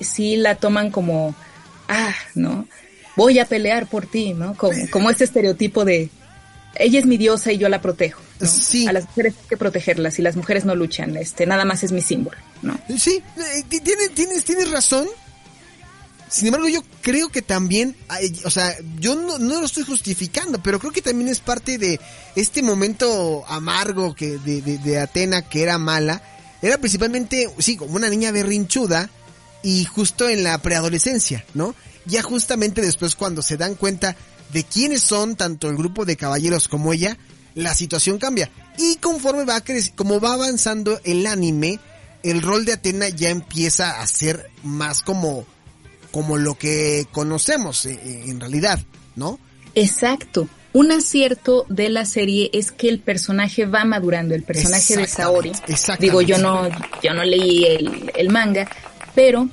sí 0.00 0.36
la 0.36 0.56
toman 0.56 0.90
como, 0.90 1.34
ah, 1.88 2.14
¿no? 2.34 2.66
Voy 3.16 3.38
a 3.38 3.46
pelear 3.46 3.86
por 3.88 4.06
ti, 4.06 4.34
¿no? 4.34 4.54
Como, 4.56 4.76
como 4.90 5.08
este 5.10 5.24
estereotipo 5.24 5.84
de, 5.84 6.10
ella 6.74 6.98
es 6.98 7.06
mi 7.06 7.16
diosa 7.16 7.52
y 7.52 7.58
yo 7.58 7.68
la 7.68 7.80
protejo. 7.80 8.20
¿no? 8.40 8.46
Sí. 8.46 8.86
A 8.86 8.92
las 8.92 9.04
mujeres 9.06 9.34
hay 9.40 9.48
que 9.48 9.56
protegerlas 9.56 10.18
y 10.18 10.22
las 10.22 10.36
mujeres 10.36 10.64
no 10.66 10.74
luchan, 10.74 11.16
este, 11.16 11.46
nada 11.46 11.64
más 11.64 11.82
es 11.82 11.92
mi 11.92 12.02
símbolo, 12.02 12.36
¿no? 12.62 12.78
Sí, 12.98 13.22
eh, 13.38 13.62
ti- 13.68 13.80
tienes, 13.80 14.10
tienes, 14.14 14.44
tienes 14.44 14.70
razón. 14.70 15.06
Sin 16.28 16.48
embargo, 16.48 16.68
yo 16.68 16.82
creo 17.02 17.28
que 17.28 17.40
también, 17.40 17.96
o 18.44 18.50
sea, 18.50 18.74
yo 18.98 19.14
no, 19.14 19.38
no 19.38 19.60
lo 19.60 19.64
estoy 19.66 19.84
justificando, 19.84 20.60
pero 20.60 20.80
creo 20.80 20.92
que 20.92 21.00
también 21.00 21.30
es 21.30 21.38
parte 21.38 21.78
de 21.78 22.00
este 22.34 22.62
momento 22.62 23.44
amargo 23.48 24.12
que 24.14 24.36
de, 24.38 24.60
de, 24.60 24.76
de 24.78 24.98
Atena 24.98 25.42
que 25.48 25.62
era 25.62 25.78
mala. 25.78 26.20
Era 26.60 26.78
principalmente, 26.78 27.48
sí, 27.58 27.76
como 27.76 27.94
una 27.94 28.08
niña 28.10 28.32
berrinchuda 28.32 29.08
y 29.66 29.84
justo 29.84 30.28
en 30.28 30.44
la 30.44 30.56
preadolescencia, 30.58 31.44
¿no? 31.52 31.74
Ya 32.04 32.22
justamente 32.22 32.80
después 32.80 33.16
cuando 33.16 33.42
se 33.42 33.56
dan 33.56 33.74
cuenta 33.74 34.14
de 34.52 34.62
quiénes 34.62 35.02
son 35.02 35.34
tanto 35.34 35.68
el 35.68 35.76
grupo 35.76 36.04
de 36.04 36.16
caballeros 36.16 36.68
como 36.68 36.92
ella, 36.92 37.18
la 37.56 37.74
situación 37.74 38.18
cambia. 38.18 38.48
Y 38.78 38.94
conforme 38.98 39.44
va 39.44 39.60
como 39.96 40.20
va 40.20 40.34
avanzando 40.34 41.00
el 41.02 41.26
anime, 41.26 41.80
el 42.22 42.42
rol 42.42 42.64
de 42.64 42.74
Atena 42.74 43.08
ya 43.08 43.30
empieza 43.30 44.00
a 44.00 44.06
ser 44.06 44.50
más 44.62 45.02
como, 45.02 45.44
como 46.12 46.36
lo 46.36 46.54
que 46.54 47.08
conocemos 47.10 47.86
eh, 47.86 47.98
eh, 48.00 48.22
en 48.28 48.38
realidad, 48.38 48.78
¿no? 49.16 49.40
Exacto. 49.74 50.48
Un 50.74 50.92
acierto 50.92 51.66
de 51.68 51.88
la 51.88 52.04
serie 52.04 52.50
es 52.52 52.70
que 52.70 52.88
el 52.88 53.00
personaje 53.00 53.66
va 53.66 53.84
madurando, 53.84 54.36
el 54.36 54.44
personaje 54.44 54.96
de 54.96 55.08
Saori. 55.08 55.50
Digo, 55.98 56.22
yo 56.22 56.38
no, 56.38 56.68
yo 57.02 57.14
no 57.14 57.24
leí 57.24 57.64
el, 57.64 58.12
el 58.14 58.28
manga, 58.28 58.68
pero 59.16 59.48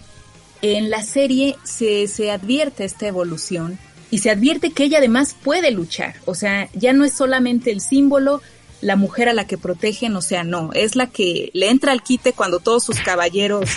en 0.62 0.92
la 0.92 1.02
serie 1.02 1.56
se, 1.64 2.08
se 2.08 2.30
advierte 2.30 2.86
esta 2.86 3.08
evolución 3.08 3.80
y 4.12 4.20
se 4.20 4.30
advierte 4.30 4.70
que 4.72 4.84
ella 4.84 5.00
además 5.00 5.36
puede 5.44 5.72
luchar. 5.72 6.16
O 6.26 6.36
sea, 6.36 6.70
ya 6.76 6.94
no 6.94 7.04
es 7.04 7.14
solamente 7.14 7.72
el 7.72 7.82
símbolo, 7.82 8.42
la 8.82 8.96
mujer 8.96 9.28
a 9.30 9.34
la 9.34 9.48
que 9.48 9.58
protegen, 9.58 10.16
o 10.16 10.22
sea, 10.22 10.44
no, 10.44 10.72
es 10.74 10.96
la 10.96 11.08
que 11.08 11.50
le 11.54 11.70
entra 11.72 11.92
al 11.92 12.04
quite 12.04 12.34
cuando 12.34 12.60
todos 12.60 12.84
sus 12.84 13.00
caballeros 13.00 13.70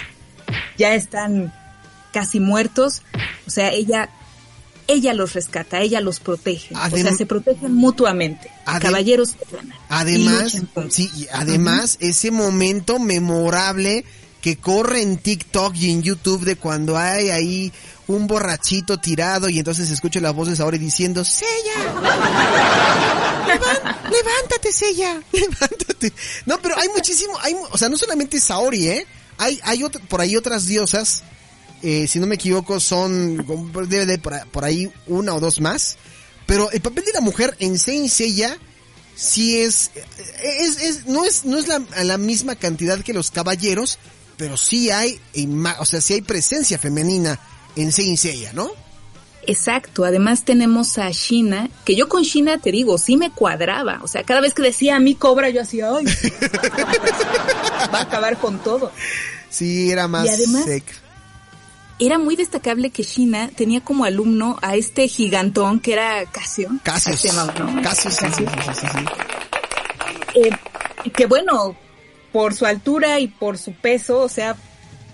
ya 0.76 0.94
están 0.94 1.54
casi 2.12 2.38
muertos. 2.40 3.00
O 3.46 3.50
sea, 3.50 3.70
ella 3.72 4.10
ella 4.88 5.14
los 5.14 5.32
rescata, 5.34 5.80
ella 5.80 6.00
los 6.00 6.20
protege. 6.20 6.72
o 6.76 6.96
sea, 6.96 7.12
se 7.12 7.26
protegen 7.26 7.74
mutuamente. 7.74 8.50
Adem- 8.66 8.82
Caballeros 8.82 9.30
se 9.30 9.38
ganan 9.56 9.72
y 9.72 9.80
Además, 9.88 10.42
luchan 10.54 10.68
juntos. 10.74 10.94
sí, 10.94 11.10
y 11.16 11.26
además 11.32 11.96
ese 12.00 12.30
momento 12.30 12.98
memorable 13.00 14.04
que 14.46 14.58
corre 14.58 15.02
en 15.02 15.16
TikTok 15.18 15.74
y 15.74 15.90
en 15.90 16.02
YouTube 16.04 16.44
de 16.44 16.54
cuando 16.54 16.96
hay 16.96 17.30
ahí 17.30 17.72
un 18.06 18.28
borrachito 18.28 18.96
tirado 18.96 19.48
y 19.48 19.58
entonces 19.58 19.88
se 19.88 19.94
escucha 19.94 20.20
la 20.20 20.30
voz 20.30 20.46
de 20.48 20.54
Saori 20.54 20.78
diciendo, 20.78 21.24
Sella, 21.24 21.92
levántate, 24.08 24.72
Sella, 24.72 25.20
levántate. 25.32 26.12
No, 26.44 26.60
pero 26.62 26.78
hay 26.78 26.88
muchísimo, 26.94 27.36
hay, 27.42 27.56
o 27.72 27.76
sea, 27.76 27.88
no 27.88 27.96
solamente 27.98 28.38
Saori, 28.40 28.86
¿eh? 28.86 29.06
Hay, 29.38 29.58
hay 29.64 29.82
otro- 29.82 30.00
por 30.02 30.20
ahí 30.20 30.36
otras 30.36 30.66
diosas, 30.66 31.24
eh, 31.82 32.06
si 32.08 32.20
no 32.20 32.28
me 32.28 32.36
equivoco, 32.36 32.78
son, 32.78 33.44
debe 33.88 34.06
de 34.06 34.18
por 34.18 34.64
ahí- 34.64 34.92
una 35.08 35.34
o 35.34 35.40
dos 35.40 35.60
más. 35.60 35.96
Pero 36.46 36.70
el 36.70 36.80
papel 36.80 37.04
de 37.04 37.12
la 37.14 37.20
mujer 37.20 37.56
en 37.58 37.80
Saint 37.80 38.08
Seiya 38.08 38.56
sí 39.16 39.58
es, 39.58 39.90
es, 40.40 40.76
es- 40.80 41.06
no 41.06 41.24
es, 41.24 41.44
no 41.44 41.58
es 41.58 41.66
la, 41.66 41.80
la 42.04 42.16
misma 42.16 42.54
cantidad 42.54 43.00
que 43.00 43.12
los 43.12 43.32
caballeros, 43.32 43.98
pero 44.36 44.56
sí 44.56 44.90
hay, 44.90 45.18
o 45.78 45.84
sea, 45.84 46.00
sí 46.00 46.14
hay 46.14 46.22
presencia 46.22 46.78
femenina 46.78 47.38
en 47.76 47.92
Saint 47.92 48.18
Seiya, 48.18 48.52
¿no? 48.52 48.70
Exacto, 49.48 50.04
además 50.04 50.44
tenemos 50.44 50.98
a 50.98 51.08
Shina, 51.10 51.70
que 51.84 51.94
yo 51.94 52.08
con 52.08 52.22
Shina 52.24 52.58
te 52.58 52.72
digo, 52.72 52.98
sí 52.98 53.16
me 53.16 53.30
cuadraba, 53.30 54.00
o 54.02 54.08
sea, 54.08 54.24
cada 54.24 54.40
vez 54.40 54.54
que 54.54 54.62
decía 54.62 54.96
a 54.96 55.00
mí 55.00 55.14
cobra, 55.14 55.50
yo 55.50 55.62
hacía, 55.62 55.88
ay, 55.96 56.04
va 57.94 57.98
a 57.98 58.02
acabar 58.02 58.36
con 58.38 58.58
todo. 58.58 58.90
Sí, 59.48 59.90
era 59.90 60.08
más 60.08 60.26
Y 60.26 60.30
además- 60.30 60.64
sec. 60.64 60.84
Era 61.98 62.18
muy 62.18 62.36
destacable 62.36 62.90
que 62.90 63.04
Shina 63.04 63.48
tenía 63.48 63.80
como 63.80 64.04
alumno 64.04 64.58
a 64.60 64.74
este 64.76 65.08
gigantón 65.08 65.80
que 65.80 65.94
era 65.94 66.26
Casio. 66.26 66.68
Se 66.98 67.28
llamaba, 67.28 67.54
¿no? 67.54 67.80
Casio. 67.80 68.10
sí, 68.10 68.26
sí, 68.36 68.44
sí. 68.44 68.86
Eh, 70.34 70.50
que 71.10 71.24
bueno, 71.24 71.74
por 72.36 72.52
su 72.54 72.66
altura 72.66 73.18
y 73.18 73.28
por 73.28 73.56
su 73.56 73.72
peso, 73.72 74.20
o 74.20 74.28
sea, 74.28 74.56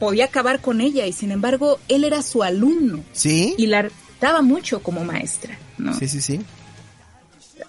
podía 0.01 0.25
acabar 0.25 0.61
con 0.61 0.81
ella 0.81 1.07
y 1.07 1.13
sin 1.13 1.31
embargo 1.31 1.79
él 1.87 2.03
era 2.03 2.21
su 2.21 2.43
alumno 2.43 3.05
¿Sí? 3.13 3.55
y 3.57 3.67
la 3.69 3.83
respetaba 3.83 4.43
mucho 4.43 4.83
como 4.83 5.05
maestra, 5.05 5.57
¿no? 5.79 5.97
Sí, 5.97 6.09
sí, 6.09 6.21
sí. 6.21 6.41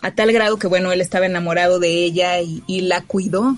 A 0.02 0.10
tal 0.10 0.32
grado 0.32 0.58
que 0.58 0.66
bueno, 0.66 0.92
él 0.92 1.02
estaba 1.02 1.28
enamorado 1.28 1.78
de 1.78 2.04
ella 2.04 2.42
y, 2.42 2.64
y 2.66 2.82
la 2.82 3.02
cuidó 3.02 3.56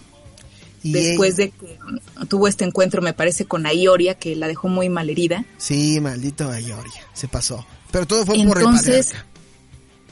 Y 0.83 0.91
después 0.91 1.39
ella- 1.39 1.45
de 1.45 1.51
que 1.67 1.79
tuvo 2.27 2.49
este 2.49 2.65
encuentro, 2.65 3.01
me 3.01 3.13
parece, 3.13 3.45
con 3.45 3.65
Aioria, 3.65 4.15
que 4.15 4.35
la 4.35 4.47
dejó 4.47 4.67
muy 4.67 4.89
malherida. 4.89 5.45
Sí, 5.57 6.01
maldito 6.01 6.49
Ayoria, 6.51 7.07
se 7.13 7.29
pasó. 7.29 7.65
Pero 7.91 8.05
todo 8.05 8.25
fue 8.25 8.35
por 8.35 8.57
el 8.57 8.63
Entonces, 8.65 9.05
patriarca. 9.13 9.29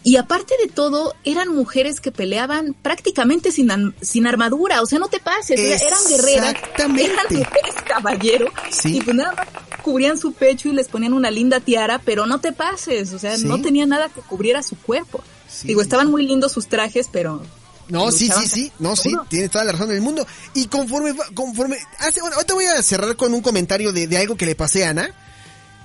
Y 0.03 0.17
aparte 0.17 0.53
de 0.61 0.69
todo, 0.69 1.13
eran 1.23 1.49
mujeres 1.49 1.99
que 2.01 2.11
peleaban 2.11 2.75
prácticamente 2.81 3.51
sin, 3.51 3.71
sin 4.01 4.27
armadura, 4.27 4.81
o 4.81 4.85
sea, 4.85 4.99
no 4.99 5.07
te 5.07 5.19
pases, 5.19 5.59
eran 5.59 5.99
guerreras, 6.09 6.55
eran 6.75 6.91
mujeres 6.91 7.75
caballero, 7.87 8.47
Sí. 8.69 8.97
y 8.97 9.01
pues 9.01 9.15
nada 9.15 9.33
más 9.33 9.47
cubrían 9.81 10.17
su 10.17 10.33
pecho 10.33 10.69
y 10.69 10.73
les 10.73 10.87
ponían 10.87 11.13
una 11.13 11.29
linda 11.31 11.59
tiara, 11.59 11.99
pero 12.03 12.25
no 12.25 12.39
te 12.39 12.51
pases, 12.51 13.13
o 13.13 13.19
sea, 13.19 13.37
Sí. 13.37 13.45
no 13.45 13.61
tenía 13.61 13.85
nada 13.85 14.09
que 14.09 14.21
cubriera 14.21 14.61
su 14.63 14.75
cuerpo. 14.77 15.23
Sí. 15.49 15.67
Digo, 15.67 15.81
estaban 15.81 16.09
muy 16.09 16.25
lindos 16.25 16.51
sus 16.51 16.67
trajes, 16.67 17.07
pero... 17.11 17.41
No, 17.89 18.11
sí, 18.11 18.29
sí, 18.29 18.47
sí, 18.47 18.71
no, 18.79 18.95
sí, 18.95 19.13
tiene 19.29 19.49
toda 19.49 19.65
la 19.65 19.73
razón 19.73 19.89
del 19.89 19.99
mundo. 20.01 20.25
Y 20.53 20.67
conforme, 20.67 21.13
conforme, 21.33 21.77
hace, 21.99 22.21
bueno, 22.21 22.35
ahorita 22.37 22.53
voy 22.53 22.65
a 22.65 22.81
cerrar 22.81 23.15
con 23.17 23.33
un 23.33 23.41
comentario 23.41 23.91
de, 23.91 24.07
de 24.07 24.17
algo 24.17 24.37
que 24.37 24.45
le 24.45 24.55
pasé 24.55 24.85
a 24.85 24.91
Ana. 24.91 25.13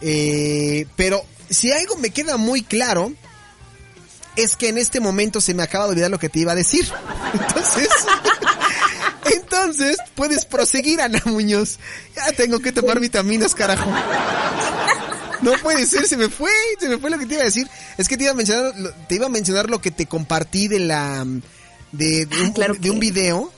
Eh, 0.00 0.86
pero 0.96 1.24
si 1.50 1.72
algo 1.72 1.96
me 1.96 2.10
queda 2.10 2.36
muy 2.36 2.62
claro, 2.62 3.12
es 4.42 4.56
que 4.56 4.68
en 4.68 4.78
este 4.78 5.00
momento 5.00 5.40
se 5.40 5.54
me 5.54 5.62
acaba 5.62 5.84
de 5.84 5.90
olvidar 5.90 6.10
lo 6.10 6.18
que 6.18 6.28
te 6.28 6.38
iba 6.40 6.52
a 6.52 6.54
decir. 6.54 6.86
Entonces, 7.32 7.88
entonces 9.34 9.98
puedes 10.14 10.44
proseguir, 10.44 11.00
Ana 11.00 11.20
Muñoz. 11.26 11.78
Ya 12.16 12.32
tengo 12.32 12.60
que 12.60 12.72
tomar 12.72 13.00
vitaminas, 13.00 13.54
carajo. 13.54 13.90
No 15.42 15.52
puede 15.62 15.86
ser, 15.86 16.06
se 16.08 16.16
me 16.16 16.28
fue, 16.28 16.50
se 16.80 16.88
me 16.88 16.98
fue 16.98 17.10
lo 17.10 17.18
que 17.18 17.26
te 17.26 17.34
iba 17.34 17.42
a 17.42 17.46
decir. 17.46 17.68
Es 17.96 18.08
que 18.08 18.16
te 18.16 18.24
iba 18.24 18.32
a 18.32 18.34
mencionar, 18.36 18.72
lo- 18.76 18.92
te 18.92 19.14
iba 19.16 19.26
a 19.26 19.30
mencionar 19.30 19.70
lo 19.70 19.80
que 19.80 19.90
te 19.90 20.06
compartí 20.06 20.66
de 20.68 20.80
la, 20.80 21.24
de, 21.92 22.26
de 22.26 22.36
Ah, 22.36 22.42
un, 22.44 22.52
claro 22.52 22.74
de 22.78 22.90
un 22.90 22.98
video. 23.00 23.52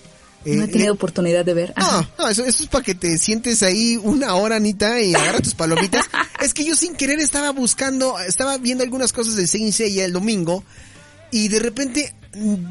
Eh, 0.44 0.56
No 0.56 0.64
he 0.64 0.68
tenido 0.68 0.86
le- 0.88 0.92
oportunidad 0.92 1.44
de 1.44 1.54
ver. 1.54 1.72
Ajá. 1.76 2.08
no, 2.18 2.24
no, 2.24 2.30
eso, 2.30 2.44
eso 2.44 2.62
es 2.62 2.68
para 2.68 2.84
que 2.84 2.94
te 2.94 3.18
sientes 3.18 3.62
ahí 3.62 3.96
una 4.02 4.34
hora, 4.34 4.56
Anita, 4.56 5.00
y 5.00 5.14
agarra 5.14 5.40
tus 5.40 5.54
palomitas. 5.54 6.06
es 6.40 6.54
que 6.54 6.64
yo 6.64 6.74
sin 6.76 6.94
querer 6.94 7.20
estaba 7.20 7.50
buscando, 7.50 8.18
estaba 8.20 8.56
viendo 8.58 8.82
algunas 8.84 9.12
cosas 9.12 9.36
de 9.36 9.46
Saint 9.46 9.72
Seiya 9.72 10.04
el 10.04 10.12
domingo, 10.12 10.64
y 11.30 11.48
de 11.48 11.58
repente 11.60 12.14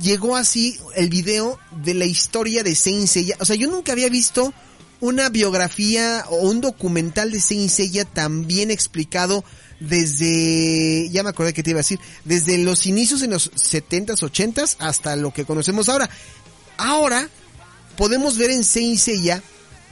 llegó 0.01 0.35
así 0.35 0.77
el 0.95 1.09
video 1.09 1.59
de 1.83 1.93
la 1.93 2.05
historia 2.05 2.63
de 2.63 2.75
Saint 2.75 3.07
Seiya. 3.07 3.35
O 3.39 3.45
sea, 3.45 3.55
yo 3.55 3.69
nunca 3.69 3.91
había 3.91 4.09
visto 4.09 4.53
una 5.01 5.29
biografía 5.29 6.25
o 6.29 6.37
un 6.49 6.59
documental 6.61 7.31
de 7.31 7.39
Saint 7.39 7.69
Seiya 7.69 8.03
tan 8.05 8.47
bien 8.47 8.71
explicado 8.71 9.45
desde, 9.79 11.09
ya 11.09 11.23
me 11.23 11.29
acordé 11.29 11.53
que 11.53 11.63
te 11.63 11.69
iba 11.69 11.79
a 11.79 11.83
decir, 11.83 11.99
desde 12.25 12.57
los 12.57 12.85
inicios 12.85 13.21
en 13.21 13.31
los 13.31 13.51
70s, 13.53 14.19
80s 14.21 14.75
hasta 14.79 15.15
lo 15.15 15.31
que 15.31 15.45
conocemos 15.45 15.87
ahora. 15.89 16.09
Ahora 16.77 17.29
podemos 17.99 18.37
ver 18.37 18.49
en 18.49 18.63
Saint 18.63 18.97
Seiya 18.97 19.43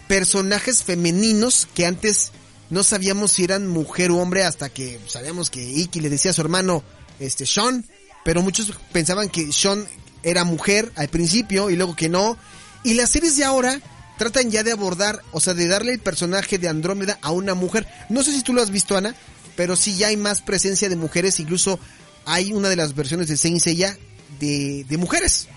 personajes 0.07 0.81
femeninos 0.81 1.67
que 1.75 1.85
antes 1.85 2.31
no 2.69 2.81
sabíamos 2.81 3.33
si 3.33 3.43
eran 3.43 3.67
mujer 3.67 4.11
o 4.11 4.19
hombre 4.19 4.45
hasta 4.45 4.69
que 4.69 4.97
sabíamos 5.07 5.49
que 5.49 5.61
Iki 5.61 5.99
le 5.99 6.09
decía 6.09 6.31
a 6.31 6.33
su 6.33 6.39
hermano 6.39 6.85
este 7.19 7.45
Sean, 7.45 7.83
pero 8.23 8.41
muchos 8.41 8.71
pensaban 8.93 9.27
que 9.27 9.51
Sean 9.51 9.85
era 10.23 10.45
mujer 10.45 10.89
al 10.95 11.09
principio 11.09 11.69
y 11.69 11.75
luego 11.75 11.97
que 11.97 12.07
no. 12.07 12.37
Y 12.85 12.93
las 12.93 13.09
series 13.09 13.35
de 13.35 13.43
ahora 13.43 13.81
tratan 14.17 14.51
ya 14.51 14.63
de 14.63 14.71
abordar, 14.71 15.21
o 15.33 15.41
sea, 15.41 15.53
de 15.53 15.67
darle 15.67 15.91
el 15.91 15.99
personaje 15.99 16.57
de 16.57 16.69
Andrómeda 16.69 17.19
a 17.21 17.31
una 17.31 17.55
mujer. 17.55 17.85
No 18.07 18.23
sé 18.23 18.31
si 18.31 18.41
tú 18.41 18.53
lo 18.53 18.61
has 18.61 18.71
visto, 18.71 18.95
Ana, 18.95 19.17
pero 19.57 19.75
sí 19.75 19.97
ya 19.97 20.07
hay 20.07 20.15
más 20.15 20.41
presencia 20.41 20.87
de 20.87 20.95
mujeres, 20.95 21.41
incluso 21.41 21.77
hay 22.23 22.53
una 22.53 22.69
de 22.69 22.77
las 22.77 22.95
versiones 22.95 23.27
de 23.27 23.35
Saint 23.35 23.59
Seiya 23.59 23.97
de, 24.39 24.85
de 24.87 24.97
mujeres. 24.97 25.49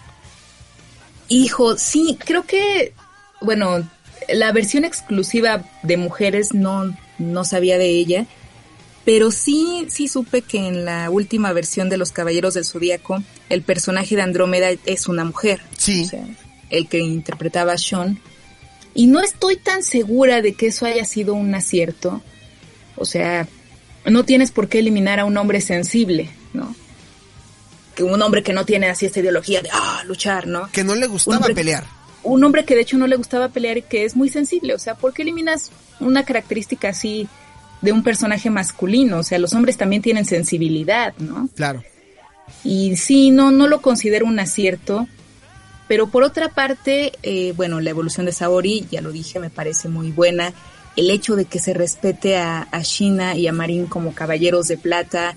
Hijo, 1.31 1.79
sí, 1.79 2.19
creo 2.23 2.45
que, 2.45 2.93
bueno, 3.41 3.89
la 4.29 4.53
versión 4.53 4.85
exclusiva 4.85 5.65
de 5.83 5.97
mujeres 5.97 6.53
no, 6.53 6.95
no 7.19 7.45
sabía 7.45 7.79
de 7.79 7.89
ella, 7.89 8.27
pero 9.05 9.31
sí, 9.31 9.87
sí 9.89 10.09
supe 10.09 10.43
que 10.43 10.59
en 10.59 10.85
la 10.85 11.09
última 11.09 11.53
versión 11.53 11.89
de 11.89 11.97
Los 11.97 12.13
Caballeros 12.13 12.55
del 12.55 12.65
Zodíaco, 12.65 13.23
el 13.49 13.63
personaje 13.63 14.17
de 14.17 14.23
Andrómeda 14.23 14.69
es 14.85 15.09
una 15.09 15.25
mujer. 15.25 15.61
Sí. 15.79 16.03
O 16.03 16.09
sea, 16.09 16.27
el 16.69 16.89
que 16.89 16.99
interpretaba 16.99 17.73
a 17.73 17.79
Sean. 17.79 18.21
Y 18.93 19.07
no 19.07 19.21
estoy 19.21 19.57
tan 19.57 19.83
segura 19.83 20.43
de 20.43 20.55
que 20.55 20.67
eso 20.67 20.85
haya 20.85 21.05
sido 21.05 21.35
un 21.35 21.55
acierto. 21.55 22.21
O 22.97 23.05
sea, 23.05 23.49
no 24.05 24.25
tienes 24.25 24.51
por 24.51 24.69
qué 24.69 24.81
eliminar 24.81 25.21
a 25.21 25.25
un 25.25 25.37
hombre 25.37 25.61
sensible, 25.61 26.29
¿no? 26.53 26.75
Que 28.01 28.05
un 28.05 28.23
hombre 28.23 28.43
que 28.43 28.55
no 28.55 28.65
tiene 28.65 28.89
así 28.89 29.05
esta 29.05 29.21
ideología 29.21 29.61
de, 29.61 29.69
ah, 29.73 30.03
luchar, 30.07 30.47
¿no? 30.47 30.71
Que 30.73 30.85
no 30.85 30.95
le 30.95 31.07
gustaba 31.07 31.37
hombre- 31.37 31.55
pelear. 31.55 31.85
un 32.23 32.43
hombre 32.45 32.65
que 32.65 32.75
de 32.75 32.81
hecho 32.81 32.97
no 32.97 33.07
le 33.07 33.17
gustaba 33.17 33.49
pelear 33.49 33.77
y 33.79 33.83
que 33.83 34.05
es 34.07 34.17
muy 34.17 34.29
sensible. 34.31 34.73
O 34.75 34.79
sea, 34.79 34.95
¿por 34.95 35.13
qué 35.13 35.21
eliminas 35.23 35.71
una 36.01 36.25
característica 36.25 36.89
así 36.89 37.29
de 37.83 37.93
un 37.93 38.03
personaje 38.03 38.49
masculino? 38.49 39.19
O 39.19 39.23
sea, 39.23 39.39
los 39.39 39.53
hombres 39.53 39.77
también 39.77 40.01
tienen 40.01 40.25
sensibilidad, 40.25 41.13
¿no? 41.19 41.49
Claro. 41.55 41.83
Y 42.65 42.97
sí, 42.97 43.31
no, 43.31 43.51
no 43.51 43.69
lo 43.69 43.81
considero 43.83 44.25
un 44.27 44.39
acierto. 44.41 45.07
Pero 45.89 46.09
por 46.09 46.23
otra 46.23 46.49
parte, 46.51 47.13
eh, 47.23 47.53
bueno, 47.57 47.81
la 47.81 47.91
evolución 47.91 48.25
de 48.27 48.33
Saori, 48.33 48.87
ya 48.91 49.01
lo 49.01 49.13
dije, 49.13 49.41
me 49.41 49.51
parece 49.51 49.89
muy 49.89 50.11
buena. 50.11 50.53
El 50.97 51.11
hecho 51.11 51.37
de 51.37 51.45
que 51.47 51.59
se 51.59 51.75
respete 51.75 52.37
a, 52.37 52.63
a 52.71 52.81
Shina 52.83 53.35
y 53.37 53.47
a 53.47 53.53
Marin 53.53 53.87
como 53.87 54.15
caballeros 54.15 54.69
de 54.69 54.79
plata 54.79 55.35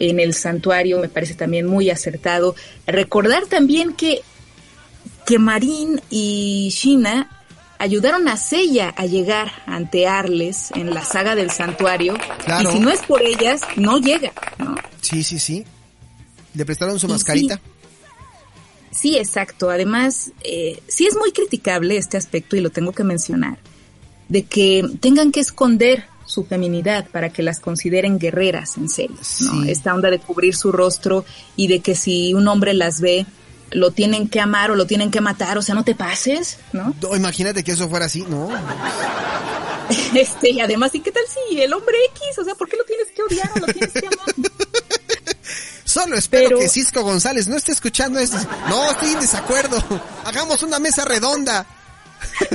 en 0.00 0.18
el 0.18 0.34
santuario 0.34 0.98
me 0.98 1.08
parece 1.08 1.34
también 1.34 1.66
muy 1.66 1.90
acertado. 1.90 2.56
Recordar 2.86 3.46
también 3.46 3.92
que, 3.92 4.22
que 5.26 5.38
Marin 5.38 6.00
y 6.10 6.70
Shina 6.72 7.30
ayudaron 7.78 8.26
a 8.28 8.36
Seiya 8.36 8.90
a 8.96 9.06
llegar 9.06 9.52
ante 9.66 10.08
Arles 10.08 10.70
en 10.74 10.92
la 10.92 11.04
saga 11.04 11.34
del 11.34 11.50
santuario. 11.50 12.14
Claro. 12.44 12.68
Y 12.68 12.72
si 12.72 12.80
no 12.80 12.90
es 12.90 13.00
por 13.00 13.22
ellas, 13.22 13.62
no 13.76 13.98
llega, 13.98 14.32
¿no? 14.58 14.74
Sí, 15.00 15.22
sí, 15.22 15.38
sí. 15.38 15.64
Le 16.54 16.64
prestaron 16.64 16.98
su 16.98 17.06
Y 17.06 17.10
mascarita. 17.10 17.60
Sí, 18.90 19.16
exacto. 19.16 19.70
Además, 19.70 20.32
eh, 20.42 20.82
sí 20.88 21.06
es 21.06 21.16
muy 21.16 21.32
criticable 21.32 21.96
este 21.96 22.16
aspecto 22.16 22.56
y 22.56 22.60
lo 22.60 22.70
tengo 22.70 22.92
que 22.92 23.04
mencionar, 23.04 23.58
de 24.28 24.42
que 24.42 24.84
tengan 25.00 25.30
que 25.30 25.40
esconder 25.40 26.04
su 26.30 26.44
feminidad 26.44 27.06
para 27.08 27.30
que 27.30 27.42
las 27.42 27.60
consideren 27.60 28.18
guerreras 28.18 28.76
en 28.76 28.88
serio, 28.88 29.16
¿no? 29.18 29.24
Sí. 29.62 29.70
Esta 29.70 29.94
onda 29.94 30.10
de 30.10 30.18
cubrir 30.18 30.54
su 30.56 30.72
rostro 30.72 31.24
y 31.56 31.68
de 31.68 31.80
que 31.80 31.94
si 31.94 32.34
un 32.34 32.48
hombre 32.48 32.74
las 32.74 33.00
ve, 33.00 33.26
lo 33.72 33.90
tienen 33.90 34.28
que 34.28 34.40
amar 34.40 34.70
o 34.70 34.76
lo 34.76 34.86
tienen 34.86 35.10
que 35.10 35.20
matar, 35.20 35.58
o 35.58 35.62
sea, 35.62 35.74
no 35.74 35.84
te 35.84 35.94
pases, 35.94 36.58
¿no? 36.72 36.94
No, 37.00 37.16
imagínate 37.16 37.62
que 37.62 37.72
eso 37.72 37.88
fuera 37.88 38.06
así, 38.06 38.22
¿no? 38.22 38.48
Este, 40.14 40.50
y 40.50 40.60
además, 40.60 40.94
¿y 40.94 41.00
qué 41.00 41.10
tal 41.10 41.24
si 41.48 41.60
el 41.60 41.72
hombre 41.72 41.96
X? 42.14 42.38
O 42.38 42.44
sea, 42.44 42.54
¿por 42.54 42.68
qué 42.68 42.76
lo 42.76 42.84
tienes 42.84 43.08
que 43.08 43.22
odiar 43.24 43.50
o 43.56 43.58
lo 43.58 43.66
tienes 43.72 43.90
que 43.92 44.06
amar? 44.06 44.34
Solo 45.84 46.16
espero 46.16 46.50
Pero- 46.50 46.58
que 46.60 46.68
Cisco 46.68 47.02
González 47.02 47.48
no 47.48 47.56
esté 47.56 47.72
escuchando 47.72 48.20
esto. 48.20 48.36
No, 48.68 48.88
estoy 48.88 49.10
en 49.10 49.18
desacuerdo. 49.20 49.82
Hagamos 50.24 50.62
una 50.62 50.78
mesa 50.78 51.04
redonda. 51.04 51.66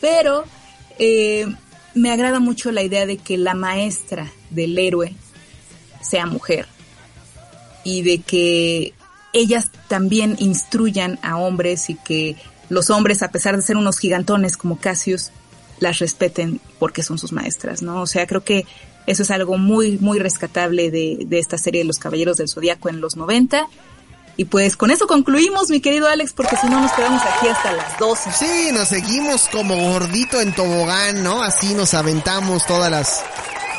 Pero 0.00 0.44
eh, 1.00 1.46
me 1.94 2.12
agrada 2.12 2.40
mucho 2.40 2.70
la 2.70 2.82
idea 2.82 3.06
de 3.06 3.16
que 3.16 3.38
la 3.38 3.54
maestra 3.54 4.30
del 4.50 4.78
héroe 4.78 5.14
sea 6.02 6.26
mujer 6.26 6.66
y 7.84 8.02
de 8.02 8.18
que 8.18 8.92
ellas 9.32 9.70
también 9.88 10.36
instruyan 10.38 11.18
a 11.22 11.38
hombres 11.38 11.88
y 11.88 11.94
que 11.94 12.36
los 12.68 12.90
hombres, 12.90 13.22
a 13.22 13.30
pesar 13.30 13.56
de 13.56 13.62
ser 13.62 13.78
unos 13.78 13.98
gigantones 13.98 14.58
como 14.58 14.78
Cassius, 14.78 15.30
las 15.78 15.98
respeten 16.00 16.60
porque 16.78 17.02
son 17.02 17.18
sus 17.18 17.32
maestras, 17.32 17.80
¿no? 17.80 18.02
O 18.02 18.06
sea, 18.06 18.26
creo 18.26 18.44
que 18.44 18.66
eso 19.06 19.22
es 19.22 19.30
algo 19.30 19.56
muy, 19.56 19.96
muy 19.98 20.18
rescatable 20.18 20.90
de, 20.90 21.24
de 21.26 21.38
esta 21.38 21.56
serie 21.56 21.80
de 21.80 21.86
los 21.86 21.98
Caballeros 21.98 22.36
del 22.36 22.50
Zodíaco 22.50 22.90
en 22.90 23.00
los 23.00 23.16
90. 23.16 23.66
Y 24.40 24.46
pues 24.46 24.74
con 24.74 24.90
eso 24.90 25.06
concluimos, 25.06 25.68
mi 25.68 25.82
querido 25.82 26.08
Alex, 26.08 26.32
porque 26.32 26.56
si 26.56 26.66
no 26.66 26.80
nos 26.80 26.90
quedamos 26.92 27.20
aquí 27.20 27.46
hasta 27.46 27.72
las 27.72 27.98
12. 27.98 28.32
Sí, 28.32 28.72
nos 28.72 28.88
seguimos 28.88 29.50
como 29.52 29.76
gordito 29.76 30.40
en 30.40 30.54
tobogán, 30.54 31.22
¿no? 31.22 31.42
Así 31.42 31.74
nos 31.74 31.92
aventamos 31.92 32.64
todas 32.64 32.90
las... 32.90 33.22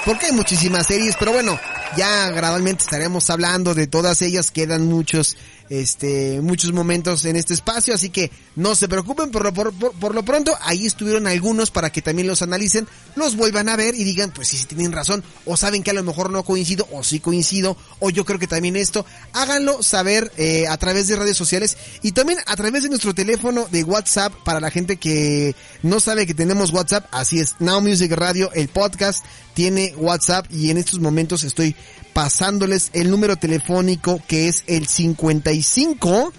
Porque 0.06 0.28
hay 0.28 0.34
muchísimas 0.34 0.86
series, 0.86 1.16
pero 1.18 1.32
bueno, 1.32 1.60
ya 1.98 2.30
gradualmente 2.30 2.84
estaremos 2.84 3.32
hablando 3.32 3.74
de 3.74 3.88
todas 3.88 4.22
ellas. 4.22 4.52
Quedan 4.52 4.86
muchos, 4.86 5.36
este, 5.72 6.42
muchos 6.42 6.74
momentos 6.74 7.24
en 7.24 7.38
este 7.38 7.54
espacio, 7.54 7.94
así 7.94 8.10
que 8.10 8.30
no 8.58 8.76
se 8.76 8.90
preocupen 8.90 9.32
por 9.32 9.44
lo, 9.46 9.54
por, 9.54 9.74
por- 9.74 9.94
por 9.94 10.14
lo 10.14 10.24
pronto. 10.24 10.54
Ahí 10.62 10.86
estuvieron 10.86 11.28
algunos 11.28 11.72
para 11.72 11.90
que 11.92 12.02
también 12.02 12.28
los 12.28 12.42
analicen, 12.42 12.88
los 13.16 13.38
vuelvan 13.38 13.70
a 13.70 13.78
ver 13.78 13.96
y 13.96 14.04
digan, 14.04 14.32
pues 14.32 14.50
sí, 14.50 14.58
sí 14.58 14.66
tienen 14.66 14.92
razón, 14.92 15.24
o 15.46 15.56
saben 15.56 15.82
que 15.82 15.92
a 15.92 15.94
lo 15.94 16.04
mejor 16.04 16.30
no 16.30 16.44
coincido, 16.44 16.88
o 16.92 17.04
sí 17.04 17.22
coincido, 17.22 17.78
o 18.00 18.10
yo 18.10 18.26
creo 18.26 18.38
que 18.38 18.48
también 18.48 18.76
esto. 18.76 19.06
Háganlo 19.32 19.82
saber 19.82 20.30
eh, 20.38 20.68
a 20.68 20.76
través 20.78 21.08
de 21.08 21.16
redes 21.16 21.38
sociales 21.38 21.78
y 22.02 22.12
también 22.12 22.40
a 22.46 22.56
través 22.58 22.84
de 22.84 22.90
nuestro 22.90 23.14
teléfono 23.16 23.66
de 23.72 23.84
WhatsApp 23.86 24.34
para 24.44 24.60
la 24.60 24.72
gente 24.72 24.98
que 24.98 25.56
no 25.84 26.02
sabe 26.02 26.28
que 26.28 26.34
tenemos 26.34 26.72
WhatsApp. 26.72 27.06
Así 27.12 27.40
es, 27.40 27.56
Now 27.60 27.80
Music 27.80 28.12
Radio, 28.12 28.52
el 28.54 28.68
podcast 28.68 29.24
tiene 29.54 29.94
WhatsApp 29.96 30.46
y 30.52 30.70
en 30.70 30.78
estos 30.78 31.00
momentos 31.00 31.44
estoy 31.46 31.76
pasándoles 32.14 32.90
el 32.94 33.10
número 33.10 33.36
telefónico 33.36 34.22
que 34.28 34.48
es 34.48 34.64
el 34.68 34.88
55 34.88 36.34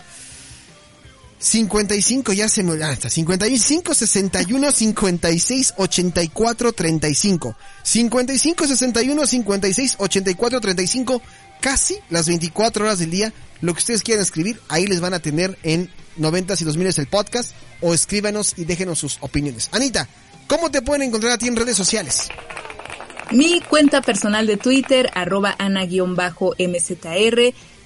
55 1.38 2.32
ya 2.32 2.48
se 2.48 2.62
me 2.62 2.82
ah, 2.84 2.92
está, 2.92 3.10
55 3.10 3.94
61 3.94 4.72
56 4.72 5.74
84 5.76 6.72
35 6.72 7.56
55 7.82 8.66
61 8.66 9.26
56 9.26 9.96
84 9.98 10.60
35 10.60 11.22
casi 11.60 11.98
las 12.10 12.28
24 12.28 12.84
horas 12.84 12.98
del 13.00 13.10
día 13.10 13.32
lo 13.60 13.74
que 13.74 13.78
ustedes 13.78 14.02
quieran 14.02 14.22
escribir 14.22 14.60
ahí 14.68 14.86
les 14.86 15.00
van 15.00 15.14
a 15.14 15.20
tener 15.20 15.58
en 15.62 15.90
90 16.16 16.54
y 16.60 16.64
2000 16.64 16.94
el 16.98 17.06
podcast 17.06 17.52
o 17.80 17.94
escríbanos 17.94 18.54
y 18.56 18.64
déjenos 18.64 18.98
sus 18.98 19.18
opiniones. 19.20 19.68
Anita 19.72 20.08
¿cómo 20.46 20.70
te 20.70 20.82
pueden 20.82 21.02
encontrar 21.02 21.32
a 21.32 21.38
ti 21.38 21.48
en 21.48 21.56
redes 21.56 21.76
sociales? 21.76 22.28
Mi 23.32 23.60
cuenta 23.62 24.02
personal 24.02 24.46
de 24.46 24.58
Twitter, 24.58 25.10
arroba 25.14 25.56
ana-mzr. 25.58 25.94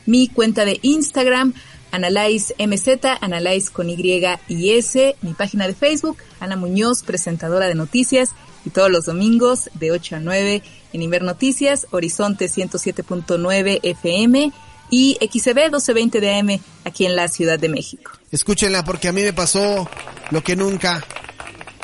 Mi 0.04 0.28
cuenta 0.28 0.64
de 0.64 0.80
Instagram, 0.82 1.54
analyzemz, 1.92 2.88
analyze 3.20 3.70
con 3.70 3.88
Y 3.88 4.22
y 4.48 4.70
S. 4.70 5.14
Mi 5.22 5.34
página 5.34 5.68
de 5.68 5.74
Facebook, 5.74 6.18
Ana 6.40 6.56
Muñoz, 6.56 7.04
presentadora 7.04 7.66
de 7.66 7.76
noticias. 7.76 8.30
Y 8.64 8.70
todos 8.70 8.90
los 8.90 9.06
domingos, 9.06 9.70
de 9.74 9.92
8 9.92 10.16
a 10.16 10.20
9, 10.20 10.62
en 10.92 11.02
Inver 11.02 11.22
Noticias, 11.22 11.86
Horizonte 11.92 12.46
107.9 12.46 13.78
FM 13.84 14.52
y 14.90 15.16
XCB 15.20 15.70
1220 15.70 16.20
de 16.20 16.60
aquí 16.84 17.06
en 17.06 17.14
la 17.14 17.28
Ciudad 17.28 17.60
de 17.60 17.68
México. 17.68 18.10
Escúchenla 18.32 18.84
porque 18.84 19.06
a 19.06 19.12
mí 19.12 19.22
me 19.22 19.32
pasó 19.32 19.88
lo 20.32 20.42
que 20.42 20.56
nunca. 20.56 21.04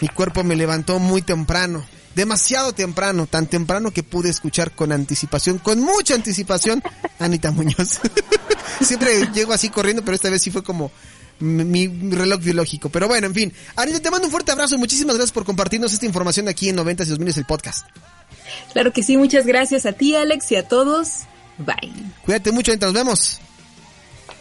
Mi 0.00 0.08
cuerpo 0.08 0.42
me 0.42 0.56
levantó 0.56 0.98
muy 0.98 1.22
temprano. 1.22 1.84
Demasiado 2.14 2.72
temprano, 2.72 3.26
tan 3.26 3.46
temprano 3.46 3.90
que 3.90 4.02
pude 4.02 4.28
escuchar 4.28 4.72
con 4.72 4.92
anticipación, 4.92 5.58
con 5.58 5.80
mucha 5.80 6.14
anticipación, 6.14 6.82
Anita 7.18 7.50
Muñoz. 7.50 8.00
Siempre 8.80 9.28
llego 9.32 9.52
así 9.52 9.70
corriendo, 9.70 10.04
pero 10.04 10.14
esta 10.14 10.30
vez 10.30 10.42
sí 10.42 10.50
fue 10.50 10.62
como 10.62 10.90
mi, 11.40 11.86
reloj 11.88 12.40
biológico. 12.40 12.88
Pero 12.88 13.08
bueno, 13.08 13.26
en 13.26 13.34
fin. 13.34 13.52
Anita, 13.76 14.00
te 14.00 14.10
mando 14.10 14.26
un 14.26 14.30
fuerte 14.30 14.52
abrazo 14.52 14.74
y 14.74 14.78
muchísimas 14.78 15.16
gracias 15.16 15.32
por 15.32 15.44
compartirnos 15.44 15.92
esta 15.92 16.06
información 16.06 16.48
aquí 16.48 16.68
en 16.68 16.76
90 16.76 17.04
y 17.04 17.06
2000 17.06 17.38
el 17.38 17.44
podcast. 17.44 17.86
Claro 18.72 18.92
que 18.92 19.02
sí, 19.02 19.16
muchas 19.16 19.46
gracias 19.46 19.86
a 19.86 19.92
ti, 19.92 20.14
Alex, 20.14 20.52
y 20.52 20.56
a 20.56 20.68
todos. 20.68 21.20
Bye. 21.58 21.92
Cuídate 22.24 22.52
mucho, 22.52 22.72
Anita, 22.72 22.86
nos 22.86 22.94
vemos. 22.94 23.40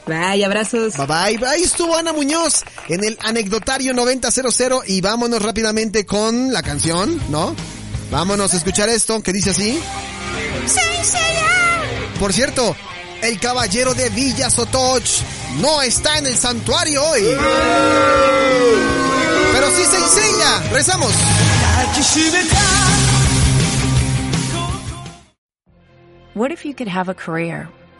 Bye, 0.07 0.43
abrazos. 0.43 0.97
Bye 0.97 1.37
bye. 1.37 1.47
Ahí 1.47 1.63
estuvo 1.63 1.95
Ana 1.95 2.13
Muñoz 2.13 2.63
en 2.89 3.03
el 3.03 3.17
anecdotario 3.21 3.93
9000 3.93 4.45
y 4.87 5.01
vámonos 5.01 5.41
rápidamente 5.41 6.05
con 6.05 6.51
la 6.51 6.63
canción, 6.63 7.21
¿no? 7.29 7.55
Vámonos 8.09 8.53
a 8.53 8.57
escuchar 8.57 8.89
esto 8.89 9.21
que 9.21 9.31
dice 9.31 9.51
así. 9.51 9.79
Por 12.19 12.33
cierto, 12.33 12.75
el 13.21 13.39
caballero 13.39 13.93
de 13.93 14.09
Villa 14.09 14.49
Sotoch 14.49 15.07
no 15.59 15.81
está 15.81 16.17
en 16.17 16.27
el 16.27 16.37
santuario 16.37 17.03
hoy. 17.03 17.21
Pero 19.53 19.67
sí 19.75 19.83
se 19.83 19.97
enseña. 19.97 20.71
Rezamos. 20.71 21.13
What 26.33 26.51
if 26.51 26.65
you 26.65 26.73
could 26.73 26.87
have 26.87 27.09
a 27.09 27.13
career 27.13 27.67